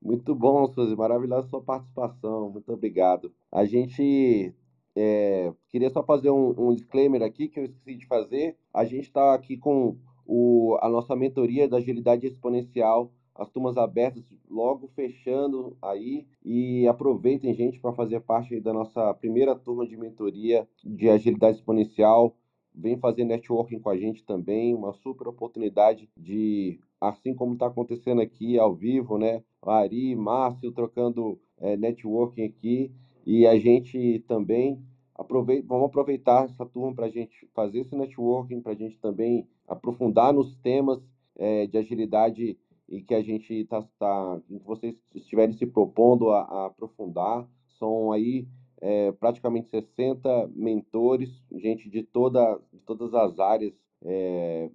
Muito 0.00 0.34
bom, 0.34 0.66
Suzy, 0.68 0.94
maravilhosa 0.94 1.48
sua 1.48 1.60
participação, 1.60 2.50
muito 2.50 2.72
obrigado. 2.72 3.32
A 3.50 3.64
gente 3.64 4.54
é, 4.94 5.52
queria 5.68 5.90
só 5.90 6.02
fazer 6.02 6.30
um, 6.30 6.54
um, 6.56 6.74
disclaimer 6.74 7.22
aqui 7.22 7.48
que 7.48 7.58
eu 7.58 7.64
esqueci 7.64 7.96
de 7.96 8.06
fazer. 8.06 8.56
A 8.72 8.84
gente 8.84 9.04
está 9.04 9.34
aqui 9.34 9.56
com 9.56 9.96
o, 10.24 10.78
a 10.80 10.88
nossa 10.88 11.16
mentoria 11.16 11.68
da 11.68 11.78
agilidade 11.78 12.26
exponencial, 12.26 13.12
as 13.34 13.48
turmas 13.50 13.76
abertas 13.76 14.24
logo 14.50 14.88
fechando 14.94 15.76
aí 15.80 16.26
e 16.44 16.86
aproveitem, 16.88 17.54
gente, 17.54 17.78
para 17.78 17.92
fazer 17.92 18.20
parte 18.20 18.60
da 18.60 18.72
nossa 18.72 19.14
primeira 19.14 19.54
turma 19.54 19.86
de 19.86 19.96
mentoria 19.96 20.68
de 20.84 21.08
agilidade 21.08 21.58
exponencial. 21.58 22.36
Vem 22.80 22.96
fazer 22.96 23.24
networking 23.24 23.80
com 23.80 23.90
a 23.90 23.96
gente 23.96 24.24
também, 24.24 24.72
uma 24.72 24.92
super 24.92 25.26
oportunidade 25.26 26.08
de, 26.16 26.78
assim 27.00 27.34
como 27.34 27.54
está 27.54 27.66
acontecendo 27.66 28.20
aqui 28.20 28.56
ao 28.56 28.72
vivo, 28.72 29.18
né? 29.18 29.42
Ari, 29.60 30.14
Márcio 30.14 30.70
trocando 30.70 31.40
é, 31.58 31.76
networking 31.76 32.44
aqui 32.44 32.92
e 33.26 33.46
a 33.46 33.58
gente 33.58 34.24
também 34.28 34.80
aproveita, 35.12 35.66
vamos 35.66 35.86
aproveitar 35.86 36.44
essa 36.44 36.64
turma 36.64 36.94
para 36.94 37.06
a 37.06 37.10
gente 37.10 37.48
fazer 37.52 37.80
esse 37.80 37.96
networking, 37.96 38.60
para 38.60 38.72
a 38.72 38.76
gente 38.76 38.96
também 39.00 39.48
aprofundar 39.66 40.32
nos 40.32 40.54
temas 40.58 41.02
é, 41.36 41.66
de 41.66 41.76
agilidade 41.78 42.56
e 42.88 43.02
que 43.02 43.14
a 43.14 43.22
gente 43.22 43.52
está, 43.52 43.82
tá, 43.98 44.40
que 44.46 44.58
vocês 44.64 44.94
estiverem 45.14 45.54
se 45.54 45.66
propondo 45.66 46.30
a, 46.30 46.42
a 46.42 46.66
aprofundar. 46.66 47.46
São 47.78 48.12
aí 48.12 48.46
é, 48.80 49.12
praticamente 49.12 49.70
60 49.70 50.50
mentores, 50.54 51.30
gente 51.52 51.88
de, 51.88 52.02
toda, 52.02 52.60
de 52.72 52.80
todas 52.80 53.12
as 53.14 53.38
áreas, 53.38 53.74
é, 54.02 54.70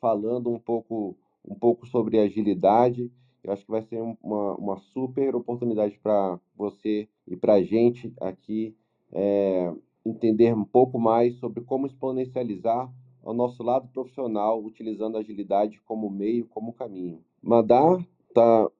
falando 0.00 0.50
um 0.50 0.58
pouco, 0.58 1.16
um 1.44 1.54
pouco 1.54 1.86
sobre 1.86 2.18
agilidade 2.18 3.10
Eu 3.42 3.52
acho 3.52 3.64
que 3.64 3.70
vai 3.70 3.82
ser 3.82 4.00
uma, 4.22 4.54
uma 4.54 4.78
super 4.78 5.34
oportunidade 5.34 5.98
para 5.98 6.38
você 6.56 7.08
e 7.26 7.36
para 7.36 7.54
a 7.54 7.62
gente 7.62 8.12
aqui 8.20 8.76
é, 9.12 9.72
entender 10.04 10.54
um 10.54 10.64
pouco 10.64 10.98
mais 10.98 11.34
sobre 11.36 11.62
como 11.62 11.86
exponencializar 11.86 12.92
o 13.22 13.32
nosso 13.32 13.62
lado 13.62 13.88
profissional 13.88 14.62
utilizando 14.62 15.16
a 15.16 15.20
agilidade 15.20 15.80
como 15.84 16.08
meio, 16.08 16.46
como 16.46 16.72
caminho. 16.72 17.20
Madá 17.42 17.98
tá, 18.32 18.70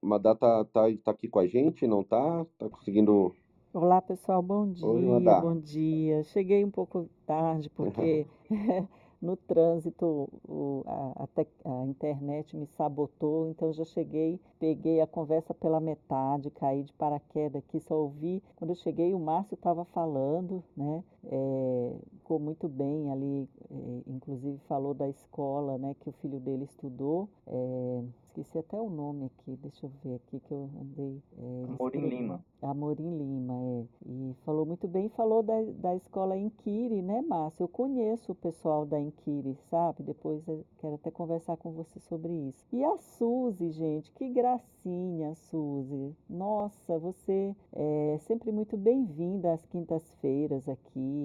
Madá 0.00 0.34
tá, 0.34 0.64
tá, 0.66 0.82
tá 1.04 1.10
aqui 1.10 1.28
com 1.28 1.38
a 1.38 1.46
gente, 1.46 1.86
não 1.86 2.04
tá? 2.04 2.46
Tá 2.58 2.68
conseguindo 2.68 3.34
Olá, 3.80 4.02
pessoal, 4.02 4.42
bom 4.42 4.72
dia, 4.72 4.88
Oi, 4.88 5.40
bom 5.40 5.56
dia. 5.56 6.24
Cheguei 6.24 6.64
um 6.64 6.70
pouco 6.70 7.08
tarde 7.24 7.70
porque 7.70 8.26
no 9.22 9.36
trânsito 9.36 10.28
o, 10.48 10.82
a, 10.84 11.22
a, 11.22 11.72
a, 11.82 11.86
internet 11.86 12.56
me 12.56 12.66
sabotou, 12.76 13.48
então 13.48 13.72
já 13.72 13.84
cheguei, 13.84 14.40
peguei 14.58 15.00
a 15.00 15.06
conversa 15.06 15.54
pela 15.54 15.78
metade, 15.78 16.50
caí 16.50 16.82
de 16.82 16.92
paraquedas 16.94 17.62
aqui, 17.62 17.78
só 17.78 17.94
ouvi. 17.94 18.42
Quando 18.56 18.70
eu 18.70 18.74
cheguei, 18.74 19.14
o 19.14 19.20
Márcio 19.20 19.54
estava 19.54 19.84
falando, 19.84 20.60
né? 20.76 21.04
É, 21.30 21.92
ficou 22.28 22.38
muito 22.38 22.68
bem 22.68 23.10
ali, 23.10 23.48
é, 23.70 24.02
inclusive 24.06 24.58
falou 24.68 24.94
da 24.94 25.08
escola 25.08 25.76
né, 25.76 25.94
que 26.00 26.08
o 26.08 26.12
filho 26.12 26.40
dele 26.40 26.64
estudou. 26.64 27.28
É, 27.46 28.02
esqueci 28.38 28.58
até 28.58 28.80
o 28.80 28.88
nome 28.88 29.26
aqui, 29.26 29.56
deixa 29.56 29.86
eu 29.86 29.90
ver 30.04 30.14
aqui 30.16 30.40
que 30.40 30.52
eu 30.52 30.70
andei. 30.80 31.22
É, 31.38 31.64
Amorim 31.64 32.08
Lima. 32.08 32.44
Amorim 32.62 33.16
Lima, 33.16 33.54
é. 33.62 33.84
E 34.06 34.34
falou 34.44 34.64
muito 34.64 34.86
bem, 34.86 35.08
falou 35.10 35.42
da, 35.42 35.60
da 35.76 35.94
escola 35.96 36.36
Inquiri, 36.36 37.02
né, 37.02 37.20
Márcio? 37.22 37.64
Eu 37.64 37.68
conheço 37.68 38.32
o 38.32 38.34
pessoal 38.34 38.86
da 38.86 38.98
Inquiri, 39.00 39.56
sabe? 39.70 40.02
Depois 40.02 40.44
quero 40.78 40.94
até 40.94 41.10
conversar 41.10 41.56
com 41.56 41.72
você 41.72 41.98
sobre 42.00 42.32
isso. 42.32 42.64
E 42.72 42.84
a 42.84 42.96
Suzy, 42.96 43.70
gente, 43.70 44.10
que 44.12 44.28
gracinha, 44.28 45.34
Suzy. 45.34 46.14
Nossa, 46.28 46.98
você 46.98 47.54
é 47.72 48.18
sempre 48.20 48.52
muito 48.52 48.76
bem-vinda 48.76 49.52
às 49.52 49.64
quintas-feiras 49.66 50.68
aqui. 50.68 51.17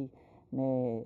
Né, 0.52 1.04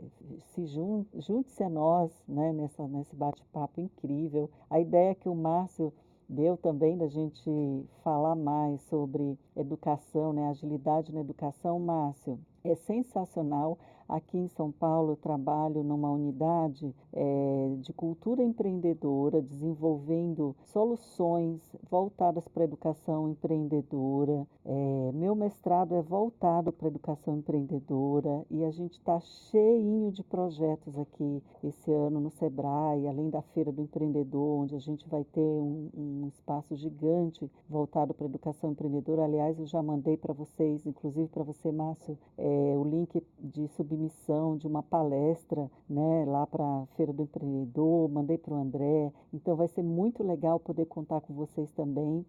se 0.47 0.65
junte-se 0.65 1.63
a 1.63 1.69
nós 1.69 2.11
né, 2.27 2.51
nessa, 2.51 2.85
nesse 2.85 3.15
bate-papo 3.15 3.79
incrível. 3.79 4.49
A 4.69 4.77
ideia 4.77 5.15
que 5.15 5.29
o 5.29 5.35
Márcio 5.35 5.93
deu 6.27 6.57
também 6.57 6.97
da 6.97 7.07
gente 7.07 7.85
falar 8.03 8.35
mais 8.35 8.81
sobre 8.81 9.39
educação, 9.55 10.33
né, 10.33 10.49
agilidade 10.49 11.13
na 11.13 11.21
educação, 11.21 11.79
Márcio, 11.79 12.38
é 12.63 12.75
sensacional. 12.75 13.77
Aqui 14.08 14.38
em 14.38 14.47
São 14.47 14.72
Paulo, 14.72 15.12
eu 15.12 15.16
trabalho 15.18 15.84
numa 15.84 16.10
unidade 16.10 16.95
é, 17.12 17.76
de 17.82 17.91
cultura 17.91 18.41
empreendedora, 18.41 19.41
desenvolvendo 19.41 20.55
soluções 20.64 21.62
voltadas 21.89 22.47
para 22.47 22.64
a 22.64 22.66
educação 22.66 23.28
empreendedora. 23.28 24.47
É, 24.64 25.12
meu 25.14 25.36
mestrado 25.36 25.93
é 25.93 26.01
voltado 26.01 26.72
para 26.72 26.88
a 26.88 26.91
educação 26.91 27.36
empreendedora 27.36 28.45
e 28.49 28.64
a 28.64 28.72
gente 28.72 28.93
está 28.93 29.20
cheinho 29.20 30.10
de 30.10 30.24
projetos 30.24 30.97
aqui 30.97 31.43
esse 31.62 31.91
ano 31.91 32.22
no 32.22 32.30
Sebrae, 32.30 33.10
além 33.10 33.30
da 33.30 33.41
Feira 33.41 33.74
do 33.74 33.82
Empreendedor, 33.82 34.62
onde 34.62 34.76
a 34.76 34.80
gente 34.80 35.05
vai 35.10 35.26
ter 35.26 35.41
um, 35.41 35.89
um 35.93 36.28
espaço 36.30 36.78
gigante 36.78 37.51
voltado 37.70 38.14
para 38.14 38.26
a 38.26 38.30
educação 38.30 38.72
empreendedora. 38.72 39.26
Aliás, 39.26 39.60
eu 39.60 39.66
já 39.66 39.84
mandei 39.84 40.16
para 40.16 40.34
vocês, 40.34 40.86
inclusive 40.86 41.28
para 41.28 41.43
você, 41.43 41.74
Márcio, 41.74 42.18
é, 42.38 42.74
o 42.78 42.86
link 42.86 43.22
de 43.38 43.68
submissão 43.70 43.96
submissão 43.97 44.55
de 44.55 44.67
uma 44.67 44.83
palestra 44.83 45.69
né, 45.89 46.25
lá 46.25 46.45
para 46.45 46.63
a 46.63 46.85
Feira 46.95 47.11
do 47.11 47.23
Empreendedor, 47.23 48.07
mandei 48.09 48.37
para 48.37 48.53
o 48.53 48.57
André. 48.57 49.11
Então 49.33 49.55
vai 49.55 49.67
ser 49.67 49.83
muito 49.83 50.23
legal 50.23 50.59
poder 50.59 50.85
contar 50.85 51.21
com 51.21 51.33
vocês 51.33 51.71
também 51.71 52.23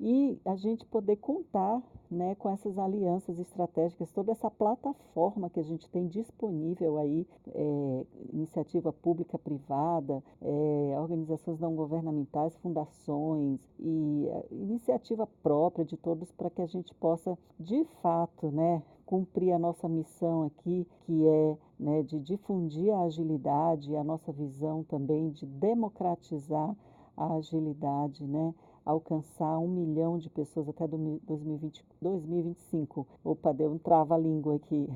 e 0.00 0.40
a 0.46 0.56
gente 0.56 0.86
poder 0.86 1.16
contar 1.16 1.82
né, 2.10 2.34
com 2.36 2.48
essas 2.48 2.78
alianças 2.78 3.38
estratégicas, 3.38 4.10
toda 4.10 4.32
essa 4.32 4.50
plataforma 4.50 5.50
que 5.50 5.60
a 5.60 5.62
gente 5.62 5.88
tem 5.90 6.08
disponível 6.08 6.98
aí, 6.98 7.26
é, 7.48 8.06
iniciativa 8.32 8.92
pública, 8.92 9.38
privada, 9.38 10.22
é, 10.40 10.96
organizações 10.98 11.60
não 11.60 11.76
governamentais, 11.76 12.56
fundações 12.56 13.60
e 13.78 14.26
é, 14.26 14.46
iniciativa 14.50 15.28
própria 15.42 15.84
de 15.84 15.98
todos 15.98 16.32
para 16.32 16.48
que 16.48 16.62
a 16.62 16.66
gente 16.66 16.94
possa, 16.94 17.38
de 17.58 17.84
fato, 18.02 18.50
né, 18.50 18.82
cumprir 19.10 19.52
a 19.52 19.58
nossa 19.58 19.88
missão 19.88 20.44
aqui, 20.44 20.86
que 21.00 21.26
é 21.26 21.58
né, 21.80 22.00
de 22.04 22.20
difundir 22.20 22.94
a 22.94 23.02
agilidade, 23.02 23.96
a 23.96 24.04
nossa 24.04 24.30
visão 24.30 24.84
também 24.84 25.30
de 25.30 25.44
democratizar 25.46 26.76
a 27.16 27.34
agilidade, 27.34 28.24
né? 28.24 28.54
Alcançar 28.84 29.58
um 29.58 29.68
milhão 29.68 30.18
de 30.18 30.28
pessoas 30.30 30.68
até 30.68 30.86
2020, 30.86 31.84
2025. 32.00 33.06
Opa, 33.24 33.52
deu 33.52 33.72
um 33.72 33.78
trava-língua 33.78 34.56
aqui. 34.56 34.88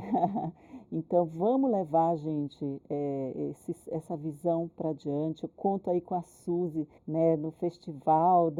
então, 0.91 1.27
vamos 1.27 1.71
levar, 1.71 2.17
gente, 2.17 2.81
é, 2.89 3.51
esse, 3.51 3.75
essa 3.91 4.17
visão 4.17 4.71
para 4.77 4.93
diante. 4.93 5.45
Eu 5.45 5.51
conto 5.57 5.91
aí 5.91 6.01
com 6.01 6.15
a 6.15 6.23
Suzy, 6.23 6.89
né, 7.07 7.37
no 7.37 7.51
festival 7.53 8.51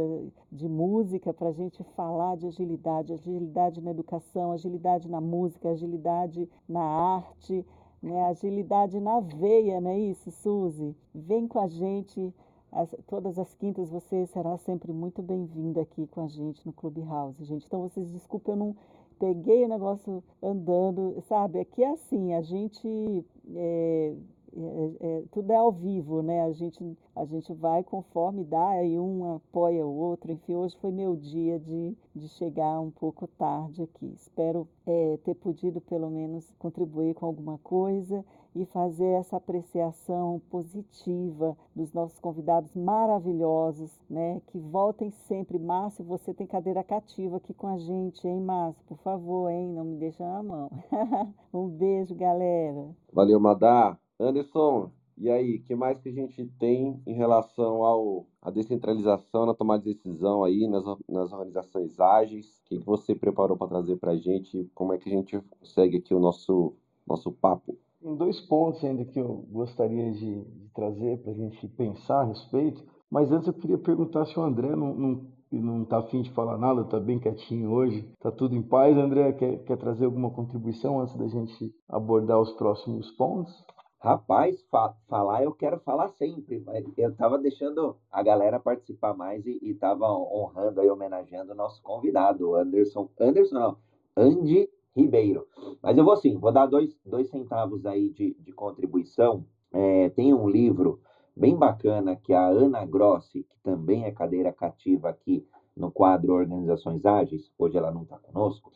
de, 0.51 0.69
música, 0.69 1.33
para 1.33 1.49
a 1.49 1.53
gente 1.53 1.83
falar 1.97 2.37
de 2.37 2.47
agilidade, 2.47 3.13
agilidade 3.13 3.81
na 3.81 3.91
educação, 3.91 4.53
agilidade 4.53 5.09
na 5.09 5.21
música, 5.21 5.71
agilidade 5.71 6.49
na 6.69 6.83
arte, 6.83 7.65
né, 8.03 8.27
agilidade 8.27 9.01
na 9.01 9.21
veia, 9.21 9.81
não 9.81 9.91
é 9.91 9.99
isso, 9.99 10.31
Suzy? 10.31 10.95
Vem 11.15 11.49
com 11.49 11.59
a 11.59 11.69
gente 11.69 12.35
as, 12.75 12.95
todas 13.07 13.39
as 13.39 13.55
quintas 13.55 13.89
você 13.89 14.27
será 14.27 14.57
sempre 14.59 14.93
muito 14.93 15.23
bem-vinda 15.23 15.81
aqui 15.81 16.07
com 16.09 16.23
a 16.23 16.27
gente 16.27 16.67
no 16.67 16.73
Clubhouse, 16.73 17.45
gente. 17.45 17.65
Então 17.67 17.83
vocês 17.83 18.11
desculpem, 18.11 18.53
eu 18.53 18.59
não 18.59 18.77
peguei 19.19 19.65
o 19.65 19.69
negócio 19.69 20.23
andando, 20.43 21.23
sabe? 21.29 21.61
Aqui 21.61 21.85
é 21.85 21.91
assim, 21.93 22.35
a 22.35 22.43
gente 22.43 23.25
é, 23.55 24.15
é, 24.57 24.91
é, 25.01 25.23
tudo 25.31 25.53
é 25.53 25.57
ao 25.57 25.71
vivo, 25.71 26.21
né? 26.21 26.43
A 26.43 26.53
gente, 26.53 26.99
a 27.15 27.25
gente 27.25 27.53
vai 27.53 27.85
conforme 27.85 28.43
dá, 28.45 28.83
e 28.83 28.99
um 28.99 29.37
apoia 29.37 29.87
o 29.87 29.97
outro. 29.97 30.33
Enfim, 30.33 30.57
hoje 30.57 30.77
foi 30.79 30.91
meu 30.91 31.15
dia 31.15 31.61
de, 31.61 31.97
de 32.15 32.29
chegar 32.31 32.81
um 32.81 32.91
pouco 32.91 33.29
tarde 33.39 33.85
aqui. 33.85 34.13
Espero 34.17 34.67
é, 34.85 35.17
ter 35.25 35.35
podido, 35.35 35.81
pelo 35.81 36.11
menos, 36.11 36.53
contribuir 36.59 37.15
com 37.15 37.25
alguma 37.25 37.57
coisa 37.59 38.25
e 38.55 38.65
fazer 38.67 39.19
essa 39.19 39.37
apreciação 39.37 40.41
positiva 40.51 41.57
dos 41.75 41.93
nossos 41.93 42.19
convidados 42.21 42.75
maravilhosos, 42.75 43.91
né? 44.09 44.41
Que 44.49 44.59
voltem 44.59 45.11
sempre. 45.11 45.59
Márcio, 45.59 46.05
você 46.05 46.33
tem 46.33 46.47
cadeira 46.47 46.85
cativa 46.85 47.37
aqui 47.37 47.53
com 47.53 47.67
a 47.67 47.79
gente, 47.79 48.27
hein, 48.27 48.41
Márcio? 48.41 48.85
Por 48.87 48.99
favor, 48.99 49.51
hein? 49.51 49.73
Não 49.73 49.85
me 49.85 49.97
deixa 49.97 50.25
na 50.25 50.43
mão. 50.43 50.71
um 51.53 51.69
beijo, 51.69 52.15
galera. 52.15 52.95
Valeu, 53.13 53.41
Madá. 53.41 53.99
Anderson, 54.19 54.91
e 55.17 55.31
aí, 55.31 55.61
que 55.61 55.75
mais 55.75 56.01
que 56.01 56.09
a 56.09 56.13
gente 56.13 56.45
tem 56.59 57.01
em 57.07 57.15
relação 57.15 57.85
ao 57.85 58.27
a 58.43 58.51
descentralização 58.51 59.47
na 59.47 59.55
tomada 59.55 59.83
de 59.83 59.95
decisão 59.95 60.43
aí 60.45 60.67
nas, 60.67 60.85
nas 61.09 61.33
organizações 61.33 62.01
ágeis? 62.01 62.61
O 62.61 62.69
que, 62.69 62.79
que 62.79 62.85
você 62.85 63.15
preparou 63.15 63.57
para 63.57 63.69
trazer 63.69 63.97
para 63.97 64.13
a 64.13 64.17
gente? 64.17 64.69
Como 64.75 64.93
é 64.93 64.99
que 64.99 65.09
a 65.09 65.13
gente 65.13 65.41
segue 65.63 65.99
aqui 65.99 66.15
o 66.15 66.21
nosso 66.21 66.75
nosso 67.07 67.31
papo? 67.31 67.79
Tem 68.05 68.15
dois 68.17 68.39
pontos 68.39 68.85
ainda 68.85 69.03
que 69.03 69.19
eu 69.19 69.47
gostaria 69.51 70.13
de, 70.13 70.45
de 70.45 70.69
trazer 70.75 71.23
para 71.23 71.33
a 71.33 71.35
gente 71.35 71.67
pensar 71.69 72.21
a 72.21 72.25
respeito. 72.25 72.85
Mas 73.11 73.33
antes 73.33 73.49
eu 73.49 73.55
queria 73.55 73.79
perguntar 73.79 74.27
se 74.27 74.39
o 74.39 74.43
André 74.43 74.77
não, 74.77 74.95
não 74.95 75.35
não 75.51 75.85
está 75.85 75.99
afim 75.99 76.21
de 76.21 76.33
falar 76.33 76.59
nada, 76.59 76.81
está 76.81 76.99
bem 76.99 77.19
quietinho 77.19 77.71
hoje. 77.71 78.07
Está 78.15 78.31
tudo 78.31 78.57
em 78.57 78.63
paz, 78.63 78.97
André? 78.99 79.33
Quer, 79.35 79.63
quer 79.63 79.77
trazer 79.79 80.05
alguma 80.05 80.29
contribuição 80.31 81.01
antes 81.01 81.17
da 81.17 81.29
gente 81.29 81.73
abordar 81.89 82.41
os 82.41 82.53
próximos 82.55 83.11
pontos? 83.13 83.55
Rapaz, 84.01 84.61
fa 84.69 84.95
falar 85.09 85.45
eu 85.45 85.53
quero 85.53 85.79
falar 85.81 86.09
sempre, 86.09 86.61
mas 86.67 86.85
eu 86.99 87.11
estava 87.11 87.39
deixando 87.39 87.97
a 88.11 88.23
galera 88.23 88.59
participar 88.59 89.15
mais 89.15 89.47
e 89.47 89.61
estava 89.63 90.11
honrando 90.11 90.83
e 90.83 90.91
homenageando 90.91 91.53
o 91.53 91.57
nosso 91.57 91.81
convidado, 91.83 92.57
Anderson. 92.57 93.09
Anderson 93.19 93.55
não, 93.55 93.77
Andy 94.17 94.69
Ribeiro. 94.97 95.47
Mas 95.83 95.97
eu 95.97 96.05
vou 96.05 96.17
sim, 96.17 96.39
vou 96.39 96.53
dar 96.53 96.67
dois, 96.67 96.97
dois 97.05 97.29
centavos 97.29 97.85
aí 97.85 98.11
de, 98.11 98.37
de 98.41 98.53
contribuição. 98.53 99.45
É, 99.73 100.09
tem 100.11 100.33
um 100.33 100.49
livro 100.49 101.01
bem 101.37 101.57
bacana 101.57 102.15
que 102.17 102.33
a 102.33 102.47
Ana 102.47 102.85
Grossi, 102.87 103.43
que 103.43 103.59
também 103.63 104.05
é 104.05 104.13
cadeira 104.13 104.53
cativa 104.53 105.09
aqui 105.09 105.45
no 105.77 105.91
quadro 105.91 106.35
Organizações 106.35 107.05
Ágeis, 107.05 107.51
hoje 107.59 107.77
ela 107.77 107.91
não 107.91 108.03
está 108.03 108.17
conosco, 108.19 108.71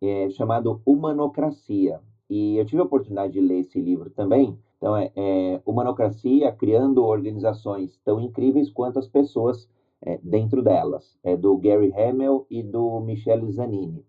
é 0.00 0.28
chamado 0.30 0.82
Humanocracia. 0.84 2.00
E 2.28 2.56
eu 2.56 2.64
tive 2.64 2.80
a 2.82 2.84
oportunidade 2.84 3.32
de 3.32 3.40
ler 3.40 3.60
esse 3.60 3.80
livro 3.80 4.10
também. 4.10 4.58
Então, 4.76 4.96
é, 4.96 5.12
é 5.14 5.62
Humanocracia 5.64 6.50
criando 6.52 7.04
organizações 7.04 7.98
tão 8.04 8.20
incríveis 8.20 8.70
quanto 8.70 8.98
as 8.98 9.06
pessoas 9.06 9.68
é, 10.00 10.18
dentro 10.22 10.62
delas. 10.62 11.16
É 11.22 11.36
do 11.36 11.56
Gary 11.56 11.92
Hamel 11.94 12.46
e 12.50 12.62
do 12.62 13.00
Michele 13.00 13.50
Zanini. 13.52 14.04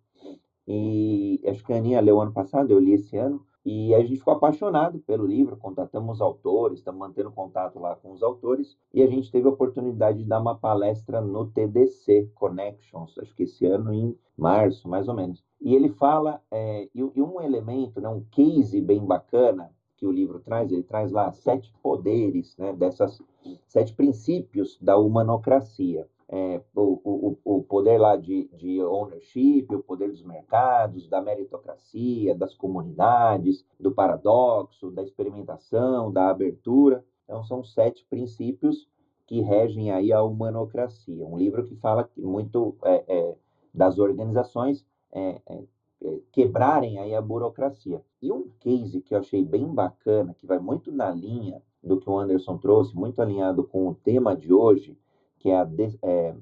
E 0.67 1.41
acho 1.45 1.63
que 1.63 1.73
a 1.73 1.77
Aninha 1.77 2.01
leu 2.01 2.21
ano 2.21 2.31
passado, 2.31 2.71
eu 2.71 2.79
li 2.79 2.93
esse 2.93 3.17
ano. 3.17 3.45
E 3.65 3.95
a 3.95 4.01
gente 4.01 4.17
ficou 4.17 4.33
apaixonado 4.33 4.99
pelo 4.99 5.25
livro, 5.25 5.55
contatamos 5.55 6.15
os 6.15 6.21
autores, 6.21 6.79
estamos 6.79 6.99
mantendo 6.99 7.31
contato 7.31 7.79
lá 7.79 7.95
com 7.95 8.11
os 8.11 8.21
autores, 8.21 8.77
e 8.93 9.01
a 9.01 9.07
gente 9.07 9.31
teve 9.31 9.47
a 9.47 9.51
oportunidade 9.51 10.17
de 10.17 10.25
dar 10.25 10.41
uma 10.41 10.57
palestra 10.57 11.21
no 11.21 11.47
TDC 11.47 12.29
Connections, 12.35 13.17
acho 13.17 13.33
que 13.33 13.43
esse 13.43 13.65
ano 13.65 13.93
em 13.93 14.17
março, 14.37 14.89
mais 14.89 15.07
ou 15.07 15.13
menos. 15.13 15.41
E 15.61 15.73
ele 15.73 15.87
fala, 15.87 16.41
é, 16.51 16.89
e, 16.93 16.99
e 16.99 17.21
um 17.21 17.39
elemento, 17.39 18.01
né, 18.01 18.09
um 18.09 18.25
case 18.31 18.81
bem 18.81 19.05
bacana 19.05 19.71
que 19.95 20.05
o 20.05 20.11
livro 20.11 20.41
traz, 20.41 20.69
ele 20.69 20.83
traz 20.83 21.13
lá 21.13 21.31
sete 21.31 21.73
poderes, 21.81 22.57
né, 22.57 22.73
dessas 22.73 23.21
sete 23.65 23.93
princípios 23.93 24.77
da 24.81 24.97
humanocracia 24.97 26.05
é, 26.35 26.59
o, 26.75 27.37
o, 27.45 27.57
o 27.59 27.63
poder 27.63 27.99
lá 27.99 28.15
de, 28.15 28.49
de 28.55 28.81
ownership, 28.81 29.67
o 29.69 29.83
poder 29.83 30.09
dos 30.09 30.23
mercados, 30.23 31.07
da 31.07 31.21
meritocracia, 31.21 32.33
das 32.33 32.55
comunidades, 32.55 33.63
do 33.79 33.91
paradoxo, 33.91 34.89
da 34.89 35.03
experimentação, 35.03 36.11
da 36.11 36.31
abertura. 36.31 37.05
Então, 37.25 37.43
são 37.43 37.63
sete 37.63 38.03
princípios 38.09 38.89
que 39.27 39.41
regem 39.41 39.91
aí 39.91 40.11
a 40.11 40.23
humanocracia. 40.23 41.23
Um 41.23 41.37
livro 41.37 41.63
que 41.65 41.75
fala 41.75 42.09
muito 42.17 42.75
é, 42.83 43.03
é, 43.07 43.35
das 43.71 43.99
organizações 43.99 44.83
é, 45.11 45.39
é, 45.47 45.63
é, 46.03 46.19
quebrarem 46.31 46.97
aí 46.97 47.13
a 47.13 47.21
burocracia. 47.21 48.01
E 48.19 48.31
um 48.31 48.49
case 48.59 49.01
que 49.01 49.13
eu 49.13 49.19
achei 49.19 49.45
bem 49.45 49.67
bacana, 49.67 50.33
que 50.33 50.47
vai 50.47 50.57
muito 50.57 50.91
na 50.91 51.11
linha 51.11 51.61
do 51.83 51.99
que 51.99 52.09
o 52.09 52.17
Anderson 52.17 52.57
trouxe, 52.57 52.95
muito 52.95 53.21
alinhado 53.21 53.63
com 53.65 53.87
o 53.87 53.93
tema 53.93 54.35
de 54.35 54.51
hoje, 54.51 54.97
que 55.43 55.49
é 55.49 55.59
a, 55.59 55.65
de, 55.65 55.99
é, 56.01 56.33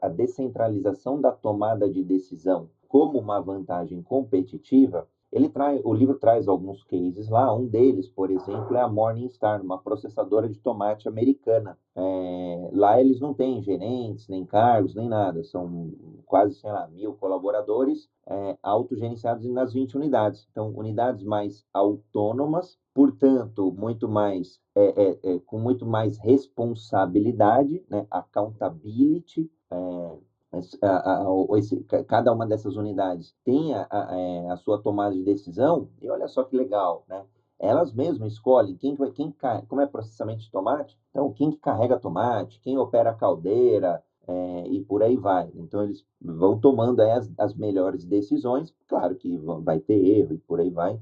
a 0.00 0.08
descentralização 0.08 1.20
da 1.20 1.30
tomada 1.30 1.88
de 1.88 2.02
decisão 2.02 2.68
como 2.88 3.20
uma 3.20 3.40
vantagem 3.40 4.02
competitiva, 4.02 5.08
ele 5.32 5.48
traz, 5.48 5.80
o 5.82 5.94
livro 5.94 6.18
traz 6.18 6.46
alguns 6.46 6.82
cases 6.82 7.28
lá. 7.30 7.54
Um 7.54 7.66
deles, 7.66 8.06
por 8.08 8.30
exemplo, 8.30 8.76
é 8.76 8.82
a 8.82 8.88
Morningstar, 8.88 9.62
uma 9.62 9.78
processadora 9.78 10.46
de 10.46 10.58
tomate 10.58 11.08
americana. 11.08 11.78
É, 11.96 12.70
lá 12.72 13.00
eles 13.00 13.18
não 13.18 13.32
têm 13.32 13.62
gerentes, 13.62 14.28
nem 14.28 14.44
cargos, 14.44 14.94
nem 14.94 15.08
nada. 15.08 15.42
São 15.44 15.92
quase, 16.26 16.56
sei 16.56 16.70
lá, 16.70 16.86
mil 16.88 17.14
colaboradores 17.14 18.10
é, 18.26 18.58
autogerenciados 18.62 19.48
nas 19.48 19.72
20 19.72 19.96
unidades. 19.96 20.46
Então, 20.50 20.68
unidades 20.76 21.24
mais 21.24 21.64
autônomas, 21.72 22.76
portanto, 22.92 23.72
muito 23.72 24.06
mais 24.06 24.60
é, 24.74 25.02
é, 25.02 25.34
é 25.34 25.38
com 25.40 25.58
muito 25.58 25.86
mais 25.86 26.18
responsabilidade, 26.18 27.84
né? 27.88 28.06
accountability, 28.10 29.50
é, 29.70 30.18
esse, 31.56 31.80
cada 32.06 32.32
uma 32.32 32.46
dessas 32.46 32.76
unidades 32.76 33.34
tem 33.44 33.72
é, 33.74 33.86
a, 34.50 34.56
sua 34.58 34.78
tomada 34.78 35.14
de 35.14 35.22
decisão, 35.22 35.88
e 36.00 36.10
olha 36.10 36.28
só 36.28 36.44
que 36.44 36.56
legal, 36.56 37.04
né? 37.08 37.24
Elas 37.58 37.92
mesmas 37.94 38.32
escolhem 38.32 38.76
quem, 38.76 38.96
quem 39.14 39.34
como 39.68 39.80
é 39.80 39.86
processamento 39.86 40.40
de 40.40 40.50
tomate, 40.50 40.98
então 41.10 41.32
quem 41.32 41.52
que 41.52 41.58
carrega 41.58 41.98
tomate, 41.98 42.60
quem 42.60 42.76
opera 42.76 43.10
a 43.10 43.14
caldeira, 43.14 44.02
é, 44.26 44.64
e 44.68 44.80
por 44.84 45.02
aí 45.02 45.16
vai. 45.16 45.50
Então 45.54 45.82
eles 45.82 46.04
vão 46.20 46.58
tomando 46.58 47.00
as, 47.00 47.30
as 47.38 47.54
melhores 47.54 48.04
decisões, 48.04 48.74
claro 48.88 49.14
que 49.16 49.36
vai 49.36 49.80
ter 49.80 49.94
erro 49.94 50.34
e 50.34 50.38
por 50.38 50.60
aí 50.60 50.70
vai. 50.70 50.98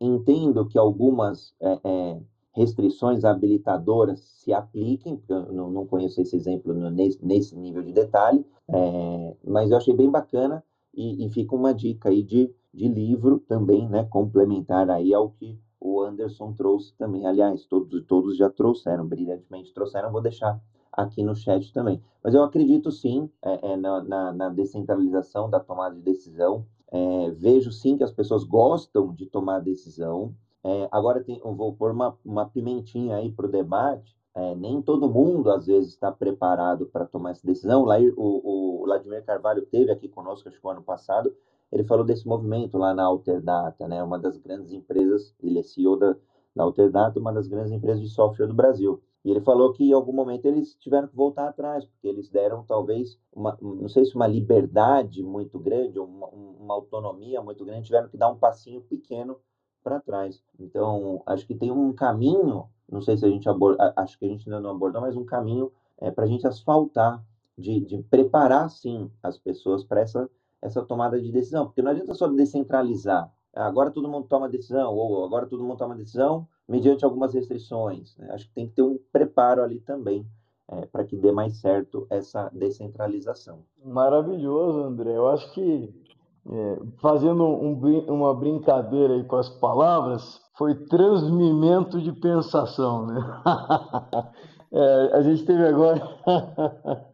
Entendo 0.00 0.66
que 0.66 0.78
algumas 0.78 1.54
é, 1.60 1.78
é, 1.84 2.20
restrições 2.52 3.24
habilitadoras 3.24 4.20
se 4.20 4.52
apliquem, 4.52 5.16
porque 5.16 5.32
eu 5.32 5.52
não, 5.52 5.70
não 5.70 5.86
conheço 5.86 6.20
esse 6.20 6.36
exemplo 6.36 6.74
nesse, 6.90 7.24
nesse 7.24 7.56
nível 7.56 7.82
de 7.82 7.92
detalhe, 7.92 8.44
é, 8.68 9.36
mas 9.44 9.70
eu 9.70 9.76
achei 9.76 9.94
bem 9.94 10.10
bacana 10.10 10.62
e, 10.94 11.24
e, 11.24 11.30
fica 11.30 11.54
uma 11.54 11.72
dica 11.72 12.10
aí 12.10 12.22
de, 12.22 12.54
de 12.72 12.88
livro 12.88 13.38
também, 13.48 13.88
né, 13.88 14.04
complementar 14.04 14.90
aí 14.90 15.14
ao 15.14 15.30
que 15.30 15.58
o 15.80 16.00
Anderson 16.00 16.52
trouxe 16.52 16.94
também. 16.96 17.26
Aliás, 17.26 17.64
todos, 17.66 18.04
todos 18.06 18.36
já 18.36 18.48
trouxeram, 18.50 19.06
brilhantemente 19.06 19.72
trouxeram, 19.72 20.12
vou 20.12 20.22
deixar 20.22 20.60
aqui 20.92 21.22
no 21.22 21.34
chat 21.34 21.72
também. 21.72 22.00
Mas 22.22 22.34
eu 22.34 22.42
acredito 22.42 22.90
sim 22.92 23.28
é, 23.42 23.72
é, 23.72 23.76
na, 23.76 24.02
na, 24.04 24.32
na, 24.32 24.48
descentralização 24.50 25.48
da 25.48 25.58
tomada 25.58 25.94
de 25.94 26.02
decisão. 26.02 26.66
É, 26.90 27.30
vejo 27.30 27.72
sim 27.72 27.96
que 27.96 28.04
as 28.04 28.12
pessoas 28.12 28.44
gostam 28.44 29.14
de 29.14 29.24
tomar 29.24 29.60
decisão, 29.60 30.34
é, 30.64 30.88
agora 30.92 31.22
tem, 31.22 31.40
eu 31.44 31.54
vou 31.54 31.72
pôr 31.74 31.90
uma, 31.90 32.16
uma 32.24 32.46
pimentinha 32.48 33.16
aí 33.16 33.30
para 33.32 33.46
o 33.46 33.50
debate. 33.50 34.16
É, 34.34 34.54
nem 34.54 34.80
todo 34.80 35.10
mundo, 35.10 35.50
às 35.50 35.66
vezes, 35.66 35.90
está 35.90 36.10
preparado 36.10 36.86
para 36.86 37.04
tomar 37.04 37.32
essa 37.32 37.46
decisão. 37.46 37.84
Lá, 37.84 37.98
o, 38.16 38.80
o 38.80 38.84
Vladimir 38.84 39.24
Carvalho 39.24 39.66
teve 39.66 39.90
aqui 39.90 40.08
conosco, 40.08 40.48
acho 40.48 40.60
que 40.60 40.66
o 40.66 40.70
ano 40.70 40.82
passado, 40.82 41.34
ele 41.70 41.84
falou 41.84 42.04
desse 42.04 42.26
movimento 42.26 42.78
lá 42.78 42.94
na 42.94 43.04
Alterdata, 43.04 43.88
né? 43.88 44.02
uma 44.02 44.18
das 44.18 44.38
grandes 44.38 44.72
empresas, 44.72 45.34
ele 45.42 45.58
é 45.58 45.62
CEO 45.62 45.96
da, 45.96 46.16
da 46.54 46.64
Alterdata, 46.64 47.18
uma 47.18 47.32
das 47.32 47.48
grandes 47.48 47.72
empresas 47.72 48.00
de 48.00 48.08
software 48.08 48.46
do 48.46 48.54
Brasil. 48.54 49.02
E 49.24 49.30
ele 49.30 49.40
falou 49.40 49.72
que 49.72 49.84
em 49.84 49.92
algum 49.92 50.12
momento 50.12 50.46
eles 50.46 50.74
tiveram 50.76 51.08
que 51.08 51.14
voltar 51.14 51.48
atrás, 51.48 51.84
porque 51.84 52.08
eles 52.08 52.28
deram 52.28 52.64
talvez, 52.64 53.18
uma, 53.32 53.56
não 53.60 53.88
sei 53.88 54.04
se 54.04 54.16
uma 54.16 54.26
liberdade 54.26 55.22
muito 55.22 55.58
grande, 55.58 55.98
uma, 55.98 56.26
uma 56.26 56.74
autonomia 56.74 57.40
muito 57.40 57.64
grande, 57.64 57.86
tiveram 57.86 58.08
que 58.08 58.16
dar 58.16 58.30
um 58.30 58.36
passinho 58.36 58.80
pequeno 58.80 59.36
para 59.82 60.00
trás. 60.00 60.42
Então, 60.58 61.22
acho 61.26 61.46
que 61.46 61.54
tem 61.54 61.70
um 61.70 61.92
caminho, 61.92 62.68
não 62.90 63.00
sei 63.00 63.16
se 63.16 63.24
a 63.24 63.28
gente 63.28 63.48
aborda, 63.48 63.92
acho 63.96 64.18
que 64.18 64.24
a 64.24 64.28
gente 64.28 64.48
ainda 64.48 64.60
não 64.60 64.70
abordou, 64.70 65.00
mas 65.00 65.16
um 65.16 65.24
caminho 65.24 65.72
é, 65.98 66.10
para 66.10 66.24
a 66.24 66.28
gente 66.28 66.46
asfaltar, 66.46 67.22
de, 67.56 67.80
de 67.80 67.98
preparar, 67.98 68.70
sim, 68.70 69.10
as 69.22 69.38
pessoas 69.38 69.84
para 69.84 70.00
essa, 70.00 70.28
essa 70.60 70.82
tomada 70.82 71.20
de 71.20 71.30
decisão. 71.30 71.66
Porque 71.66 71.82
não 71.82 71.90
adianta 71.90 72.14
só 72.14 72.26
descentralizar. 72.28 73.30
Agora 73.54 73.90
todo 73.90 74.08
mundo 74.08 74.26
toma 74.26 74.48
decisão, 74.48 74.94
ou 74.94 75.24
agora 75.24 75.46
todo 75.46 75.62
mundo 75.62 75.76
toma 75.76 75.94
decisão 75.94 76.48
mediante 76.66 77.04
algumas 77.04 77.34
restrições. 77.34 78.16
Né? 78.16 78.28
Acho 78.30 78.46
que 78.48 78.54
tem 78.54 78.66
que 78.66 78.74
ter 78.74 78.82
um 78.82 78.98
preparo 79.12 79.62
ali 79.62 79.80
também. 79.80 80.26
É, 80.68 80.86
para 80.86 81.04
que 81.04 81.16
dê 81.16 81.30
mais 81.30 81.56
certo 81.56 82.06
essa 82.08 82.48
descentralização. 82.50 83.58
Maravilhoso, 83.84 84.78
André. 84.78 85.14
Eu 85.14 85.28
acho 85.28 85.52
que 85.52 86.01
é, 86.50 86.78
fazendo 87.00 87.44
um, 87.44 87.78
uma 88.08 88.34
brincadeira 88.34 89.14
aí 89.14 89.24
com 89.24 89.36
as 89.36 89.48
palavras, 89.48 90.40
foi 90.56 90.74
transmimento 90.86 92.00
de 92.00 92.12
pensação, 92.12 93.06
né? 93.06 93.42
é, 94.72 95.10
a 95.14 95.22
gente 95.22 95.44
teve 95.44 95.66
agora 95.66 96.02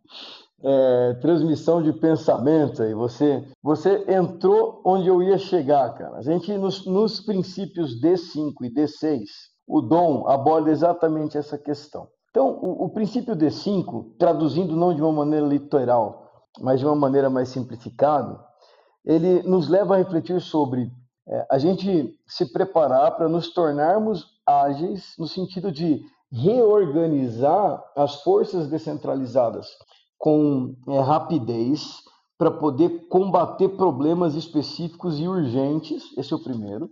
é, 0.62 1.14
transmissão 1.20 1.83
de 1.83 1.93
pensamento 1.93 2.83
aí. 2.83 2.95
Você, 2.95 3.45
você 3.62 4.05
entrou 4.09 4.81
onde 4.85 5.09
eu 5.09 5.22
ia 5.22 5.39
chegar, 5.39 5.95
cara. 5.95 6.16
A 6.16 6.22
gente 6.22 6.53
nos, 6.57 6.87
nos 6.87 7.20
princípios 7.20 8.01
D5 8.01 8.53
e 8.62 8.70
D6, 8.70 9.24
o 9.66 9.81
Dom 9.81 10.26
aborda 10.26 10.70
exatamente 10.70 11.37
essa 11.37 11.59
questão. 11.59 12.09
Então, 12.31 12.59
o, 12.62 12.85
o 12.87 12.89
princípio 12.91 13.37
D5, 13.37 14.16
traduzindo 14.18 14.76
não 14.76 14.95
de 14.95 15.03
uma 15.03 15.12
maneira 15.12 15.47
literal, 15.47 16.49
mas 16.61 16.81
de 16.81 16.87
uma 16.87 16.97
maneira 16.97 17.29
mais 17.31 17.49
simplificada, 17.49 18.47
ele 19.05 19.42
nos 19.42 19.68
leva 19.68 19.94
a 19.94 19.99
refletir 19.99 20.40
sobre 20.40 20.90
é, 21.28 21.46
a 21.51 21.59
gente 21.59 22.14
se 22.26 22.53
preparar 22.53 23.16
para 23.16 23.28
nos 23.28 23.53
tornarmos 23.53 24.26
ágeis 24.46 25.14
no 25.18 25.26
sentido 25.26 25.70
de 25.70 26.03
reorganizar 26.32 27.82
as 27.96 28.22
forças 28.22 28.68
descentralizadas 28.68 29.68
com 30.18 30.74
é, 30.88 31.01
rapidez 31.01 32.03
para 32.38 32.51
poder 32.51 33.09
combater 33.09 33.68
problemas 33.70 34.34
específicos 34.34 35.18
e 35.18 35.26
urgentes. 35.26 36.16
Esse 36.16 36.32
é 36.32 36.36
o 36.36 36.42
primeiro. 36.42 36.88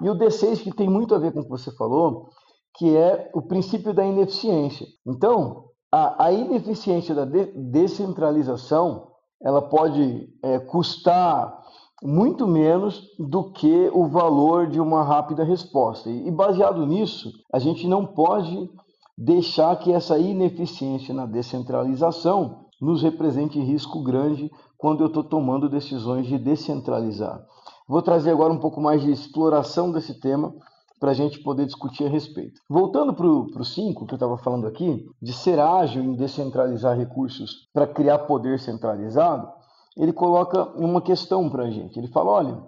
E 0.00 0.10
o 0.10 0.14
D6, 0.14 0.62
que 0.62 0.74
tem 0.74 0.88
muito 0.88 1.14
a 1.14 1.18
ver 1.18 1.32
com 1.32 1.40
o 1.40 1.44
que 1.44 1.50
você 1.50 1.70
falou, 1.72 2.28
que 2.74 2.96
é 2.96 3.30
o 3.34 3.42
princípio 3.42 3.94
da 3.94 4.04
ineficiência. 4.04 4.86
Então, 5.06 5.66
a, 5.90 6.24
a 6.24 6.32
ineficiência 6.32 7.14
da 7.14 7.24
de 7.24 7.46
descentralização 7.70 9.11
ela 9.42 9.62
pode 9.62 10.28
é, 10.42 10.58
custar 10.58 11.60
muito 12.02 12.46
menos 12.46 13.08
do 13.18 13.50
que 13.52 13.90
o 13.92 14.06
valor 14.06 14.66
de 14.66 14.80
uma 14.80 15.02
rápida 15.04 15.44
resposta. 15.44 16.10
E 16.10 16.30
baseado 16.30 16.84
nisso, 16.86 17.32
a 17.52 17.58
gente 17.58 17.86
não 17.86 18.04
pode 18.04 18.68
deixar 19.16 19.76
que 19.76 19.92
essa 19.92 20.18
ineficiência 20.18 21.14
na 21.14 21.26
descentralização 21.26 22.66
nos 22.80 23.02
represente 23.02 23.60
risco 23.60 24.02
grande 24.02 24.50
quando 24.76 25.02
eu 25.02 25.06
estou 25.06 25.22
tomando 25.22 25.68
decisões 25.68 26.26
de 26.26 26.38
descentralizar. 26.38 27.40
Vou 27.88 28.02
trazer 28.02 28.30
agora 28.30 28.52
um 28.52 28.58
pouco 28.58 28.80
mais 28.80 29.02
de 29.02 29.12
exploração 29.12 29.92
desse 29.92 30.18
tema 30.18 30.52
para 31.02 31.10
a 31.10 31.14
gente 31.14 31.40
poder 31.40 31.66
discutir 31.66 32.04
a 32.04 32.08
respeito. 32.08 32.60
Voltando 32.70 33.12
para 33.12 33.26
o 33.26 33.64
5, 33.64 34.06
que 34.06 34.14
eu 34.14 34.16
estava 34.16 34.38
falando 34.38 34.68
aqui, 34.68 35.04
de 35.20 35.32
ser 35.32 35.58
ágil 35.58 36.00
em 36.00 36.14
descentralizar 36.14 36.96
recursos 36.96 37.68
para 37.74 37.88
criar 37.88 38.20
poder 38.20 38.60
centralizado, 38.60 39.50
ele 39.96 40.12
coloca 40.12 40.62
uma 40.78 41.02
questão 41.02 41.50
para 41.50 41.64
a 41.64 41.70
gente. 41.72 41.98
Ele 41.98 42.06
fala: 42.06 42.30
olha, 42.30 42.62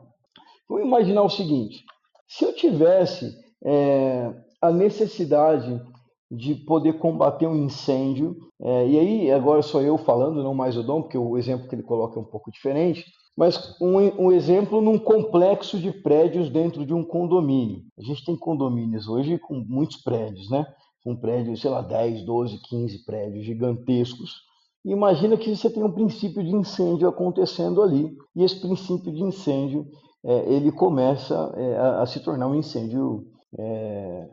vamos 0.69 0.85
imaginar 0.85 1.23
o 1.23 1.31
seguinte: 1.31 1.85
se 2.27 2.45
eu 2.45 2.53
tivesse 2.53 3.33
é, 3.65 4.35
a 4.61 4.73
necessidade 4.73 5.81
de 6.29 6.57
poder 6.57 6.95
combater 6.95 7.47
um 7.47 7.55
incêndio, 7.55 8.37
é, 8.61 8.89
e 8.89 8.99
aí 8.99 9.31
agora 9.31 9.63
sou 9.63 9.81
eu 9.81 9.97
falando, 9.97 10.43
não 10.43 10.55
mais 10.55 10.77
o 10.77 10.83
Dom, 10.83 11.03
porque 11.03 11.17
o 11.17 11.39
exemplo 11.39 11.69
que 11.69 11.75
ele 11.77 11.85
coloca 11.85 12.19
é 12.19 12.23
um 12.23 12.27
pouco 12.27 12.51
diferente. 12.51 13.05
Mas 13.37 13.77
um, 13.81 13.99
um, 14.27 14.33
exemplo 14.33 14.81
num 14.81 14.99
complexo 14.99 15.79
de 15.79 15.91
prédios 15.91 16.49
dentro 16.49 16.87
de 16.87 16.95
um 16.95 17.05
condomínio. 17.05 17.83
A 17.99 18.03
gente 18.03 18.25
tem 18.25 18.37
condomínios 18.37 19.09
hoje 19.09 19.39
com 19.39 19.55
muitos 19.55 19.97
prédios, 19.97 20.49
né? 20.51 20.65
Um 21.05 21.17
prédio, 21.17 21.57
sei 21.57 21.71
lá, 21.71 21.83
10, 21.83 22.25
12, 22.25 22.61
15 22.69 23.05
prédios 23.05 23.45
gigantescos. 23.45 24.43
Imagina 24.85 25.37
que 25.37 25.55
você 25.55 25.69
tem 25.69 25.83
um 25.83 25.91
princípio 25.91 26.45
de 26.45 26.55
incêndio 26.55 27.09
acontecendo 27.09 27.83
ali. 27.83 28.17
E 28.37 28.45
esse 28.45 28.61
princípio 28.61 29.13
de 29.13 29.23
incêndio, 29.23 29.87
é, 30.25 30.55
ele 30.55 30.71
começa 30.71 31.53
é, 31.57 31.77
a, 31.77 32.03
a, 32.03 32.07
se 32.07 32.21
tornar 32.21 32.47
um 32.47 32.55
incêndio 32.55 33.27
é, 33.59 34.29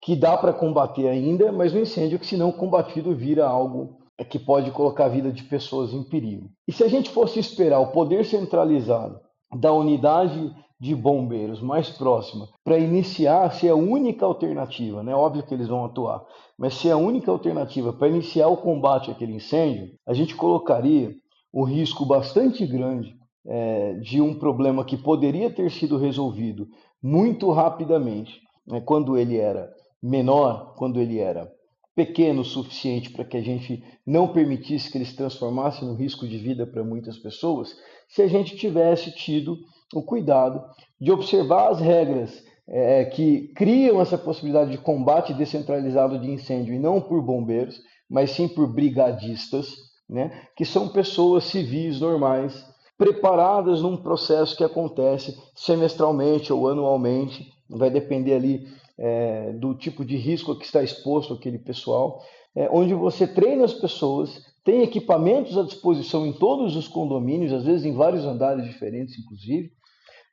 que 0.00 0.14
dá 0.14 0.36
para 0.36 0.52
combater 0.52 1.08
ainda, 1.08 1.50
mas 1.50 1.74
um 1.74 1.80
incêndio 1.80 2.18
que, 2.18 2.26
se 2.26 2.36
não 2.36 2.52
combatido, 2.52 3.16
vira 3.16 3.46
algo 3.46 4.03
é 4.18 4.24
que 4.24 4.38
pode 4.38 4.70
colocar 4.70 5.06
a 5.06 5.08
vida 5.08 5.32
de 5.32 5.42
pessoas 5.44 5.92
em 5.92 6.02
perigo. 6.02 6.48
E 6.68 6.72
se 6.72 6.84
a 6.84 6.88
gente 6.88 7.10
fosse 7.10 7.38
esperar 7.38 7.80
o 7.80 7.92
poder 7.92 8.24
centralizado 8.24 9.18
da 9.58 9.72
unidade 9.72 10.54
de 10.80 10.94
bombeiros 10.94 11.60
mais 11.60 11.88
próxima 11.90 12.48
para 12.62 12.78
iniciar, 12.78 13.50
se 13.52 13.66
é 13.66 13.70
a 13.70 13.76
única 13.76 14.26
alternativa, 14.26 15.02
né? 15.02 15.14
Óbvio 15.14 15.42
que 15.42 15.54
eles 15.54 15.68
vão 15.68 15.84
atuar, 15.84 16.24
mas 16.58 16.74
se 16.74 16.88
é 16.88 16.92
a 16.92 16.96
única 16.96 17.30
alternativa 17.30 17.92
para 17.92 18.08
iniciar 18.08 18.48
o 18.48 18.56
combate 18.56 19.10
àquele 19.10 19.34
incêndio, 19.34 19.90
a 20.06 20.12
gente 20.12 20.34
colocaria 20.34 21.14
um 21.52 21.64
risco 21.64 22.04
bastante 22.04 22.66
grande 22.66 23.16
é, 23.46 23.94
de 23.94 24.20
um 24.20 24.34
problema 24.34 24.84
que 24.84 24.96
poderia 24.96 25.50
ter 25.50 25.70
sido 25.70 25.96
resolvido 25.96 26.66
muito 27.02 27.50
rapidamente, 27.50 28.40
né, 28.66 28.80
quando 28.80 29.16
ele 29.16 29.36
era 29.36 29.70
menor, 30.02 30.74
quando 30.76 31.00
ele 31.00 31.18
era 31.18 31.50
pequeno 31.94 32.42
o 32.42 32.44
suficiente 32.44 33.10
para 33.10 33.24
que 33.24 33.36
a 33.36 33.42
gente 33.42 33.82
não 34.06 34.28
permitisse 34.28 34.90
que 34.90 34.98
ele 34.98 35.04
se 35.04 35.16
transformasse 35.16 35.84
no 35.84 35.94
risco 35.94 36.26
de 36.26 36.36
vida 36.38 36.66
para 36.66 36.82
muitas 36.82 37.16
pessoas, 37.18 37.74
se 38.08 38.22
a 38.22 38.26
gente 38.26 38.56
tivesse 38.56 39.12
tido 39.12 39.56
o 39.94 40.02
cuidado 40.02 40.62
de 41.00 41.12
observar 41.12 41.70
as 41.70 41.80
regras 41.80 42.42
é, 42.66 43.04
que 43.04 43.48
criam 43.54 44.00
essa 44.00 44.18
possibilidade 44.18 44.70
de 44.70 44.78
combate 44.78 45.34
descentralizado 45.34 46.18
de 46.18 46.30
incêndio, 46.30 46.74
e 46.74 46.78
não 46.78 47.00
por 47.00 47.22
bombeiros, 47.22 47.80
mas 48.08 48.30
sim 48.30 48.48
por 48.48 48.66
brigadistas, 48.72 49.74
né, 50.08 50.46
que 50.56 50.64
são 50.64 50.88
pessoas 50.88 51.44
civis 51.44 52.00
normais, 52.00 52.64
preparadas 52.96 53.82
num 53.82 53.96
processo 53.96 54.56
que 54.56 54.64
acontece 54.64 55.36
semestralmente 55.54 56.52
ou 56.52 56.68
anualmente, 56.68 57.46
vai 57.68 57.90
depender 57.90 58.34
ali 58.34 58.66
é, 58.98 59.52
do 59.52 59.74
tipo 59.74 60.04
de 60.04 60.16
risco 60.16 60.56
que 60.56 60.64
está 60.64 60.82
exposto 60.82 61.34
aquele 61.34 61.58
pessoal, 61.58 62.22
é, 62.54 62.68
onde 62.70 62.94
você 62.94 63.26
treina 63.26 63.64
as 63.64 63.74
pessoas, 63.74 64.42
tem 64.64 64.82
equipamentos 64.82 65.58
à 65.58 65.62
disposição 65.62 66.26
em 66.26 66.32
todos 66.32 66.76
os 66.76 66.88
condomínios, 66.88 67.52
às 67.52 67.64
vezes 67.64 67.84
em 67.84 67.94
vários 67.94 68.24
andares 68.24 68.64
diferentes, 68.64 69.18
inclusive. 69.18 69.72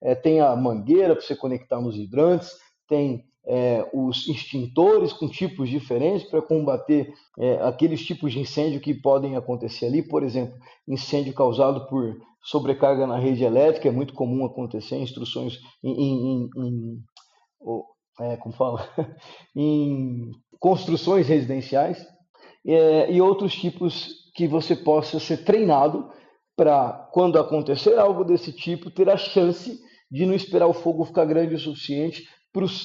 É, 0.02 0.16
tem 0.16 0.40
a 0.40 0.56
mangueira 0.56 1.16
para 1.16 1.24
você 1.24 1.36
conectar 1.36 1.80
nos 1.82 1.96
hidrantes, 1.96 2.52
tem 2.88 3.26
é, 3.46 3.88
os 3.94 4.28
extintores 4.28 5.12
com 5.14 5.28
tipos 5.28 5.70
diferentes 5.70 6.28
para 6.28 6.42
combater 6.42 7.12
é, 7.40 7.56
aqueles 7.62 8.04
tipos 8.06 8.32
de 8.32 8.40
incêndio 8.40 8.80
que 8.80 8.94
podem 8.94 9.36
acontecer 9.36 9.88
ali. 9.88 10.02
Por 10.02 10.24
exemplo, 10.24 10.58
incêndio 10.88 11.34
causado 11.34 11.88
por 11.88 12.18
sobrecarga 12.44 13.06
na 13.06 13.20
rede 13.20 13.44
elétrica, 13.44 13.90
é 13.90 13.92
muito 13.92 14.14
comum 14.14 14.46
acontecer 14.46 14.98
instruções 14.98 15.60
em, 15.84 15.92
em, 15.92 16.50
em 16.58 17.04
é, 18.22 18.38
como 18.38 18.54
fala, 18.54 18.88
em 19.56 20.32
construções 20.60 21.28
residenciais 21.28 22.06
é, 22.66 23.12
e 23.12 23.22
outros 23.22 23.54
tipos 23.56 24.32
que 24.36 24.48
você 24.48 24.76
possa 24.76 25.20
ser 25.20 25.44
treinado 25.44 26.10
para, 26.56 27.10
quando 27.12 27.40
acontecer 27.40 27.98
algo 27.98 28.24
desse 28.24 28.52
tipo, 28.52 28.92
ter 28.92 29.10
a 29.10 29.18
chance 29.18 29.80
de 30.10 30.26
não 30.26 30.34
esperar 30.34 30.68
o 30.68 30.74
fogo 30.74 31.06
ficar 31.06 31.26
grande 31.26 31.56
o 31.56 31.60
suficiente 31.60 32.24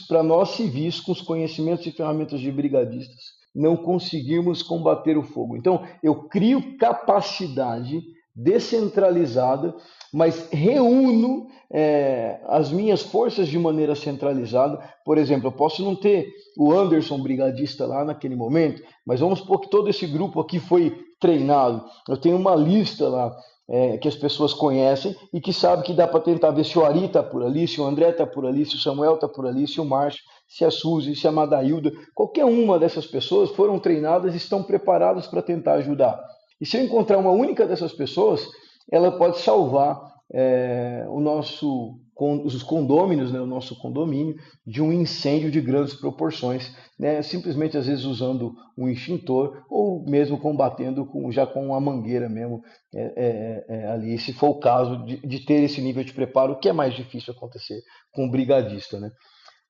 para 0.09 0.23
nós 0.23 0.51
civis, 0.51 1.01
com 1.01 1.13
os 1.13 1.21
conhecimentos 1.21 1.85
e 1.87 1.91
ferramentas 1.91 2.41
de 2.41 2.53
brigadistas, 2.53 3.25
não 3.55 3.77
conseguirmos 3.77 4.63
combater 4.63 5.19
o 5.19 5.25
fogo. 5.25 5.57
Então, 5.57 5.85
eu 6.03 6.29
crio 6.29 6.77
capacidade 6.79 8.01
descentralizada, 8.37 9.75
mas 10.13 10.49
reúno 10.51 11.47
é, 11.73 12.39
as 12.47 12.71
minhas 12.71 13.03
forças 13.03 13.49
de 13.49 13.59
maneira 13.59 13.95
centralizada. 13.95 14.79
Por 15.05 15.19
exemplo, 15.19 15.49
eu 15.49 15.53
posso 15.53 15.83
não 15.83 15.97
ter 15.97 16.31
o 16.57 16.73
Anderson 16.73 17.19
brigadista 17.23 17.87
lá 17.87 18.05
naquele 18.05 18.37
momento, 18.37 18.83
mas 19.07 19.21
vamos 19.21 19.39
supor 19.39 19.61
que 19.61 19.71
todo 19.71 19.89
esse 19.89 20.07
grupo 20.07 20.41
aqui 20.41 20.61
foi 20.61 21.05
treinado. 21.19 21.85
Eu 22.09 22.17
tenho 22.17 22.37
uma 22.37 22.55
lista 22.55 23.09
lá 23.09 23.35
é, 23.69 23.97
que 23.99 24.07
as 24.07 24.15
pessoas 24.15 24.55
conhecem 24.55 25.17
e 25.33 25.41
que 25.41 25.53
sabe 25.53 25.83
que 25.83 25.93
dá 25.93 26.07
para 26.07 26.21
tentar 26.21 26.51
ver 26.51 26.65
se 26.65 26.79
o 26.79 26.85
Ari 26.85 27.07
está 27.07 27.23
por 27.23 27.43
ali, 27.43 27.67
se 27.67 27.81
o 27.81 27.85
André 27.85 28.11
está 28.11 28.27
por 28.27 28.47
ali, 28.47 28.65
se 28.65 28.77
o 28.77 28.79
Samuel 28.79 29.15
está 29.15 29.27
por 29.27 29.47
ali, 29.47 29.67
se 29.67 29.81
o 29.81 29.85
Márcio, 29.85 30.23
se 30.47 30.65
a 30.65 30.71
Suzy, 30.71 31.17
se 31.17 31.27
a 31.27 31.33
Madailda, 31.33 31.91
qualquer 32.15 32.45
uma 32.45 32.79
dessas 32.79 33.07
pessoas 33.07 33.51
foram 33.51 33.79
treinadas 33.79 34.35
e 34.35 34.37
estão 34.37 34.63
preparadas 34.63 35.27
para 35.27 35.43
tentar 35.43 35.75
ajudar. 35.75 36.23
E 36.61 36.67
se 36.67 36.77
eu 36.77 36.85
encontrar 36.85 37.19
uma 37.19 37.31
única 37.31 37.67
dessas 37.67 37.93
pessoas, 37.93 38.47
ela 38.91 39.19
pode 39.19 39.39
salvar 39.41 40.01
é, 40.33 41.05
o 41.09 41.21
nosso 41.21 42.01
os 42.19 42.63
condôminos, 42.63 43.31
né, 43.31 43.39
o 43.39 43.47
nosso 43.47 43.79
condomínio, 43.79 44.37
de 44.67 44.81
um 44.81 44.91
incêndio 44.91 45.51
de 45.51 45.61
grandes 45.61 45.93
proporções, 45.93 46.75
né, 46.99 47.21
simplesmente 47.21 47.77
às 47.77 47.87
vezes 47.87 48.07
usando 48.07 48.55
um 48.77 48.89
extintor 48.89 49.63
ou 49.69 50.03
mesmo 50.09 50.39
combatendo 50.39 51.05
com, 51.05 51.31
já 51.31 51.47
com 51.47 51.67
uma 51.67 51.81
mangueira 51.81 52.27
mesmo 52.27 52.63
é, 52.95 53.13
é, 53.17 53.65
é, 53.69 53.87
ali, 53.89 54.19
se 54.19 54.33
for 54.33 54.49
o 54.49 54.59
caso 54.59 55.05
de, 55.05 55.19
de, 55.19 55.45
ter 55.45 55.63
esse 55.63 55.83
nível 55.83 56.03
de 56.03 56.15
preparo, 56.15 56.59
que 56.59 56.71
é 56.71 56.73
mais 56.73 56.95
difícil 56.95 57.35
acontecer 57.35 57.83
com 58.13 58.25
um 58.25 58.31
brigadista. 58.31 58.99
Né? 58.99 59.11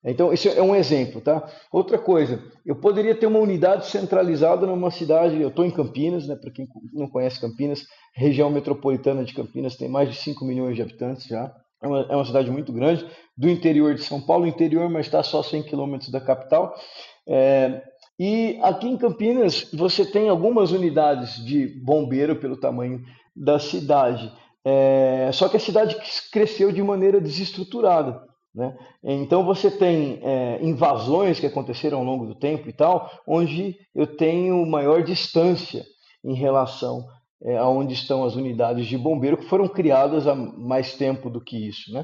Então, 0.09 0.31
isso 0.31 0.47
é 0.47 0.61
um 0.61 0.75
exemplo, 0.75 1.19
tá? 1.19 1.45
Outra 1.71 1.97
coisa, 1.97 2.41
eu 2.65 2.75
poderia 2.75 3.13
ter 3.13 3.27
uma 3.27 3.39
unidade 3.39 3.87
centralizada 3.87 4.65
numa 4.65 4.89
cidade, 4.89 5.41
eu 5.41 5.49
estou 5.49 5.65
em 5.65 5.71
Campinas, 5.71 6.27
né? 6.27 6.35
Para 6.35 6.51
quem 6.51 6.67
não 6.93 7.09
conhece 7.09 7.41
Campinas, 7.41 7.85
região 8.13 8.49
metropolitana 8.49 9.25
de 9.25 9.33
Campinas 9.33 9.75
tem 9.75 9.89
mais 9.89 10.09
de 10.09 10.15
5 10.15 10.45
milhões 10.45 10.75
de 10.75 10.81
habitantes 10.81 11.25
já. 11.25 11.53
É 11.81 11.87
uma, 11.87 12.01
é 12.09 12.15
uma 12.15 12.25
cidade 12.25 12.49
muito 12.49 12.71
grande, 12.71 13.05
do 13.37 13.49
interior 13.49 13.93
de 13.93 14.01
São 14.01 14.19
Paulo, 14.19 14.47
interior, 14.47 14.89
mas 14.89 15.05
está 15.05 15.21
só 15.21 15.43
100 15.43 15.63
quilômetros 15.63 16.09
da 16.09 16.19
capital. 16.19 16.73
É, 17.27 17.83
e 18.19 18.57
aqui 18.63 18.87
em 18.87 18.97
Campinas, 18.97 19.69
você 19.73 20.03
tem 20.03 20.27
algumas 20.27 20.71
unidades 20.71 21.43
de 21.45 21.67
bombeiro 21.67 22.35
pelo 22.37 22.57
tamanho 22.57 23.03
da 23.35 23.59
cidade. 23.59 24.31
É, 24.65 25.29
só 25.31 25.47
que 25.47 25.57
a 25.57 25.59
cidade 25.59 25.95
cresceu 26.31 26.71
de 26.71 26.81
maneira 26.81 27.21
desestruturada. 27.21 28.26
Né? 28.57 28.75
Então 29.03 29.45
você 29.45 29.69
tem 29.69 30.19
é, 30.23 30.57
invasões 30.63 31.39
que 31.39 31.45
aconteceram 31.45 31.99
ao 31.99 32.03
longo 32.03 32.25
do 32.25 32.33
tempo 32.33 32.67
e 32.67 32.73
tal, 32.73 33.07
onde 33.27 33.77
eu 33.93 34.07
tenho 34.07 34.65
maior 34.65 35.03
distância 35.03 35.85
em 36.25 36.33
relação 36.33 37.05
é, 37.43 37.55
aonde 37.55 37.93
estão 37.93 38.23
as 38.23 38.35
unidades 38.35 38.87
de 38.87 38.97
bombeiro 38.97 39.37
que 39.37 39.45
foram 39.45 39.67
criadas 39.67 40.25
há 40.25 40.33
mais 40.33 40.95
tempo 40.95 41.29
do 41.29 41.39
que 41.39 41.67
isso. 41.67 41.93
Né? 41.93 42.03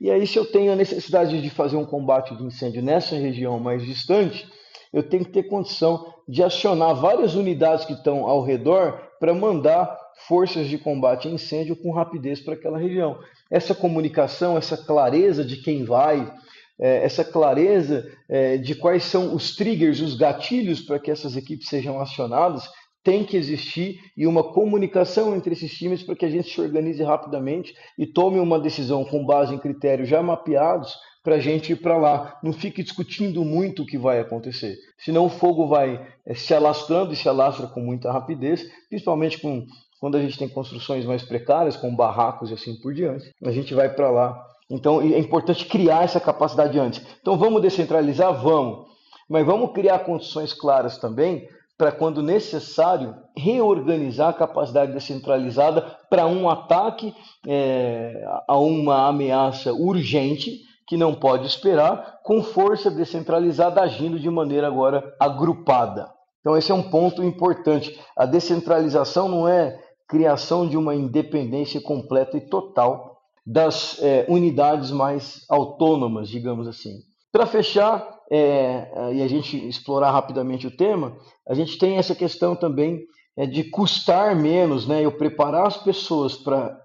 E 0.00 0.10
aí, 0.10 0.26
se 0.26 0.38
eu 0.38 0.50
tenho 0.50 0.72
a 0.72 0.76
necessidade 0.76 1.38
de 1.42 1.50
fazer 1.50 1.76
um 1.76 1.84
combate 1.84 2.34
de 2.34 2.42
incêndio 2.42 2.82
nessa 2.82 3.14
região 3.14 3.60
mais 3.60 3.84
distante, 3.84 4.48
eu 4.94 5.02
tenho 5.02 5.26
que 5.26 5.32
ter 5.32 5.42
condição 5.42 6.06
de 6.26 6.42
acionar 6.42 6.94
várias 6.94 7.34
unidades 7.34 7.84
que 7.84 7.92
estão 7.92 8.26
ao 8.26 8.42
redor 8.42 8.98
para 9.20 9.34
mandar 9.34 9.94
forças 10.26 10.68
de 10.68 10.78
combate 10.78 11.28
a 11.28 11.30
incêndio 11.30 11.76
com 11.76 11.92
rapidez 11.92 12.40
para 12.40 12.54
aquela 12.54 12.78
região. 12.78 13.18
Essa 13.50 13.74
comunicação, 13.74 14.56
essa 14.56 14.76
clareza 14.76 15.44
de 15.44 15.56
quem 15.56 15.84
vai, 15.84 16.32
é, 16.80 17.04
essa 17.04 17.24
clareza 17.24 18.10
é, 18.28 18.56
de 18.56 18.74
quais 18.74 19.04
são 19.04 19.34
os 19.34 19.54
triggers, 19.54 20.00
os 20.00 20.16
gatilhos 20.16 20.80
para 20.80 20.98
que 20.98 21.10
essas 21.10 21.36
equipes 21.36 21.68
sejam 21.68 22.00
acionadas, 22.00 22.68
tem 23.02 23.24
que 23.24 23.36
existir 23.36 23.98
e 24.16 24.26
uma 24.26 24.52
comunicação 24.52 25.34
entre 25.34 25.52
esses 25.52 25.72
times 25.72 26.02
para 26.02 26.14
que 26.14 26.24
a 26.24 26.30
gente 26.30 26.50
se 26.50 26.60
organize 26.60 27.02
rapidamente 27.02 27.74
e 27.98 28.06
tome 28.06 28.38
uma 28.38 28.60
decisão 28.60 29.04
com 29.04 29.24
base 29.24 29.54
em 29.54 29.58
critérios 29.58 30.08
já 30.08 30.22
mapeados 30.22 30.94
para 31.22 31.36
a 31.36 31.38
gente 31.38 31.72
ir 31.72 31.76
para 31.76 31.96
lá. 31.96 32.38
Não 32.42 32.52
fique 32.52 32.82
discutindo 32.82 33.44
muito 33.44 33.82
o 33.82 33.86
que 33.86 33.98
vai 33.98 34.20
acontecer. 34.20 34.76
Senão 34.98 35.26
o 35.26 35.30
fogo 35.30 35.66
vai 35.66 36.06
é, 36.26 36.34
se 36.34 36.54
alastrando 36.54 37.12
e 37.12 37.16
se 37.16 37.28
alastra 37.28 37.66
com 37.66 37.80
muita 37.80 38.12
rapidez, 38.12 38.64
principalmente 38.88 39.38
com, 39.38 39.66
quando 40.00 40.16
a 40.16 40.20
gente 40.20 40.38
tem 40.38 40.48
construções 40.48 41.04
mais 41.04 41.22
precárias, 41.22 41.76
com 41.76 41.94
barracos 41.94 42.50
e 42.50 42.54
assim 42.54 42.74
por 42.80 42.94
diante. 42.94 43.30
A 43.44 43.52
gente 43.52 43.74
vai 43.74 43.90
para 43.90 44.10
lá. 44.10 44.46
Então 44.70 45.02
é 45.02 45.18
importante 45.18 45.66
criar 45.66 46.04
essa 46.04 46.18
capacidade 46.18 46.78
antes. 46.78 47.04
Então 47.20 47.36
vamos 47.36 47.60
descentralizar? 47.60 48.32
Vamos. 48.32 48.88
Mas 49.28 49.44
vamos 49.44 49.72
criar 49.72 50.00
condições 50.00 50.52
claras 50.52 50.98
também 50.98 51.46
para, 51.76 51.92
quando 51.92 52.22
necessário, 52.22 53.14
reorganizar 53.36 54.28
a 54.28 54.34
capacidade 54.34 54.92
descentralizada 54.92 55.82
para 56.10 56.26
um 56.26 56.48
ataque 56.48 57.14
é, 57.46 58.22
a 58.46 58.58
uma 58.58 59.08
ameaça 59.08 59.72
urgente 59.72 60.60
que 60.86 60.96
não 60.96 61.14
pode 61.14 61.46
esperar, 61.46 62.18
com 62.24 62.42
força 62.42 62.90
descentralizada 62.90 63.80
agindo 63.80 64.18
de 64.18 64.28
maneira 64.28 64.66
agora 64.66 65.14
agrupada. 65.20 66.10
Então, 66.40 66.56
esse 66.56 66.72
é 66.72 66.74
um 66.74 66.82
ponto 66.82 67.22
importante. 67.22 67.98
A 68.16 68.26
descentralização 68.26 69.28
não 69.28 69.48
é 69.48 69.78
criação 70.10 70.68
de 70.68 70.76
uma 70.76 70.92
independência 70.92 71.80
completa 71.80 72.36
e 72.36 72.40
total 72.40 73.16
das 73.46 74.02
é, 74.02 74.26
unidades 74.28 74.90
mais 74.90 75.44
autônomas, 75.48 76.28
digamos 76.28 76.66
assim. 76.66 76.96
Para 77.32 77.46
fechar, 77.46 78.18
é, 78.30 79.12
e 79.14 79.22
a 79.22 79.28
gente 79.28 79.56
explorar 79.68 80.10
rapidamente 80.10 80.66
o 80.66 80.76
tema, 80.76 81.16
a 81.48 81.54
gente 81.54 81.78
tem 81.78 81.96
essa 81.96 82.14
questão 82.14 82.56
também 82.56 83.04
é, 83.38 83.46
de 83.46 83.62
custar 83.64 84.34
menos, 84.34 84.86
né? 84.86 85.04
Eu 85.04 85.12
preparar 85.12 85.68
as 85.68 85.76
pessoas 85.76 86.36
para 86.36 86.76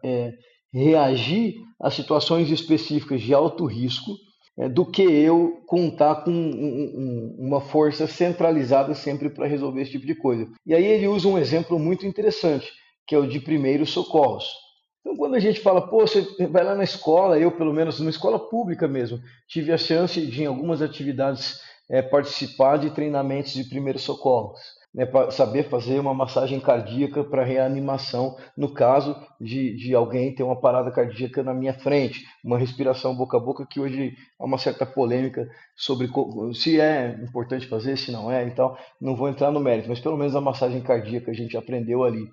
reagir 0.71 1.55
a 1.81 1.89
situações 1.89 2.51
específicas 2.51 3.21
de 3.21 3.33
alto 3.33 3.65
risco, 3.65 4.11
do 4.71 4.85
que 4.85 5.01
eu 5.01 5.61
contar 5.67 6.23
com 6.23 6.31
um, 6.31 7.35
um, 7.35 7.35
uma 7.37 7.59
força 7.59 8.07
centralizada 8.07 8.93
sempre 8.93 9.29
para 9.29 9.45
resolver 9.45 9.81
esse 9.81 9.91
tipo 9.91 10.05
de 10.05 10.15
coisa. 10.15 10.47
E 10.65 10.73
aí 10.73 10.85
ele 10.85 11.09
usa 11.09 11.27
um 11.27 11.37
exemplo 11.37 11.77
muito 11.77 12.05
interessante, 12.05 12.71
que 13.07 13.15
é 13.15 13.17
o 13.17 13.27
de 13.27 13.39
primeiros 13.39 13.91
socorros. 13.91 14.45
Então, 15.01 15.15
quando 15.15 15.35
a 15.35 15.39
gente 15.39 15.59
fala, 15.59 15.87
pô, 15.87 16.01
você 16.01 16.21
vai 16.47 16.63
lá 16.63 16.73
na 16.73 16.83
escola, 16.83 17.37
eu, 17.37 17.51
pelo 17.51 17.73
menos, 17.73 17.99
numa 17.99 18.09
escola 18.09 18.39
pública 18.39 18.87
mesmo, 18.87 19.19
tive 19.47 19.71
a 19.71 19.77
chance 19.77 20.19
de, 20.25 20.43
em 20.43 20.47
algumas 20.47 20.81
atividades, 20.81 21.59
é, 21.87 22.01
participar 22.01 22.77
de 22.77 22.89
treinamentos 22.89 23.53
de 23.53 23.63
primeiros 23.65 24.01
socorros. 24.01 24.59
Né, 24.95 25.05
saber 25.29 25.67
fazer 25.67 25.99
uma 25.99 26.13
massagem 26.13 26.57
cardíaca 26.57 27.21
para 27.21 27.43
reanimação, 27.43 28.37
no 28.57 28.73
caso 28.73 29.13
de, 29.41 29.75
de 29.75 29.93
alguém 29.93 30.33
ter 30.33 30.41
uma 30.41 30.55
parada 30.55 30.89
cardíaca 30.89 31.43
na 31.43 31.53
minha 31.53 31.73
frente, 31.73 32.23
uma 32.41 32.57
respiração 32.57 33.13
boca 33.13 33.35
a 33.35 33.39
boca, 33.41 33.67
que 33.69 33.77
hoje 33.77 34.15
há 34.39 34.45
uma 34.45 34.57
certa 34.57 34.85
polêmica 34.85 35.49
sobre 35.75 36.07
se 36.53 36.79
é 36.79 37.09
importante 37.21 37.67
fazer, 37.67 37.97
se 37.97 38.09
não 38.09 38.31
é 38.31 38.47
e 38.47 38.51
tal. 38.51 38.77
Não 39.01 39.17
vou 39.17 39.27
entrar 39.27 39.51
no 39.51 39.59
mérito, 39.59 39.89
mas 39.89 39.99
pelo 39.99 40.15
menos 40.15 40.33
a 40.33 40.39
massagem 40.39 40.81
cardíaca 40.81 41.29
a 41.29 41.35
gente 41.35 41.57
aprendeu 41.57 42.05
ali. 42.05 42.25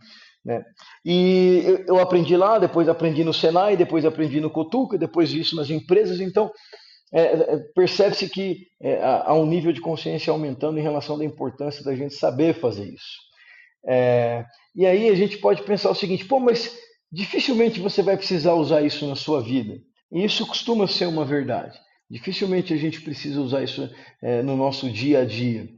Né? 0.44 0.64
E 1.04 1.84
eu 1.86 1.98
aprendi 1.98 2.36
lá, 2.36 2.58
depois 2.58 2.88
aprendi 2.88 3.22
no 3.22 3.32
Senai, 3.32 3.76
depois 3.76 4.04
aprendi 4.04 4.40
no 4.40 4.50
Cotuca, 4.50 4.98
depois 4.98 5.30
disso 5.30 5.54
nas 5.54 5.70
empresas. 5.70 6.20
Então, 6.20 6.50
é, 7.12 7.22
é, 7.22 7.58
percebe-se 7.74 8.28
que 8.28 8.66
é, 8.80 9.00
há 9.02 9.34
um 9.34 9.46
nível 9.46 9.72
de 9.72 9.80
consciência 9.80 10.30
aumentando 10.30 10.78
em 10.78 10.82
relação 10.82 11.20
à 11.20 11.24
importância 11.24 11.84
da 11.84 11.94
gente 11.94 12.14
saber 12.14 12.54
fazer 12.54 12.86
isso. 12.86 13.20
É, 13.86 14.44
e 14.74 14.86
aí 14.86 15.08
a 15.08 15.14
gente 15.14 15.38
pode 15.38 15.62
pensar 15.62 15.90
o 15.90 15.94
seguinte: 15.94 16.24
pô, 16.24 16.40
mas 16.40 16.74
dificilmente 17.10 17.80
você 17.80 18.02
vai 18.02 18.16
precisar 18.16 18.54
usar 18.54 18.82
isso 18.82 19.06
na 19.06 19.14
sua 19.14 19.42
vida. 19.42 19.78
E 20.10 20.24
isso 20.24 20.46
costuma 20.46 20.86
ser 20.86 21.06
uma 21.06 21.24
verdade. 21.24 21.78
Dificilmente 22.10 22.72
a 22.72 22.76
gente 22.76 23.00
precisa 23.00 23.40
usar 23.40 23.62
isso 23.62 23.88
é, 24.22 24.42
no 24.42 24.56
nosso 24.56 24.90
dia 24.90 25.20
a 25.20 25.24
dia. 25.24 25.68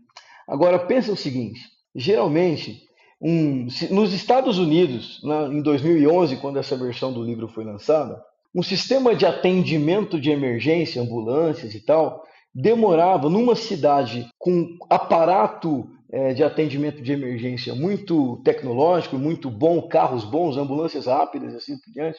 Agora, 0.48 0.78
pensa 0.78 1.12
o 1.12 1.16
seguinte: 1.16 1.60
geralmente 1.94 2.82
um, 3.24 3.66
nos 3.90 4.12
Estados 4.12 4.58
Unidos, 4.58 5.22
na, 5.24 5.46
em 5.46 5.62
2011, 5.62 6.36
quando 6.36 6.58
essa 6.58 6.76
versão 6.76 7.10
do 7.10 7.24
livro 7.24 7.48
foi 7.48 7.64
lançada, 7.64 8.22
um 8.54 8.62
sistema 8.62 9.16
de 9.16 9.24
atendimento 9.24 10.20
de 10.20 10.30
emergência, 10.30 11.00
ambulâncias 11.00 11.74
e 11.74 11.80
tal, 11.80 12.22
demorava 12.54 13.30
numa 13.30 13.56
cidade 13.56 14.28
com 14.38 14.76
aparato 14.90 15.88
é, 16.12 16.34
de 16.34 16.44
atendimento 16.44 17.02
de 17.02 17.12
emergência 17.12 17.74
muito 17.74 18.42
tecnológico, 18.44 19.16
muito 19.16 19.50
bom, 19.50 19.80
carros 19.88 20.24
bons, 20.24 20.58
ambulâncias 20.58 21.06
rápidas, 21.06 21.54
assim 21.54 21.78
por 21.78 21.90
diante, 21.94 22.18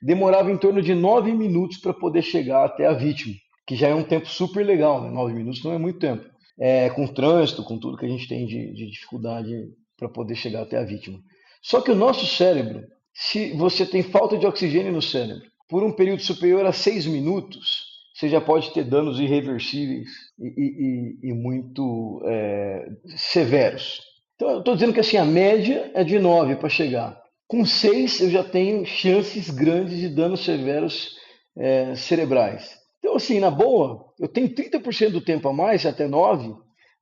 demorava 0.00 0.50
em 0.52 0.56
torno 0.56 0.80
de 0.80 0.94
nove 0.94 1.32
minutos 1.32 1.78
para 1.78 1.92
poder 1.92 2.22
chegar 2.22 2.64
até 2.64 2.86
a 2.86 2.92
vítima, 2.92 3.34
que 3.66 3.74
já 3.74 3.88
é 3.88 3.94
um 3.94 4.04
tempo 4.04 4.28
super 4.28 4.64
legal, 4.64 5.02
né? 5.02 5.10
nove 5.10 5.34
minutos 5.34 5.64
não 5.64 5.72
é 5.72 5.78
muito 5.78 5.98
tempo. 5.98 6.24
É, 6.58 6.88
com 6.90 7.06
trânsito, 7.06 7.64
com 7.64 7.78
tudo 7.78 7.98
que 7.98 8.06
a 8.06 8.08
gente 8.08 8.28
tem 8.28 8.46
de, 8.46 8.72
de 8.72 8.90
dificuldade 8.90 9.52
para 9.96 10.08
poder 10.08 10.34
chegar 10.34 10.62
até 10.62 10.78
a 10.78 10.84
vítima. 10.84 11.18
Só 11.62 11.80
que 11.80 11.90
o 11.90 11.96
nosso 11.96 12.26
cérebro, 12.26 12.84
se 13.12 13.52
você 13.54 13.84
tem 13.86 14.02
falta 14.02 14.36
de 14.36 14.46
oxigênio 14.46 14.92
no 14.92 15.02
cérebro 15.02 15.42
por 15.68 15.82
um 15.82 15.92
período 15.92 16.22
superior 16.22 16.64
a 16.64 16.72
seis 16.72 17.06
minutos, 17.06 17.84
você 18.14 18.28
já 18.28 18.40
pode 18.40 18.72
ter 18.72 18.84
danos 18.84 19.20
irreversíveis 19.20 20.08
e, 20.38 21.18
e, 21.22 21.30
e 21.30 21.32
muito 21.32 22.22
é, 22.26 22.88
severos. 23.16 24.00
Então, 24.34 24.50
eu 24.50 24.58
estou 24.60 24.74
dizendo 24.74 24.92
que 24.92 25.00
assim, 25.00 25.16
a 25.16 25.24
média 25.24 25.90
é 25.94 26.04
de 26.04 26.18
nove 26.18 26.56
para 26.56 26.68
chegar. 26.68 27.20
Com 27.48 27.64
seis, 27.64 28.20
eu 28.20 28.30
já 28.30 28.42
tenho 28.42 28.84
chances 28.84 29.50
grandes 29.50 29.98
de 29.98 30.08
danos 30.08 30.44
severos 30.44 31.16
é, 31.56 31.94
cerebrais. 31.94 32.76
Então, 32.98 33.16
assim, 33.16 33.38
na 33.38 33.50
boa, 33.50 34.12
eu 34.18 34.28
tenho 34.28 34.48
30% 34.48 35.10
do 35.10 35.20
tempo 35.20 35.48
a 35.48 35.52
mais, 35.52 35.86
até 35.86 36.08
nove, 36.08 36.54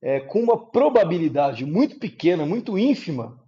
é, 0.04 0.20
com 0.20 0.40
uma 0.40 0.70
probabilidade 0.70 1.64
muito 1.64 1.98
pequena, 1.98 2.44
muito 2.44 2.78
ínfima, 2.78 3.38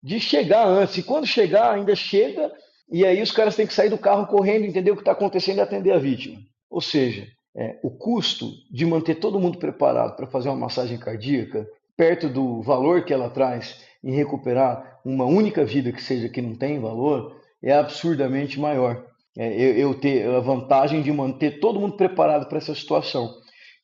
de 0.00 0.20
chegar 0.20 0.64
antes. 0.64 0.96
E 0.98 1.02
quando 1.02 1.26
chegar, 1.26 1.74
ainda 1.74 1.96
chega, 1.96 2.52
e 2.88 3.04
aí 3.04 3.20
os 3.20 3.32
caras 3.32 3.56
têm 3.56 3.66
que 3.66 3.74
sair 3.74 3.90
do 3.90 3.98
carro 3.98 4.28
correndo, 4.28 4.64
entender 4.64 4.92
o 4.92 4.94
que 4.94 5.02
está 5.02 5.10
acontecendo 5.10 5.58
e 5.58 5.60
atender 5.60 5.90
a 5.90 5.98
vítima. 5.98 6.38
Ou 6.70 6.80
seja, 6.80 7.26
é, 7.56 7.80
o 7.82 7.90
custo 7.90 8.48
de 8.70 8.86
manter 8.86 9.16
todo 9.16 9.40
mundo 9.40 9.58
preparado 9.58 10.14
para 10.14 10.28
fazer 10.28 10.48
uma 10.50 10.58
massagem 10.58 10.96
cardíaca, 10.98 11.66
perto 11.96 12.28
do 12.28 12.62
valor 12.62 13.04
que 13.04 13.12
ela 13.12 13.28
traz 13.28 13.82
em 14.02 14.14
recuperar 14.14 15.00
uma 15.04 15.24
única 15.24 15.64
vida 15.64 15.90
que 15.90 16.02
seja 16.02 16.28
que 16.28 16.40
não 16.40 16.54
tem 16.54 16.78
valor, 16.78 17.40
é 17.60 17.72
absurdamente 17.72 18.60
maior. 18.60 19.04
É, 19.36 19.52
eu, 19.52 19.76
eu 19.76 19.94
ter 19.94 20.28
a 20.28 20.38
vantagem 20.38 21.02
de 21.02 21.10
manter 21.10 21.58
todo 21.58 21.80
mundo 21.80 21.96
preparado 21.96 22.48
para 22.48 22.58
essa 22.58 22.74
situação. 22.74 23.34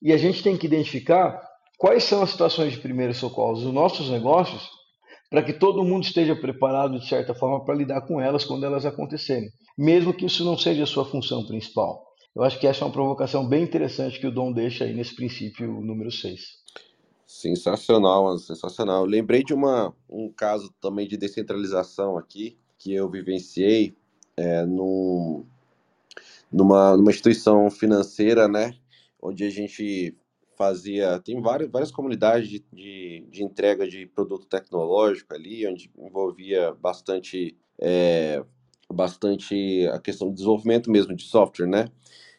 E 0.00 0.12
a 0.12 0.16
gente 0.16 0.44
tem 0.44 0.56
que 0.56 0.66
identificar 0.66 1.49
quais 1.80 2.04
são 2.04 2.22
as 2.22 2.28
situações 2.28 2.74
de 2.74 2.78
primeiros 2.78 3.16
socorros 3.16 3.62
dos 3.62 3.72
nossos 3.72 4.10
negócios 4.10 4.68
para 5.30 5.42
que 5.42 5.54
todo 5.54 5.82
mundo 5.82 6.04
esteja 6.04 6.36
preparado 6.36 7.00
de 7.00 7.08
certa 7.08 7.34
forma 7.34 7.64
para 7.64 7.74
lidar 7.74 8.02
com 8.02 8.20
elas 8.20 8.44
quando 8.44 8.66
elas 8.66 8.84
acontecerem, 8.84 9.48
mesmo 9.78 10.12
que 10.12 10.26
isso 10.26 10.44
não 10.44 10.58
seja 10.58 10.82
a 10.82 10.86
sua 10.86 11.06
função 11.06 11.46
principal. 11.46 12.04
Eu 12.36 12.42
acho 12.42 12.60
que 12.60 12.66
essa 12.66 12.84
é 12.84 12.86
uma 12.86 12.92
provocação 12.92 13.48
bem 13.48 13.62
interessante 13.62 14.20
que 14.20 14.26
o 14.26 14.30
Dom 14.30 14.52
deixa 14.52 14.84
aí 14.84 14.92
nesse 14.92 15.16
princípio 15.16 15.80
número 15.80 16.12
6. 16.12 16.40
Sensacional, 17.26 18.36
sensacional. 18.38 19.06
lembrei 19.06 19.42
de 19.42 19.54
uma, 19.54 19.94
um 20.08 20.30
caso 20.30 20.70
também 20.82 21.08
de 21.08 21.16
descentralização 21.16 22.18
aqui, 22.18 22.58
que 22.78 22.92
eu 22.92 23.08
vivenciei 23.08 23.94
é, 24.36 24.66
num, 24.66 25.46
numa, 26.52 26.94
numa 26.94 27.10
instituição 27.10 27.70
financeira, 27.70 28.46
né? 28.46 28.74
Onde 29.22 29.44
a 29.44 29.50
gente 29.50 30.14
fazia. 30.60 31.18
Tem 31.20 31.40
várias, 31.40 31.70
várias 31.70 31.90
comunidades 31.90 32.46
de, 32.46 32.62
de, 32.70 33.26
de 33.30 33.42
entrega 33.42 33.88
de 33.88 34.04
produto 34.04 34.46
tecnológico 34.46 35.32
ali, 35.34 35.66
onde 35.66 35.90
envolvia 35.98 36.74
bastante, 36.74 37.56
é, 37.80 38.44
bastante 38.92 39.88
a 39.90 39.98
questão 39.98 40.28
do 40.28 40.34
desenvolvimento 40.34 40.90
mesmo 40.90 41.16
de 41.16 41.24
software, 41.24 41.66
né? 41.66 41.88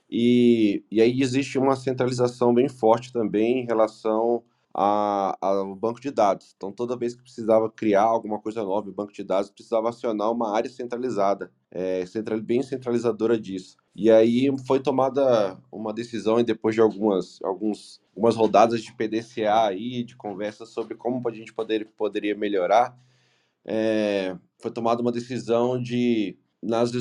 E, 0.08 0.84
e 0.92 1.02
aí 1.02 1.20
existe 1.20 1.58
uma 1.58 1.76
centralização 1.76 2.54
bem 2.54 2.70
forte 2.70 3.12
também 3.12 3.62
em 3.62 3.66
relação 3.66 4.44
ao 4.74 5.76
banco 5.76 6.00
de 6.00 6.12
dados. 6.12 6.54
Então, 6.56 6.72
toda 6.72 6.96
vez 6.96 7.14
que 7.16 7.24
precisava 7.24 7.70
criar 7.70 8.04
alguma 8.04 8.40
coisa 8.40 8.64
nova 8.64 8.90
em 8.90 8.94
banco 8.94 9.12
de 9.12 9.24
dados, 9.24 9.50
precisava 9.50 9.90
acionar 9.90 10.32
uma 10.32 10.56
área 10.56 10.70
centralizada, 10.70 11.52
é, 11.72 12.06
central, 12.06 12.40
bem 12.42 12.62
centralizadora 12.62 13.40
disso. 13.40 13.76
E 13.96 14.10
aí 14.10 14.50
foi 14.66 14.80
tomada 14.80 15.58
uma 15.72 15.94
decisão, 15.94 16.40
e 16.40 16.44
depois 16.44 16.74
de 16.76 16.82
algumas, 16.82 17.40
alguns, 17.44 18.02
algumas 18.22 18.36
rodadas 18.36 18.84
de 18.84 18.94
PDCA 18.94 19.66
aí, 19.66 20.04
de 20.04 20.16
conversa 20.16 20.64
sobre 20.64 20.94
como 20.94 21.28
a 21.28 21.32
gente 21.32 21.52
poder, 21.52 21.88
poderia 21.98 22.36
melhorar, 22.36 22.96
é, 23.66 24.38
foi 24.62 24.70
tomada 24.70 25.02
uma 25.02 25.12
decisão 25.12 25.82
de, 25.82 26.38
nas, 26.62 26.92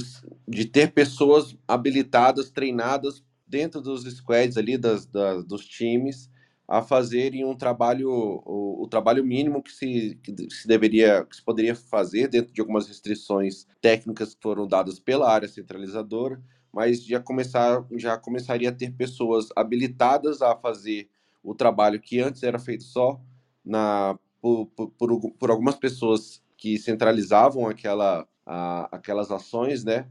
de 0.49 0.65
ter 0.65 0.93
pessoas 0.93 1.55
habilitadas, 1.69 2.51
treinadas 2.51 3.23
dentro 3.47 3.83
dos 3.83 4.05
squads 4.05 4.57
ali, 4.57 4.79
das, 4.79 5.05
das 5.05 5.45
dos 5.45 5.67
times, 5.67 6.31
a 6.67 6.81
fazerem 6.81 7.45
um 7.45 7.55
trabalho, 7.55 8.11
o, 8.11 8.85
o 8.85 8.89
trabalho 8.89 9.25
mínimo 9.25 9.63
que 9.63 9.73
se, 9.73 10.19
que 10.23 10.35
se 10.51 10.67
deveria, 10.67 11.27
que 11.27 11.37
se 11.37 11.43
poderia 11.43 11.75
fazer 11.75 12.29
dentro 12.29 12.53
de 12.53 12.61
algumas 12.63 12.89
restrições 12.89 13.67
técnicas 13.83 14.35
que 14.35 14.41
foram 14.41 14.67
dadas 14.67 14.99
pela 14.99 15.31
área 15.31 15.49
centralizadora, 15.49 16.41
mas 16.73 17.05
já 17.05 17.21
começar, 17.21 17.85
já 17.97 18.17
começaria 18.17 18.69
a 18.69 18.73
ter 18.73 18.93
pessoas 18.93 19.49
habilitadas 19.57 20.43
a 20.43 20.57
fazer 20.57 21.09
o 21.43 21.55
trabalho 21.55 22.01
que 22.01 22.21
antes 22.21 22.43
era 22.43 22.59
feito 22.59 22.85
só 22.85 23.21
na 23.65 24.19
por, 24.41 24.67
por, 24.67 24.91
por, 25.33 25.51
algumas 25.51 25.77
pessoas 25.77 26.43
que 26.57 26.79
centralizavam 26.79 27.69
aquela, 27.69 28.27
a, 28.47 28.97
aquelas 28.97 29.31
ações, 29.31 29.85
né? 29.85 30.09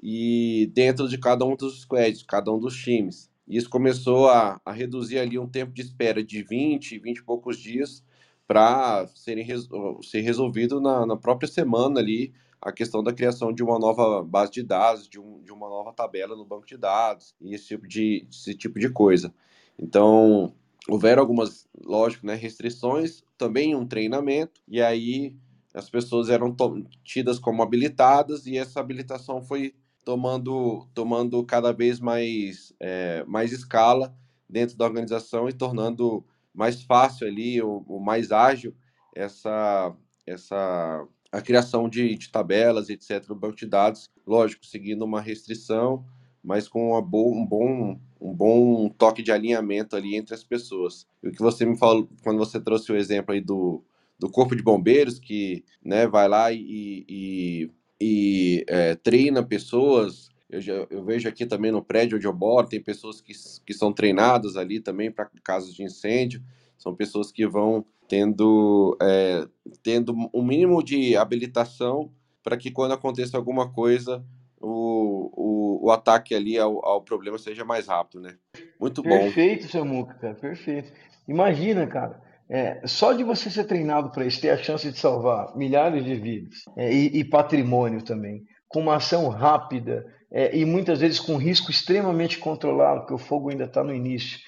E 0.00 0.70
dentro 0.72 1.08
de 1.08 1.18
cada 1.18 1.44
um 1.44 1.56
dos 1.56 1.80
squads, 1.80 2.22
cada 2.22 2.52
um 2.52 2.58
dos 2.58 2.76
times. 2.76 3.30
Isso 3.48 3.68
começou 3.68 4.28
a, 4.28 4.60
a 4.64 4.72
reduzir 4.72 5.18
ali 5.18 5.38
um 5.38 5.48
tempo 5.48 5.72
de 5.72 5.82
espera 5.82 6.22
de 6.22 6.42
20, 6.42 6.98
20 6.98 7.18
e 7.18 7.22
poucos 7.22 7.58
dias 7.58 8.02
para 8.46 9.06
ser 9.08 10.20
resolvido 10.20 10.80
na, 10.80 11.06
na 11.06 11.16
própria 11.16 11.48
semana 11.48 12.00
ali 12.00 12.32
a 12.64 12.72
questão 12.72 13.02
da 13.02 13.12
criação 13.12 13.52
de 13.52 13.62
uma 13.62 13.78
nova 13.78 14.24
base 14.24 14.50
de 14.50 14.62
dados, 14.62 15.06
de, 15.06 15.20
um, 15.20 15.42
de 15.42 15.52
uma 15.52 15.68
nova 15.68 15.92
tabela 15.92 16.34
no 16.34 16.46
banco 16.46 16.66
de 16.66 16.78
dados 16.78 17.34
e 17.38 17.54
esse 17.54 17.66
tipo 17.66 17.86
de, 17.86 18.26
esse 18.30 18.54
tipo 18.54 18.80
de 18.80 18.88
coisa. 18.88 19.34
Então, 19.78 20.54
houveram 20.88 21.20
algumas, 21.20 21.68
lógico, 21.84 22.26
né, 22.26 22.34
restrições, 22.34 23.22
também 23.36 23.74
um 23.74 23.86
treinamento, 23.86 24.62
e 24.66 24.80
aí 24.80 25.36
as 25.74 25.90
pessoas 25.90 26.30
eram 26.30 26.56
tidas 27.04 27.38
como 27.38 27.62
habilitadas 27.62 28.46
e 28.46 28.56
essa 28.56 28.80
habilitação 28.80 29.42
foi 29.42 29.74
tomando, 30.02 30.88
tomando 30.94 31.44
cada 31.44 31.70
vez 31.70 32.00
mais, 32.00 32.72
é, 32.80 33.24
mais 33.26 33.52
escala 33.52 34.16
dentro 34.48 34.74
da 34.76 34.86
organização 34.86 35.50
e 35.50 35.52
tornando 35.52 36.24
mais 36.54 36.82
fácil 36.82 37.26
ali, 37.26 37.60
o, 37.60 37.84
o 37.86 38.00
mais 38.00 38.32
ágil, 38.32 38.74
essa, 39.14 39.94
essa 40.26 41.06
a 41.34 41.40
criação 41.40 41.88
de, 41.88 42.14
de, 42.14 42.30
tabelas, 42.30 42.88
etc., 42.88 43.28
no 43.28 43.34
banco 43.34 43.56
de 43.56 43.66
dados, 43.66 44.08
lógico, 44.24 44.64
seguindo 44.64 45.04
uma 45.04 45.20
restrição, 45.20 46.04
mas 46.40 46.68
com 46.68 46.90
uma 46.90 47.02
bo 47.02 47.36
um, 47.36 47.44
bom, 47.44 47.98
um 48.20 48.32
bom 48.32 48.88
toque 48.90 49.20
de 49.20 49.32
alinhamento 49.32 49.96
ali 49.96 50.14
entre 50.14 50.32
as 50.32 50.44
pessoas. 50.44 51.08
E 51.20 51.28
o 51.28 51.32
que 51.32 51.42
você 51.42 51.66
me 51.66 51.76
falou, 51.76 52.08
quando 52.22 52.38
você 52.38 52.60
trouxe 52.60 52.92
o 52.92 52.96
exemplo 52.96 53.34
aí 53.34 53.40
do, 53.40 53.82
do 54.16 54.30
Corpo 54.30 54.54
de 54.54 54.62
Bombeiros, 54.62 55.18
que 55.18 55.64
né, 55.84 56.06
vai 56.06 56.28
lá 56.28 56.52
e, 56.52 57.04
e, 57.08 57.70
e 58.00 58.64
é, 58.68 58.94
treina 58.94 59.42
pessoas. 59.42 60.28
Eu, 60.48 60.60
já, 60.60 60.86
eu 60.88 61.04
vejo 61.04 61.28
aqui 61.28 61.46
também 61.46 61.72
no 61.72 61.82
prédio 61.82 62.16
onde 62.16 62.28
eu 62.28 62.32
moro, 62.32 62.68
tem 62.68 62.80
pessoas 62.80 63.20
que, 63.20 63.32
que 63.66 63.74
são 63.74 63.92
treinadas 63.92 64.56
ali 64.56 64.78
também 64.78 65.10
para 65.10 65.28
casos 65.42 65.74
de 65.74 65.82
incêndio. 65.82 66.40
São 66.78 66.94
pessoas 66.94 67.32
que 67.32 67.44
vão 67.44 67.84
tendo, 68.08 68.96
é, 69.00 69.46
tendo 69.82 70.14
um 70.32 70.42
mínimo 70.42 70.82
de 70.82 71.16
habilitação 71.16 72.10
para 72.42 72.56
que 72.56 72.70
quando 72.70 72.92
aconteça 72.92 73.36
alguma 73.36 73.72
coisa, 73.72 74.24
o, 74.60 75.30
o, 75.34 75.86
o 75.86 75.90
ataque 75.90 76.34
ali 76.34 76.58
ao, 76.58 76.84
ao 76.84 77.02
problema 77.02 77.38
seja 77.38 77.64
mais 77.64 77.86
rápido, 77.86 78.20
né? 78.22 78.36
Muito 78.80 79.02
bom. 79.02 79.10
Perfeito, 79.10 79.68
seu 79.68 79.84
Muca, 79.84 80.14
cara, 80.14 80.34
perfeito. 80.34 80.92
Imagina, 81.26 81.86
cara, 81.86 82.20
é, 82.48 82.80
só 82.86 83.12
de 83.12 83.24
você 83.24 83.50
ser 83.50 83.64
treinado 83.64 84.10
para 84.10 84.26
isso, 84.26 84.40
ter 84.40 84.50
a 84.50 84.58
chance 84.58 84.90
de 84.90 84.98
salvar 84.98 85.56
milhares 85.56 86.04
de 86.04 86.14
vidas 86.14 86.56
é, 86.76 86.92
e, 86.92 87.18
e, 87.18 87.24
patrimônio 87.24 88.02
também, 88.02 88.42
com 88.68 88.80
uma 88.80 88.96
ação 88.96 89.28
rápida 89.28 90.04
é, 90.30 90.54
e 90.56 90.64
muitas 90.64 91.00
vezes 91.00 91.20
com 91.20 91.36
risco 91.36 91.70
extremamente 91.70 92.38
controlado, 92.38 93.00
porque 93.00 93.14
o 93.14 93.18
fogo 93.18 93.50
ainda 93.50 93.64
está 93.64 93.82
no 93.82 93.94
início. 93.94 94.38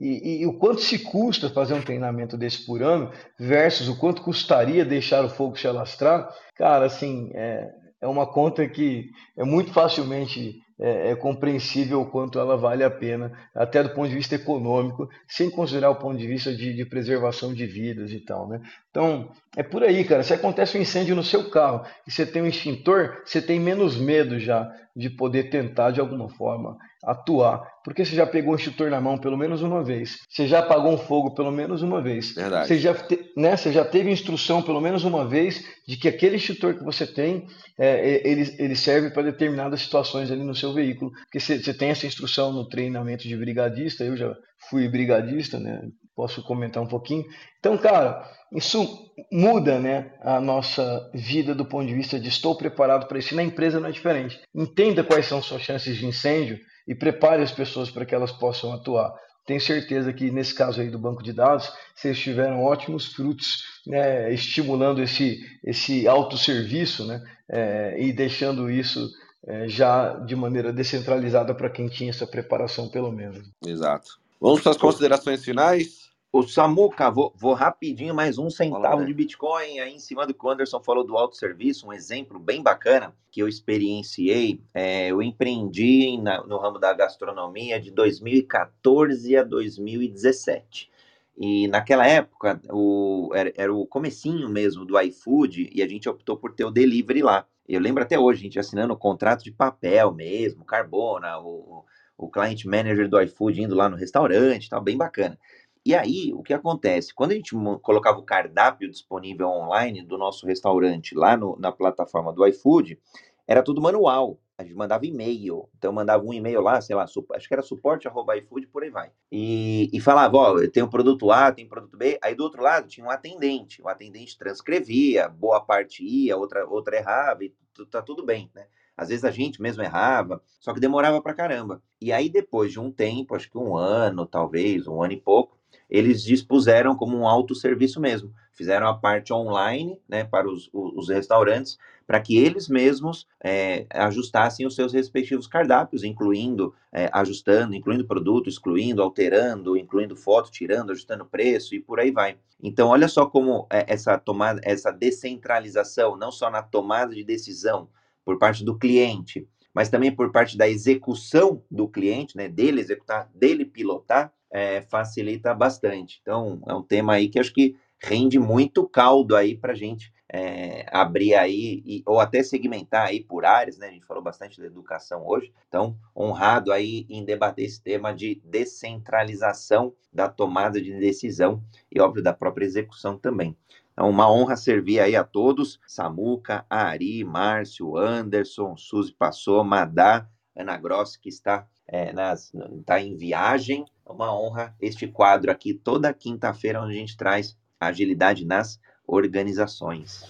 É, 0.00 0.04
e, 0.04 0.42
e, 0.42 0.46
o 0.46 0.58
quanto 0.58 0.80
se 0.80 0.98
custa 0.98 1.50
fazer 1.50 1.74
um 1.74 1.82
treinamento 1.82 2.36
desse 2.36 2.64
por 2.64 2.82
ano 2.82 3.10
versus 3.38 3.88
o 3.88 3.98
quanto 3.98 4.22
custaria 4.22 4.84
deixar 4.84 5.24
o 5.24 5.30
fogo 5.30 5.58
se 5.58 5.66
alastrar, 5.66 6.28
cara, 6.56 6.86
assim, 6.86 7.30
é, 7.34 7.70
é 8.00 8.06
uma 8.06 8.26
conta 8.26 8.66
que 8.68 9.10
é 9.36 9.44
muito 9.44 9.72
facilmente 9.72 10.54
é, 10.78 11.12
é, 11.12 11.16
compreensível 11.16 12.02
o 12.02 12.10
quanto 12.10 12.38
ela 12.38 12.56
vale 12.56 12.84
a 12.84 12.90
pena, 12.90 13.32
até 13.54 13.82
do 13.82 13.94
ponto 13.94 14.08
de 14.08 14.14
vista 14.14 14.34
econômico, 14.34 15.08
sem 15.26 15.50
considerar 15.50 15.90
o 15.90 15.96
ponto 15.96 16.18
de 16.18 16.26
vista 16.26 16.54
de, 16.54 16.74
de, 16.74 16.84
preservação 16.84 17.54
de 17.54 17.66
vidas 17.66 18.10
e 18.12 18.20
tal, 18.20 18.46
né? 18.46 18.60
Então, 18.96 19.28
é 19.54 19.62
por 19.62 19.82
aí, 19.82 20.04
cara. 20.04 20.22
Se 20.22 20.32
acontece 20.32 20.78
um 20.78 20.80
incêndio 20.80 21.14
no 21.14 21.22
seu 21.22 21.50
carro 21.50 21.84
e 22.08 22.10
você 22.10 22.24
tem 22.24 22.40
um 22.40 22.46
extintor, 22.46 23.20
você 23.26 23.42
tem 23.42 23.60
menos 23.60 23.94
medo 23.94 24.40
já 24.40 24.72
de 24.96 25.10
poder 25.10 25.50
tentar 25.50 25.90
de 25.90 26.00
alguma 26.00 26.30
forma 26.30 26.78
atuar, 27.04 27.62
porque 27.84 28.02
você 28.02 28.16
já 28.16 28.26
pegou 28.26 28.54
o 28.54 28.56
extintor 28.56 28.90
na 28.90 28.98
mão 28.98 29.18
pelo 29.18 29.36
menos 29.36 29.60
uma 29.60 29.84
vez, 29.84 30.16
você 30.28 30.48
já 30.48 30.60
apagou 30.60 30.90
um 30.90 30.98
fogo 30.98 31.34
pelo 31.34 31.52
menos 31.52 31.82
uma 31.82 32.00
vez, 32.02 32.34
Verdade. 32.34 32.66
Você, 32.66 32.78
já 32.78 32.94
te, 32.94 33.32
né, 33.36 33.54
você 33.54 33.70
já 33.70 33.84
teve 33.84 34.10
instrução 34.10 34.62
pelo 34.62 34.80
menos 34.80 35.04
uma 35.04 35.24
vez 35.24 35.62
de 35.86 35.96
que 35.96 36.08
aquele 36.08 36.36
extintor 36.36 36.74
que 36.74 36.82
você 36.82 37.06
tem, 37.06 37.46
é, 37.78 38.26
ele, 38.28 38.56
ele 38.58 38.74
serve 38.74 39.10
para 39.10 39.24
determinadas 39.24 39.82
situações 39.82 40.30
ali 40.30 40.42
no 40.42 40.54
seu 40.54 40.72
veículo, 40.72 41.12
porque 41.24 41.38
você, 41.38 41.62
você 41.62 41.74
tem 41.74 41.90
essa 41.90 42.06
instrução 42.06 42.50
no 42.50 42.66
treinamento 42.66 43.28
de 43.28 43.36
brigadista, 43.36 44.02
eu 44.02 44.16
já 44.16 44.34
fui 44.68 44.88
brigadista, 44.88 45.60
né? 45.60 45.82
Posso 46.16 46.42
comentar 46.42 46.82
um 46.82 46.86
pouquinho. 46.88 47.26
Então, 47.60 47.76
cara, 47.76 48.26
isso 48.50 49.12
muda, 49.30 49.78
né, 49.78 50.12
a 50.22 50.40
nossa 50.40 51.10
vida 51.12 51.54
do 51.54 51.64
ponto 51.64 51.86
de 51.86 51.94
vista 51.94 52.18
de 52.18 52.28
estou 52.28 52.56
preparado 52.56 53.06
para 53.06 53.18
isso. 53.18 53.36
Na 53.36 53.42
empresa 53.42 53.78
não 53.78 53.88
é 53.88 53.92
diferente. 53.92 54.40
Entenda 54.54 55.04
quais 55.04 55.26
são 55.26 55.42
suas 55.42 55.60
chances 55.60 55.96
de 55.96 56.06
incêndio 56.06 56.58
e 56.88 56.94
prepare 56.94 57.42
as 57.42 57.52
pessoas 57.52 57.90
para 57.90 58.06
que 58.06 58.14
elas 58.14 58.32
possam 58.32 58.72
atuar. 58.72 59.12
Tenho 59.46 59.60
certeza 59.60 60.12
que 60.12 60.30
nesse 60.30 60.54
caso 60.54 60.80
aí 60.80 60.90
do 60.90 60.98
banco 60.98 61.22
de 61.22 61.32
dados, 61.32 61.70
vocês 61.94 62.18
tiveram 62.18 62.64
ótimos 62.64 63.12
frutos, 63.12 63.62
né, 63.86 64.32
estimulando 64.32 65.02
esse, 65.02 65.38
esse 65.62 66.08
autosserviço 66.08 67.06
né, 67.06 67.22
é, 67.48 67.96
e 68.00 68.12
deixando 68.12 68.70
isso 68.70 69.08
é, 69.46 69.68
já 69.68 70.14
de 70.14 70.34
maneira 70.34 70.72
descentralizada 70.72 71.54
para 71.54 71.70
quem 71.70 71.88
tinha 71.88 72.10
essa 72.10 72.26
preparação, 72.26 72.88
pelo 72.88 73.12
menos. 73.12 73.38
Exato. 73.64 74.18
Vamos 74.40 74.60
para 74.60 74.72
as 74.72 74.78
considerações 74.78 75.44
finais? 75.44 76.05
O 76.32 76.42
Samuca, 76.42 77.10
vou, 77.10 77.32
vou, 77.36 77.54
rapidinho, 77.54 78.14
mais 78.14 78.36
um 78.36 78.50
centavo 78.50 79.06
de 79.06 79.14
Bitcoin 79.14 79.80
aí 79.80 79.94
em 79.94 79.98
cima 79.98 80.26
do 80.26 80.34
que 80.34 80.44
o 80.44 80.50
Anderson 80.50 80.82
falou 80.82 81.02
do 81.02 81.16
autosserviço, 81.16 81.86
um 81.86 81.92
exemplo 81.92 82.38
bem 82.38 82.62
bacana 82.62 83.14
que 83.30 83.40
eu 83.40 83.48
experienciei. 83.48 84.60
É, 84.74 85.08
eu 85.08 85.22
empreendi 85.22 86.18
na, 86.18 86.42
no 86.44 86.58
ramo 86.58 86.78
da 86.78 86.92
gastronomia 86.92 87.80
de 87.80 87.90
2014 87.90 89.36
a 89.36 89.44
2017. 89.44 90.90
E 91.38 91.68
naquela 91.68 92.06
época, 92.06 92.60
o, 92.70 93.30
era, 93.34 93.52
era, 93.56 93.74
o 93.74 93.86
comecinho 93.86 94.48
mesmo 94.48 94.84
do 94.84 95.00
iFood 95.00 95.70
e 95.72 95.82
a 95.82 95.88
gente 95.88 96.08
optou 96.08 96.36
por 96.36 96.52
ter 96.52 96.64
o 96.64 96.70
delivery 96.70 97.22
lá. 97.22 97.46
Eu 97.68 97.80
lembro 97.80 98.02
até 98.02 98.18
hoje, 98.18 98.40
a 98.40 98.42
gente 98.42 98.58
assinando 98.58 98.92
o 98.92 98.98
contrato 98.98 99.42
de 99.42 99.52
papel 99.52 100.12
mesmo, 100.12 100.64
Carbona, 100.64 101.38
o, 101.38 101.84
o 102.16 102.30
client 102.30 102.64
manager 102.64 103.08
do 103.08 103.20
iFood 103.20 103.62
indo 103.62 103.74
lá 103.74 103.88
no 103.88 103.96
restaurante, 103.96 104.70
tal, 104.70 104.80
bem 104.80 104.96
bacana. 104.96 105.38
E 105.86 105.94
aí, 105.94 106.32
o 106.34 106.42
que 106.42 106.52
acontece? 106.52 107.14
Quando 107.14 107.30
a 107.30 107.34
gente 107.36 107.54
colocava 107.80 108.18
o 108.18 108.24
cardápio 108.24 108.90
disponível 108.90 109.46
online 109.46 110.02
do 110.02 110.18
nosso 110.18 110.44
restaurante 110.44 111.14
lá 111.14 111.36
no, 111.36 111.56
na 111.60 111.70
plataforma 111.70 112.32
do 112.32 112.44
iFood, 112.44 112.98
era 113.46 113.62
tudo 113.62 113.80
manual. 113.80 114.36
A 114.58 114.64
gente 114.64 114.74
mandava 114.74 115.06
e-mail. 115.06 115.68
Então, 115.78 115.92
mandava 115.92 116.24
um 116.24 116.32
e-mail 116.32 116.60
lá, 116.60 116.80
sei 116.80 116.96
lá, 116.96 117.04
acho 117.04 117.46
que 117.46 117.54
era 117.54 117.62
suporte 117.62 118.08
arroba 118.08 118.36
iFood, 118.36 118.66
por 118.66 118.82
aí 118.82 118.90
vai. 118.90 119.12
E, 119.30 119.88
e 119.92 120.00
falava, 120.00 120.36
ó, 120.36 120.68
tem 120.68 120.82
o 120.82 120.90
produto 120.90 121.30
A, 121.30 121.52
tem 121.52 121.68
produto 121.68 121.96
B. 121.96 122.18
Aí, 122.20 122.34
do 122.34 122.42
outro 122.42 122.64
lado, 122.64 122.88
tinha 122.88 123.06
um 123.06 123.10
atendente. 123.10 123.80
O 123.80 123.88
atendente 123.88 124.36
transcrevia, 124.36 125.28
boa 125.28 125.60
parte 125.60 126.02
ia, 126.02 126.36
outra, 126.36 126.66
outra 126.66 126.96
errava, 126.96 127.44
e 127.44 127.54
tá 127.88 128.02
tudo 128.02 128.26
bem, 128.26 128.50
né? 128.52 128.66
Às 128.96 129.10
vezes 129.10 129.24
a 129.24 129.30
gente 129.30 129.62
mesmo 129.62 129.84
errava, 129.84 130.42
só 130.58 130.74
que 130.74 130.80
demorava 130.80 131.22
pra 131.22 131.34
caramba. 131.34 131.80
E 132.00 132.12
aí, 132.12 132.28
depois 132.28 132.72
de 132.72 132.80
um 132.80 132.90
tempo, 132.90 133.36
acho 133.36 133.48
que 133.48 133.58
um 133.58 133.76
ano, 133.76 134.26
talvez, 134.26 134.88
um 134.88 135.00
ano 135.00 135.12
e 135.12 135.20
pouco, 135.20 135.55
eles 135.88 136.22
dispuseram 136.22 136.96
como 136.96 137.16
um 137.16 137.26
autosserviço 137.26 138.00
mesmo. 138.00 138.32
Fizeram 138.52 138.88
a 138.88 138.94
parte 138.94 139.32
online 139.32 140.00
né, 140.08 140.24
para 140.24 140.48
os, 140.48 140.68
os 140.72 141.08
restaurantes, 141.08 141.78
para 142.06 142.20
que 142.20 142.38
eles 142.38 142.68
mesmos 142.68 143.26
é, 143.42 143.86
ajustassem 143.90 144.66
os 144.66 144.74
seus 144.74 144.92
respectivos 144.92 145.46
cardápios, 145.46 146.04
incluindo, 146.04 146.74
é, 146.92 147.10
ajustando, 147.12 147.74
incluindo 147.74 148.06
produto, 148.06 148.48
excluindo, 148.48 149.02
alterando, 149.02 149.76
incluindo 149.76 150.16
foto, 150.16 150.50
tirando, 150.50 150.92
ajustando 150.92 151.26
preço 151.26 151.74
e 151.74 151.80
por 151.80 151.98
aí 151.98 152.10
vai. 152.10 152.38
Então, 152.62 152.88
olha 152.88 153.08
só 153.08 153.26
como 153.26 153.66
é, 153.70 153.84
essa 153.88 154.16
tomada, 154.16 154.60
essa 154.64 154.90
descentralização, 154.90 156.16
não 156.16 156.30
só 156.30 156.50
na 156.50 156.62
tomada 156.62 157.14
de 157.14 157.24
decisão 157.24 157.88
por 158.24 158.38
parte 158.38 158.64
do 158.64 158.78
cliente, 158.78 159.46
mas 159.74 159.88
também 159.88 160.10
por 160.10 160.32
parte 160.32 160.56
da 160.56 160.68
execução 160.68 161.62
do 161.70 161.86
cliente, 161.86 162.36
né, 162.36 162.48
dele 162.48 162.80
executar, 162.80 163.28
dele 163.34 163.64
pilotar, 163.64 164.32
é, 164.52 164.80
facilita 164.82 165.54
bastante. 165.54 166.18
Então, 166.22 166.60
é 166.66 166.74
um 166.74 166.82
tema 166.82 167.14
aí 167.14 167.28
que 167.28 167.38
acho 167.38 167.52
que 167.52 167.76
rende 168.02 168.38
muito 168.38 168.86
caldo 168.88 169.34
aí 169.34 169.56
para 169.56 169.72
a 169.72 169.76
gente 169.76 170.12
é, 170.28 170.84
abrir 170.90 171.34
aí, 171.34 171.82
e, 171.86 172.02
ou 172.04 172.18
até 172.18 172.42
segmentar 172.42 173.06
aí 173.06 173.22
por 173.22 173.44
áreas, 173.44 173.78
né? 173.78 173.88
A 173.88 173.92
gente 173.92 174.06
falou 174.06 174.22
bastante 174.22 174.60
da 174.60 174.66
educação 174.66 175.26
hoje, 175.26 175.52
então, 175.68 175.96
honrado 176.16 176.72
aí 176.72 177.06
em 177.08 177.24
debater 177.24 177.64
esse 177.64 177.80
tema 177.80 178.12
de 178.12 178.40
descentralização 178.44 179.94
da 180.12 180.28
tomada 180.28 180.80
de 180.80 180.92
decisão 180.98 181.62
e, 181.90 182.00
óbvio, 182.00 182.22
da 182.22 182.32
própria 182.32 182.64
execução 182.64 183.16
também. 183.16 183.56
Então, 183.92 184.10
uma 184.10 184.30
honra 184.30 184.56
servir 184.56 185.00
aí 185.00 185.16
a 185.16 185.24
todos, 185.24 185.80
Samuca, 185.86 186.66
Ari, 186.68 187.24
Márcio, 187.24 187.96
Anderson, 187.96 188.76
Suzy 188.76 189.14
Passou, 189.14 189.64
Madá, 189.64 190.28
Ana 190.54 190.76
Gross, 190.76 191.16
que 191.16 191.28
está 191.28 191.66
é, 191.86 192.12
nas, 192.12 192.52
tá 192.84 193.00
em 193.00 193.16
viagem. 193.16 193.86
É 194.06 194.12
uma 194.12 194.32
honra 194.38 194.74
este 194.80 195.06
quadro 195.06 195.50
aqui 195.50 195.74
toda 195.74 196.14
quinta-feira, 196.14 196.80
onde 196.80 196.92
a 196.94 196.98
gente 196.98 197.16
traz 197.16 197.56
agilidade 197.80 198.44
nas 198.44 198.78
organizações. 199.06 200.24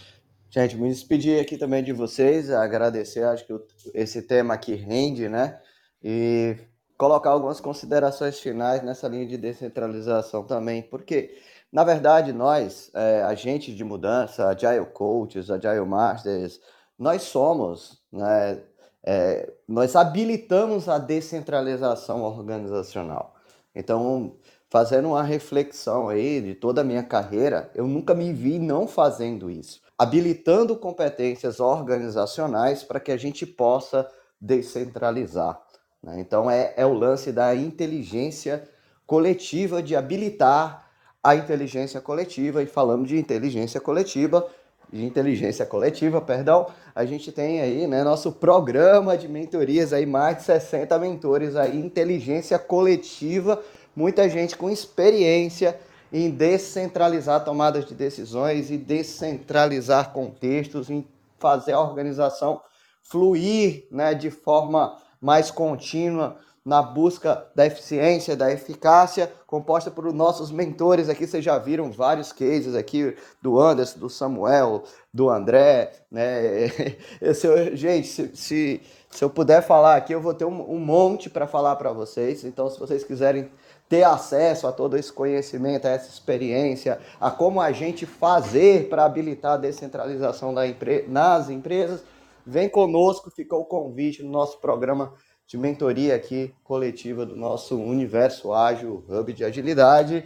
Gente, 0.51 0.77
me 0.77 0.89
despedir 0.89 1.41
aqui 1.41 1.59
também 1.59 1.85
de 1.85 1.93
vocês, 1.93 2.51
agradecer, 2.51 3.25
acho 3.25 3.47
que 3.47 3.53
esse 3.93 4.23
tema 4.23 4.55
aqui 4.55 4.75
rende, 4.75 5.29
né? 5.29 5.61
E 6.03 6.57
colocar 6.97 7.31
algumas 7.31 7.61
considerações 7.61 8.41
finais 8.41 8.83
nessa 8.83 9.07
linha 9.07 9.27
de 9.27 9.37
descentralização 9.37 10.45
também, 10.45 10.83
porque, 10.83 11.37
na 11.71 11.85
verdade, 11.85 12.33
nós, 12.33 12.91
é, 12.95 13.23
agentes 13.23 13.75
de 13.75 13.85
mudança, 13.85 14.49
Agile 14.49 14.87
Coaches, 14.87 15.51
Agile 15.51 15.85
Masters, 15.85 16.61
nós 16.99 17.23
somos 17.23 18.03
né, 18.11 18.63
é, 19.07 19.53
nós 19.69 19.95
habilitamos 19.95 20.89
a 20.89 20.99
descentralização 20.99 22.23
organizacional. 22.23 23.36
Então, 23.79 24.37
fazendo 24.71 25.09
uma 25.09 25.23
reflexão 25.23 26.09
aí 26.09 26.41
de 26.41 26.55
toda 26.55 26.81
a 26.81 26.85
minha 26.85 27.03
carreira, 27.03 27.71
eu 27.75 27.87
nunca 27.87 28.15
me 28.15 28.33
vi 28.33 28.59
não 28.59 28.89
fazendo 28.89 29.51
isso, 29.51 29.83
habilitando 29.99 30.75
competências 30.77 31.61
organizacionais 31.61 32.83
para 32.83 32.99
que 32.99 33.13
a 33.13 33.19
gente 33.19 33.45
possa 33.45 34.11
descentralizar. 34.41 35.61
Né? 36.03 36.19
Então 36.19 36.51
é, 36.51 36.73
é 36.75 36.87
o 36.87 36.95
lance 36.95 37.31
da 37.31 37.55
inteligência 37.55 38.67
coletiva, 39.07 39.83
de 39.83 39.95
habilitar 39.95 40.89
a 41.23 41.37
inteligência 41.37 42.01
coletiva, 42.01 42.63
e 42.63 42.67
falando 42.67 43.07
de 43.07 43.19
inteligência 43.19 43.81
coletiva, 43.81 44.49
de 44.93 45.05
inteligência 45.05 45.67
coletiva, 45.67 46.21
perdão, 46.21 46.67
a 46.95 47.05
gente 47.05 47.33
tem 47.33 47.61
aí, 47.61 47.87
né, 47.87 48.05
nosso 48.05 48.33
programa 48.33 49.17
de 49.17 49.29
mentorias 49.29 49.93
aí, 49.93 50.07
mais 50.07 50.39
de 50.39 50.43
60 50.45 50.99
mentores 50.99 51.57
aí, 51.57 51.77
inteligência 51.77 52.59
coletiva, 52.59 53.63
muita 53.95 54.29
gente 54.29 54.57
com 54.57 54.71
experiência 54.71 55.79
em 56.13 56.31
descentralizar 56.31 57.45
tomadas 57.45 57.85
de 57.85 57.95
decisões 57.95 58.71
e 58.71 58.77
descentralizar 58.77 60.13
contextos, 60.13 60.89
em 60.89 61.05
fazer 61.39 61.73
a 61.73 61.81
organização 61.81 62.61
fluir, 63.03 63.87
né, 63.91 64.15
de 64.15 64.31
forma 64.31 64.97
mais 65.21 65.51
contínua, 65.51 66.37
na 66.67 66.83
busca 66.83 67.47
da 67.55 67.65
eficiência, 67.65 68.35
da 68.35 68.51
eficácia, 68.51 69.33
composta 69.47 69.89
por 69.89 70.13
nossos 70.13 70.51
mentores 70.51 71.09
aqui. 71.09 71.25
Vocês 71.25 71.45
já 71.45 71.57
viram 71.59 71.93
vários 71.93 72.33
cases 72.33 72.75
aqui 72.75 73.17
do 73.41 73.61
Anderson, 73.61 74.01
do 74.01 74.11
Samuel, 74.11 74.83
do 75.15 75.31
André, 75.31 75.93
né? 76.11 76.67
Eu, 77.23 77.77
gente, 77.77 78.09
se, 78.09 78.37
se, 78.37 78.81
se, 79.09 79.25
eu 79.25 79.31
puder 79.31 79.63
falar 79.63 79.95
aqui, 79.95 80.13
eu 80.13 80.21
vou 80.21 80.35
ter 80.35 80.45
um, 80.45 80.73
um 80.73 80.81
monte 80.81 81.31
para 81.31 81.47
falar 81.47 81.77
para 81.77 81.93
vocês. 81.93 82.45
Então, 82.45 82.69
se 82.69 82.81
vocês 82.81 83.05
quiserem 83.05 83.49
ter 83.89 84.03
acesso 84.03 84.67
a 84.67 84.73
todo 84.73 84.97
esse 84.97 85.13
conhecimento, 85.13 85.87
a 85.87 85.91
essa 85.91 86.09
experiência, 86.09 86.99
a 87.21 87.31
como 87.31 87.61
a 87.61 87.71
gente 87.71 88.05
fazer 88.05 88.89
para 88.89 89.05
habilitar 89.05 89.53
a 89.53 89.57
descentralização 89.57 90.53
da 90.53 90.67
empre 90.67 91.05
nas 91.07 91.49
empresas, 91.49 92.03
vem 92.45 92.69
conosco, 92.69 93.31
fica 93.31 93.55
o 93.55 93.65
convite 93.65 94.25
no 94.25 94.33
nosso 94.33 94.59
programa 94.59 95.13
de 95.47 95.57
mentoria 95.57 96.15
aqui 96.15 96.55
coletiva 96.65 97.25
do 97.25 97.37
nosso 97.37 97.77
Universo 97.81 98.53
Ágil 98.53 99.05
Hub 99.09 99.33
de 99.33 99.45
Agilidade. 99.45 100.25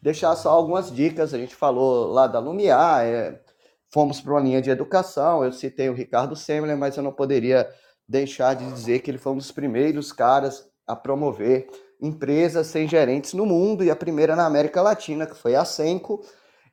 Deixar 0.00 0.34
só 0.34 0.50
algumas 0.50 0.90
dicas, 0.90 1.34
a 1.34 1.38
gente 1.38 1.54
falou 1.54 2.12
lá 2.12 2.26
da 2.26 2.38
Lumiar, 2.38 3.04
é, 3.04 3.40
fomos 3.92 4.20
para 4.20 4.32
uma 4.32 4.40
linha 4.40 4.62
de 4.62 4.70
educação, 4.70 5.44
eu 5.44 5.52
citei 5.52 5.88
o 5.88 5.94
Ricardo 5.94 6.34
Semler, 6.34 6.76
mas 6.76 6.96
eu 6.96 7.02
não 7.02 7.12
poderia 7.12 7.68
deixar 8.08 8.54
de 8.54 8.70
dizer 8.72 9.00
que 9.00 9.10
ele 9.10 9.18
foi 9.18 9.32
um 9.32 9.36
dos 9.36 9.52
primeiros 9.52 10.10
caras 10.10 10.66
a 10.86 10.96
promover 10.96 11.68
empresas 12.00 12.66
sem 12.66 12.88
gerentes 12.88 13.32
no 13.32 13.46
mundo 13.46 13.84
e 13.84 13.90
a 13.90 13.96
primeira 13.96 14.34
na 14.34 14.44
América 14.44 14.82
Latina, 14.82 15.24
que 15.26 15.36
foi 15.36 15.54
a 15.54 15.64
Senco, 15.64 16.20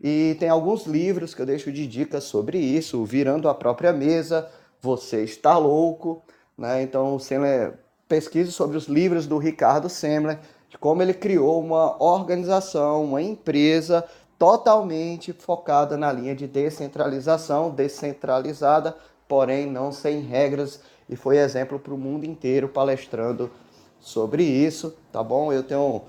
e 0.02 0.36
tem 0.40 0.50
alguns 0.50 0.88
livros 0.88 1.36
que 1.36 1.42
eu 1.42 1.46
deixo 1.46 1.72
de 1.72 1.86
dicas 1.86 2.24
sobre 2.24 2.58
isso, 2.58 3.04
Virando 3.04 3.48
a 3.48 3.54
Própria 3.54 3.94
Mesa, 3.94 4.50
Você 4.82 5.24
Está 5.24 5.58
Louco, 5.58 6.24
né? 6.58 6.82
Então 6.82 7.16
o 7.16 7.20
Semler 7.20 7.78
pesquise 8.10 8.52
sobre 8.52 8.76
os 8.76 8.88
livros 8.88 9.28
do 9.28 9.38
Ricardo 9.38 9.88
Semler, 9.88 10.40
de 10.68 10.78
como 10.78 11.02
ele 11.02 11.14
criou 11.14 11.62
uma 11.62 12.02
organização, 12.04 13.04
uma 13.06 13.22
empresa 13.22 14.04
totalmente 14.38 15.32
focada 15.32 15.96
na 15.96 16.12
linha 16.12 16.36
de 16.36 16.48
descentralização, 16.48 17.70
descentralizada, 17.70 18.98
porém 19.28 19.70
não 19.70 19.92
sem 19.92 20.22
regras, 20.22 20.82
e 21.08 21.16
foi 21.16 21.38
exemplo 21.38 21.80
para 21.80 21.94
o 21.94 21.98
mundo 21.98 22.26
inteiro 22.26 22.68
palestrando 22.68 23.52
sobre 24.00 24.44
isso, 24.44 24.96
tá 25.12 25.24
bom? 25.24 25.54
Eu 25.54 25.62
tenho 25.64 26.02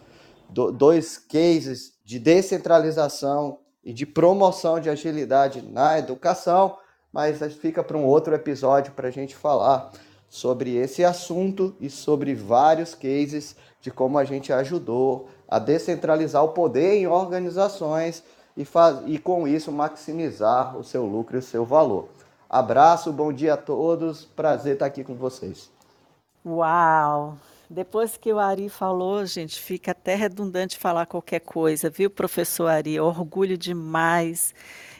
dois 0.48 1.18
cases 1.18 1.92
de 2.05 2.18
descentralização 2.18 3.59
e 3.84 3.92
de 3.92 4.07
promoção 4.07 4.80
de 4.80 4.88
agilidade 4.88 5.62
na 5.62 5.98
educação, 5.98 6.78
mas 7.12 7.40
fica 7.55 7.82
para 7.82 7.96
um 7.96 8.05
outro 8.05 8.34
episódio 8.34 8.92
para 8.92 9.09
a 9.09 9.11
gente 9.11 9.34
falar 9.34 9.90
sobre 10.31 10.76
esse 10.76 11.05
assunto 11.05 11.74
e 11.81 11.91
sobre 11.91 12.37
vários 12.37 12.95
cases 12.95 13.57
de 13.81 13.91
como 13.91 14.16
a 14.16 14.24
gente 14.24 14.53
ajudou 14.53 15.28
a 15.49 15.59
descentralizar 15.59 16.45
o 16.45 16.51
poder 16.51 16.95
em 16.95 17.09
organizações 17.09 18.22
e, 18.57 18.64
faz, 18.64 19.03
e 19.07 19.18
com 19.18 19.49
isso 19.49 19.72
maximizar 19.72 20.78
o 20.78 20.85
seu 20.85 21.05
lucro 21.05 21.37
e 21.37 21.41
o 21.41 21.43
seu 21.43 21.64
valor. 21.64 22.09
Abraço, 22.49 23.12
bom 23.12 23.33
dia 23.33 23.55
a 23.55 23.57
todos, 23.57 24.24
prazer 24.24 24.74
estar 24.74 24.87
aqui 24.87 25.03
com 25.03 25.14
vocês. 25.14 25.68
Uau! 26.47 27.37
Depois 27.71 28.16
que 28.16 28.33
o 28.33 28.39
Ari 28.41 28.68
falou, 28.68 29.25
gente, 29.25 29.61
fica 29.61 29.93
até 29.93 30.16
redundante 30.16 30.77
falar 30.77 31.07
qualquer 31.07 31.41
coisa, 31.41 31.89
viu, 31.89 32.11
professor 32.11 32.66
Ari? 32.66 32.99
Orgulho 32.99 33.57
demais 33.57 34.53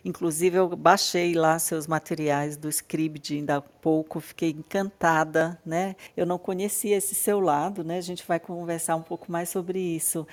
Inclusive, 0.05 0.57
eu 0.57 0.69
baixei 0.77 1.35
lá 1.35 1.59
seus 1.59 1.87
materiais 1.87 2.57
do 2.57 2.69
Scribd 2.69 3.35
ainda 3.35 3.57
há 3.57 3.61
pouco, 3.61 4.19
fiquei 4.19 4.51
encantada, 4.51 5.61
né? 5.65 5.95
Eu 6.17 6.25
não 6.25 6.39
conhecia 6.39 6.97
esse 6.97 7.15
seu 7.15 7.39
lado, 7.39 7.85
né? 7.85 7.99
A 7.99 8.03
gente 8.03 8.25
vai 8.27 8.41
conversar 8.41 8.97
um 8.97 9.03
pouco 9.03 9.31
mais 9.31 9.51
sobre 9.51 9.79
isso. 9.79 10.27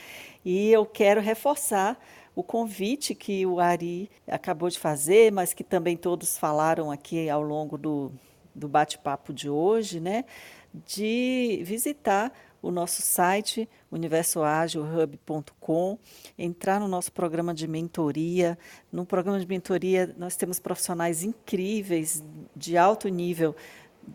E 0.46 0.72
eu 0.72 0.86
quero 0.86 1.20
reforçar 1.20 2.00
o 2.34 2.44
convite 2.44 3.14
que 3.14 3.46
o 3.46 3.60
Ari 3.60 4.10
acabou 4.26 4.70
de 4.70 4.80
fazer, 4.80 5.32
mas 5.34 5.54
que 5.54 5.64
também 5.64 5.98
todos 5.98 6.38
falaram 6.38 6.90
aqui 6.90 7.30
ao 7.30 7.42
longo 7.42 7.78
do, 7.78 8.12
do 8.56 8.70
bate-papo 8.70 9.34
de 9.34 9.50
hoje, 9.50 10.00
né? 10.00 10.24
De 10.86 11.62
visitar 11.64 12.32
o 12.62 12.72
nosso 12.72 13.02
site 13.02 13.70
universoagilhub.com, 13.92 15.98
entrar 16.38 16.80
no 16.80 16.88
nosso 16.88 17.12
programa 17.12 17.54
de 17.54 17.68
mentoria. 17.68 18.58
No 18.92 19.06
programa 19.06 19.40
de 19.40 19.48
mentoria, 19.48 20.14
nós 20.18 20.36
temos 20.36 20.60
profissionais 20.60 21.24
incríveis, 21.24 22.24
de 22.56 22.78
alto 22.78 23.08
nível, 23.08 23.56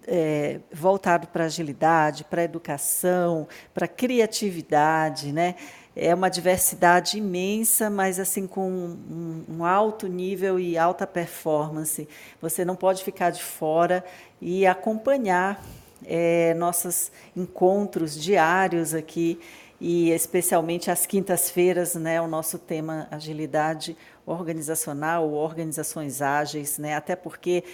é, 0.07 0.61
voltado 0.73 1.27
para 1.27 1.45
agilidade, 1.45 2.25
para 2.25 2.43
educação, 2.43 3.47
para 3.75 3.87
criatividade, 3.87 5.33
né? 5.33 5.55
É 5.95 6.15
uma 6.15 6.31
diversidade 6.31 7.19
imensa, 7.19 7.91
mas 7.91 8.19
assim 8.19 8.47
com 8.47 8.71
um, 8.71 9.45
um, 9.47 9.65
alto 9.65 10.07
nível 10.07 10.59
e 10.59 10.79
alta 10.79 11.07
performance. 11.07 12.09
Você 12.41 12.65
não 12.65 12.75
pode 12.75 13.05
ficar 13.05 13.29
de 13.29 13.43
fora 13.43 14.03
e 14.41 14.67
acompanhar 14.67 15.63
é, 16.05 16.55
nossos 16.55 17.11
encontros 17.37 18.21
diários 18.21 18.95
aqui 18.95 19.39
e 19.81 20.11
especialmente 20.11 20.91
às 20.91 21.07
quintas-feiras, 21.07 21.95
né, 21.97 22.21
o 22.21 22.29
nosso 22.29 22.59
tema 22.59 23.09
agilidade 23.11 23.97
organizacional, 24.25 25.33
organizações 25.33 26.23
ágeis, 26.23 26.79
né, 26.79 26.95
até 26.95 27.17
porque 27.17 27.65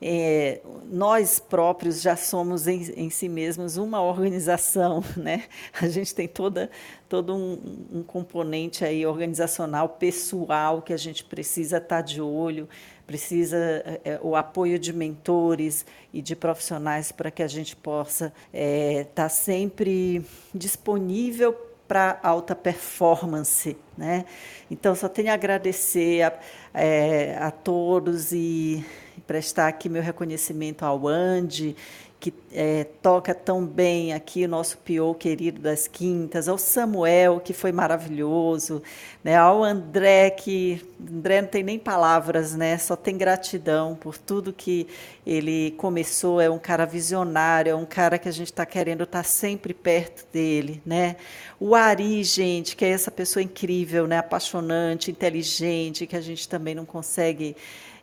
é, 0.00 0.60
nós 0.90 1.40
próprios 1.40 2.00
já 2.00 2.16
somos 2.16 2.68
em, 2.68 2.82
em, 2.96 3.10
si 3.10 3.28
mesmos 3.28 3.76
uma 3.76 4.00
organização, 4.00 5.02
né? 5.16 5.44
A 5.80 5.88
gente 5.88 6.14
tem 6.14 6.28
toda, 6.28 6.70
todo 7.08 7.34
um, 7.34 7.98
um 7.98 8.02
componente 8.04 8.84
aí 8.84 9.04
organizacional, 9.04 9.88
pessoal, 9.88 10.80
que 10.82 10.92
a 10.92 10.96
gente 10.96 11.24
precisa 11.24 11.78
estar 11.78 12.00
de 12.00 12.20
olho, 12.20 12.68
precisa 13.08 13.56
é, 14.04 14.20
o 14.22 14.36
apoio 14.36 14.78
de 14.78 14.92
mentores 14.92 15.86
e 16.12 16.20
de 16.20 16.36
profissionais 16.36 17.10
para 17.10 17.30
que 17.30 17.42
a 17.42 17.48
gente 17.48 17.74
possa 17.74 18.26
estar 18.26 18.36
é, 18.52 19.04
tá 19.14 19.28
sempre 19.30 20.22
disponível 20.54 21.54
para 21.88 22.20
alta 22.22 22.54
performance, 22.54 23.74
né? 23.96 24.26
Então 24.70 24.94
só 24.94 25.08
tenho 25.08 25.30
a 25.30 25.34
agradecer 25.34 26.20
a, 26.20 26.38
é, 26.74 27.38
a 27.40 27.50
todos 27.50 28.30
e 28.30 28.84
prestar 29.26 29.68
aqui 29.68 29.88
meu 29.88 30.02
reconhecimento 30.02 30.84
ao 30.84 31.08
Andy 31.08 31.74
que 32.20 32.34
é, 32.52 32.84
toca 33.00 33.32
tão 33.32 33.64
bem 33.64 34.12
aqui, 34.12 34.44
o 34.44 34.48
nosso 34.48 34.78
Pio 34.78 35.14
querido 35.14 35.60
das 35.60 35.86
quintas, 35.86 36.48
ao 36.48 36.58
Samuel, 36.58 37.38
que 37.38 37.52
foi 37.52 37.70
maravilhoso, 37.70 38.82
né, 39.22 39.36
ao 39.36 39.62
André, 39.62 40.30
que 40.30 40.84
André 41.00 41.42
não 41.42 41.48
tem 41.48 41.62
nem 41.62 41.78
palavras, 41.78 42.56
né, 42.56 42.76
só 42.76 42.96
tem 42.96 43.16
gratidão 43.16 43.94
por 43.94 44.18
tudo 44.18 44.52
que 44.52 44.88
ele 45.24 45.70
começou, 45.72 46.40
é 46.40 46.50
um 46.50 46.58
cara 46.58 46.84
visionário, 46.84 47.70
é 47.70 47.74
um 47.76 47.86
cara 47.86 48.18
que 48.18 48.28
a 48.28 48.32
gente 48.32 48.50
está 48.50 48.66
querendo 48.66 49.04
estar 49.04 49.18
tá 49.18 49.24
sempre 49.24 49.72
perto 49.72 50.26
dele, 50.32 50.82
né, 50.84 51.14
o 51.60 51.72
Ari, 51.72 52.24
gente, 52.24 52.74
que 52.74 52.84
é 52.84 52.90
essa 52.90 53.12
pessoa 53.12 53.42
incrível, 53.44 54.08
né, 54.08 54.18
apaixonante, 54.18 55.10
inteligente, 55.10 56.04
que 56.04 56.16
a 56.16 56.20
gente 56.20 56.48
também 56.48 56.74
não 56.74 56.84
consegue 56.84 57.54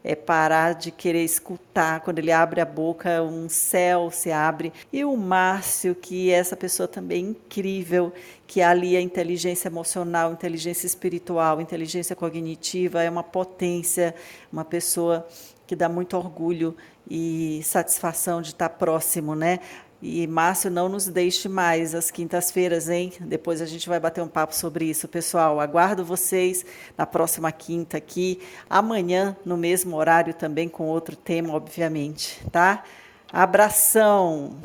é 0.07 0.13
parar 0.15 0.73
de 0.73 0.91
querer 0.91 1.23
escutar. 1.23 1.99
Quando 2.01 2.19
ele 2.19 2.31
abre 2.31 2.61
a 2.61 2.65
boca, 2.65 3.23
um 3.23 3.49
céu 3.49 4.11
se 4.11 4.31
abre. 4.31 4.71
E 4.93 5.03
o 5.03 5.17
Márcio, 5.17 5.95
que 5.95 6.31
é 6.31 6.35
essa 6.35 6.55
pessoa 6.55 6.87
também 6.87 7.29
incrível, 7.29 8.13
que 8.45 8.61
alia 8.61 9.01
inteligência 9.01 9.67
emocional, 9.67 10.31
inteligência 10.31 10.85
espiritual, 10.85 11.59
inteligência 11.59 12.15
cognitiva, 12.15 13.01
é 13.01 13.09
uma 13.09 13.23
potência, 13.23 14.13
uma 14.53 14.63
pessoa 14.63 15.27
que 15.65 15.75
dá 15.75 15.89
muito 15.89 16.15
orgulho 16.15 16.77
e 17.09 17.61
satisfação 17.63 18.43
de 18.43 18.49
estar 18.49 18.69
próximo, 18.69 19.33
né? 19.33 19.59
E 20.01 20.27
Márcio, 20.27 20.69
não 20.69 20.89
nos 20.89 21.07
deixe 21.07 21.47
mais 21.49 21.95
às 21.95 22.11
quintas-feiras, 22.11 22.89
hein? 22.89 23.13
Depois 23.21 23.61
a 23.61 23.65
gente 23.65 23.87
vai 23.87 23.99
bater 23.99 24.21
um 24.21 24.27
papo 24.27 24.53
sobre 24.53 24.85
isso, 24.85 25.07
pessoal. 25.07 25.59
Aguardo 25.59 26.03
vocês 26.03 26.65
na 26.97 27.05
próxima 27.05 27.51
quinta 27.51 27.97
aqui, 27.97 28.39
amanhã 28.69 29.35
no 29.45 29.57
mesmo 29.57 29.95
horário 29.95 30.33
também 30.33 30.69
com 30.69 30.87
outro 30.87 31.15
tema, 31.15 31.53
obviamente, 31.53 32.43
tá? 32.51 32.83
Abração. 33.31 34.55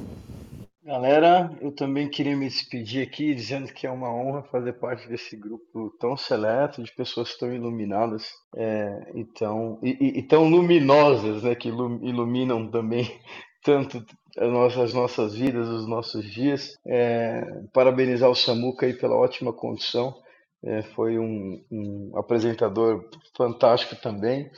Galera, 0.91 1.51
eu 1.61 1.71
também 1.71 2.09
queria 2.09 2.37
me 2.37 2.49
despedir 2.49 3.07
aqui 3.07 3.33
dizendo 3.33 3.73
que 3.73 3.87
é 3.87 3.91
uma 3.91 4.13
honra 4.13 4.43
fazer 4.51 4.73
parte 4.73 5.09
desse 5.09 5.37
grupo 5.37 5.91
tão 6.01 6.17
seleto 6.17 6.83
de 6.83 6.93
pessoas 6.93 7.37
tão 7.37 7.53
iluminadas 7.53 8.29
é, 8.57 9.13
então, 9.15 9.79
e, 9.83 10.19
e, 10.19 10.23
tão 10.23 10.49
luminosas, 10.49 11.45
né, 11.45 11.55
que 11.55 11.69
iluminam 11.69 12.69
também 12.69 13.05
tanto 13.63 14.05
as 14.37 14.51
nossas, 14.51 14.79
as 14.79 14.95
nossas 14.95 15.35
vidas, 15.35 15.69
os 15.69 15.87
nossos 15.87 16.25
dias. 16.25 16.79
É, 16.87 17.43
parabenizar 17.73 18.31
o 18.31 18.35
Samuca 18.35 18.87
aí 18.87 18.95
pela 18.95 19.17
ótima 19.17 19.53
condição. 19.53 20.15
É, 20.63 20.83
foi 20.83 21.19
um, 21.19 21.65
um, 21.71 22.13
apresentador 22.17 23.09
fantástico 23.37 23.97
também. 23.97 24.51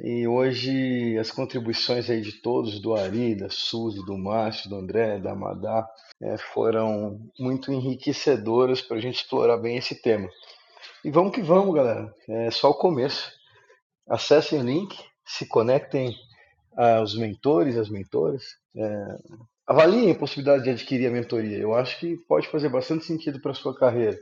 E 0.00 0.26
hoje 0.26 1.16
as 1.18 1.30
contribuições 1.30 2.10
aí 2.10 2.20
de 2.20 2.40
todos, 2.40 2.80
do 2.80 2.94
Ari, 2.94 3.36
da 3.36 3.48
Suzy, 3.48 4.04
do 4.04 4.18
Márcio, 4.18 4.68
do 4.68 4.76
André, 4.76 5.18
da 5.20 5.34
Madá, 5.34 5.86
é, 6.20 6.36
foram 6.36 7.20
muito 7.38 7.72
enriquecedoras 7.72 8.80
para 8.80 8.96
a 8.96 9.00
gente 9.00 9.16
explorar 9.16 9.58
bem 9.58 9.76
esse 9.76 10.00
tema. 10.00 10.28
E 11.04 11.10
vamos 11.10 11.32
que 11.32 11.42
vamos, 11.42 11.74
galera. 11.74 12.12
É 12.28 12.50
só 12.50 12.70
o 12.70 12.74
começo. 12.74 13.30
Acessem 14.08 14.60
o 14.60 14.64
link, 14.64 14.98
se 15.24 15.46
conectem 15.46 16.14
aos 16.76 17.16
mentores, 17.16 17.76
às 17.76 17.88
mentoras. 17.88 18.44
É, 18.76 19.18
avaliem 19.66 20.10
a 20.10 20.14
possibilidade 20.14 20.64
de 20.64 20.70
adquirir 20.70 21.06
a 21.06 21.10
mentoria. 21.10 21.58
Eu 21.58 21.74
acho 21.74 21.98
que 21.98 22.16
pode 22.28 22.48
fazer 22.48 22.68
bastante 22.68 23.04
sentido 23.04 23.40
para 23.40 23.52
a 23.52 23.54
sua 23.54 23.74
carreira. 23.76 24.18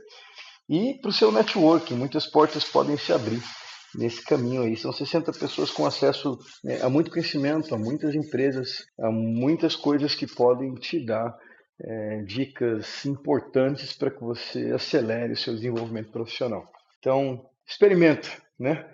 E 0.69 0.95
para 1.01 1.09
o 1.09 1.13
seu 1.13 1.31
networking, 1.31 1.95
muitas 1.95 2.25
portas 2.25 2.63
podem 2.63 2.97
se 2.97 3.11
abrir 3.11 3.41
nesse 3.95 4.23
caminho 4.23 4.63
aí. 4.63 4.77
São 4.77 4.91
60 4.91 5.31
pessoas 5.33 5.69
com 5.69 5.85
acesso 5.85 6.39
né, 6.63 6.81
a 6.81 6.89
muito 6.89 7.11
conhecimento, 7.11 7.75
a 7.75 7.77
muitas 7.77 8.15
empresas, 8.15 8.85
a 8.99 9.11
muitas 9.11 9.75
coisas 9.75 10.15
que 10.15 10.25
podem 10.25 10.73
te 10.75 11.05
dar 11.05 11.37
é, 11.81 12.21
dicas 12.23 13.05
importantes 13.05 13.93
para 13.93 14.11
que 14.11 14.21
você 14.21 14.71
acelere 14.71 15.33
o 15.33 15.37
seu 15.37 15.53
desenvolvimento 15.53 16.11
profissional. 16.11 16.71
Então, 16.99 17.45
experimenta, 17.67 18.29
né? 18.57 18.89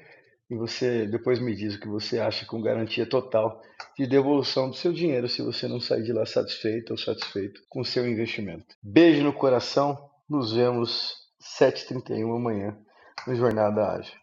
E 0.50 0.56
você 0.56 1.06
depois 1.06 1.39
me 1.39 1.56
diz 1.56 1.76
o 1.76 1.80
que 1.80 1.88
você 1.88 2.20
acha 2.20 2.45
com 2.45 2.62
garantia 2.62 3.06
total 3.06 3.62
de 3.97 4.08
devolução 4.08 4.70
do 4.70 4.76
seu 4.76 4.91
dinheiro 4.91 5.30
se 5.30 5.41
você 5.41 5.68
não 5.68 5.80
sair 5.80 6.04
de 6.04 6.12
lá 6.12 6.26
satisfeito 6.26 6.91
ou 6.91 6.97
satisfeito 6.97 7.62
com 7.70 7.82
o 7.82 7.86
seu 7.86 8.08
investimento. 8.08 8.76
Beijo 8.82 9.24
no 9.24 9.32
coração, 9.32 10.10
nos 10.30 10.52
vemos 10.52 11.16
7h31 11.60 12.36
amanhã 12.36 12.78
no 13.28 13.36
Jornada 13.36 13.91
Ágil. 13.91 14.20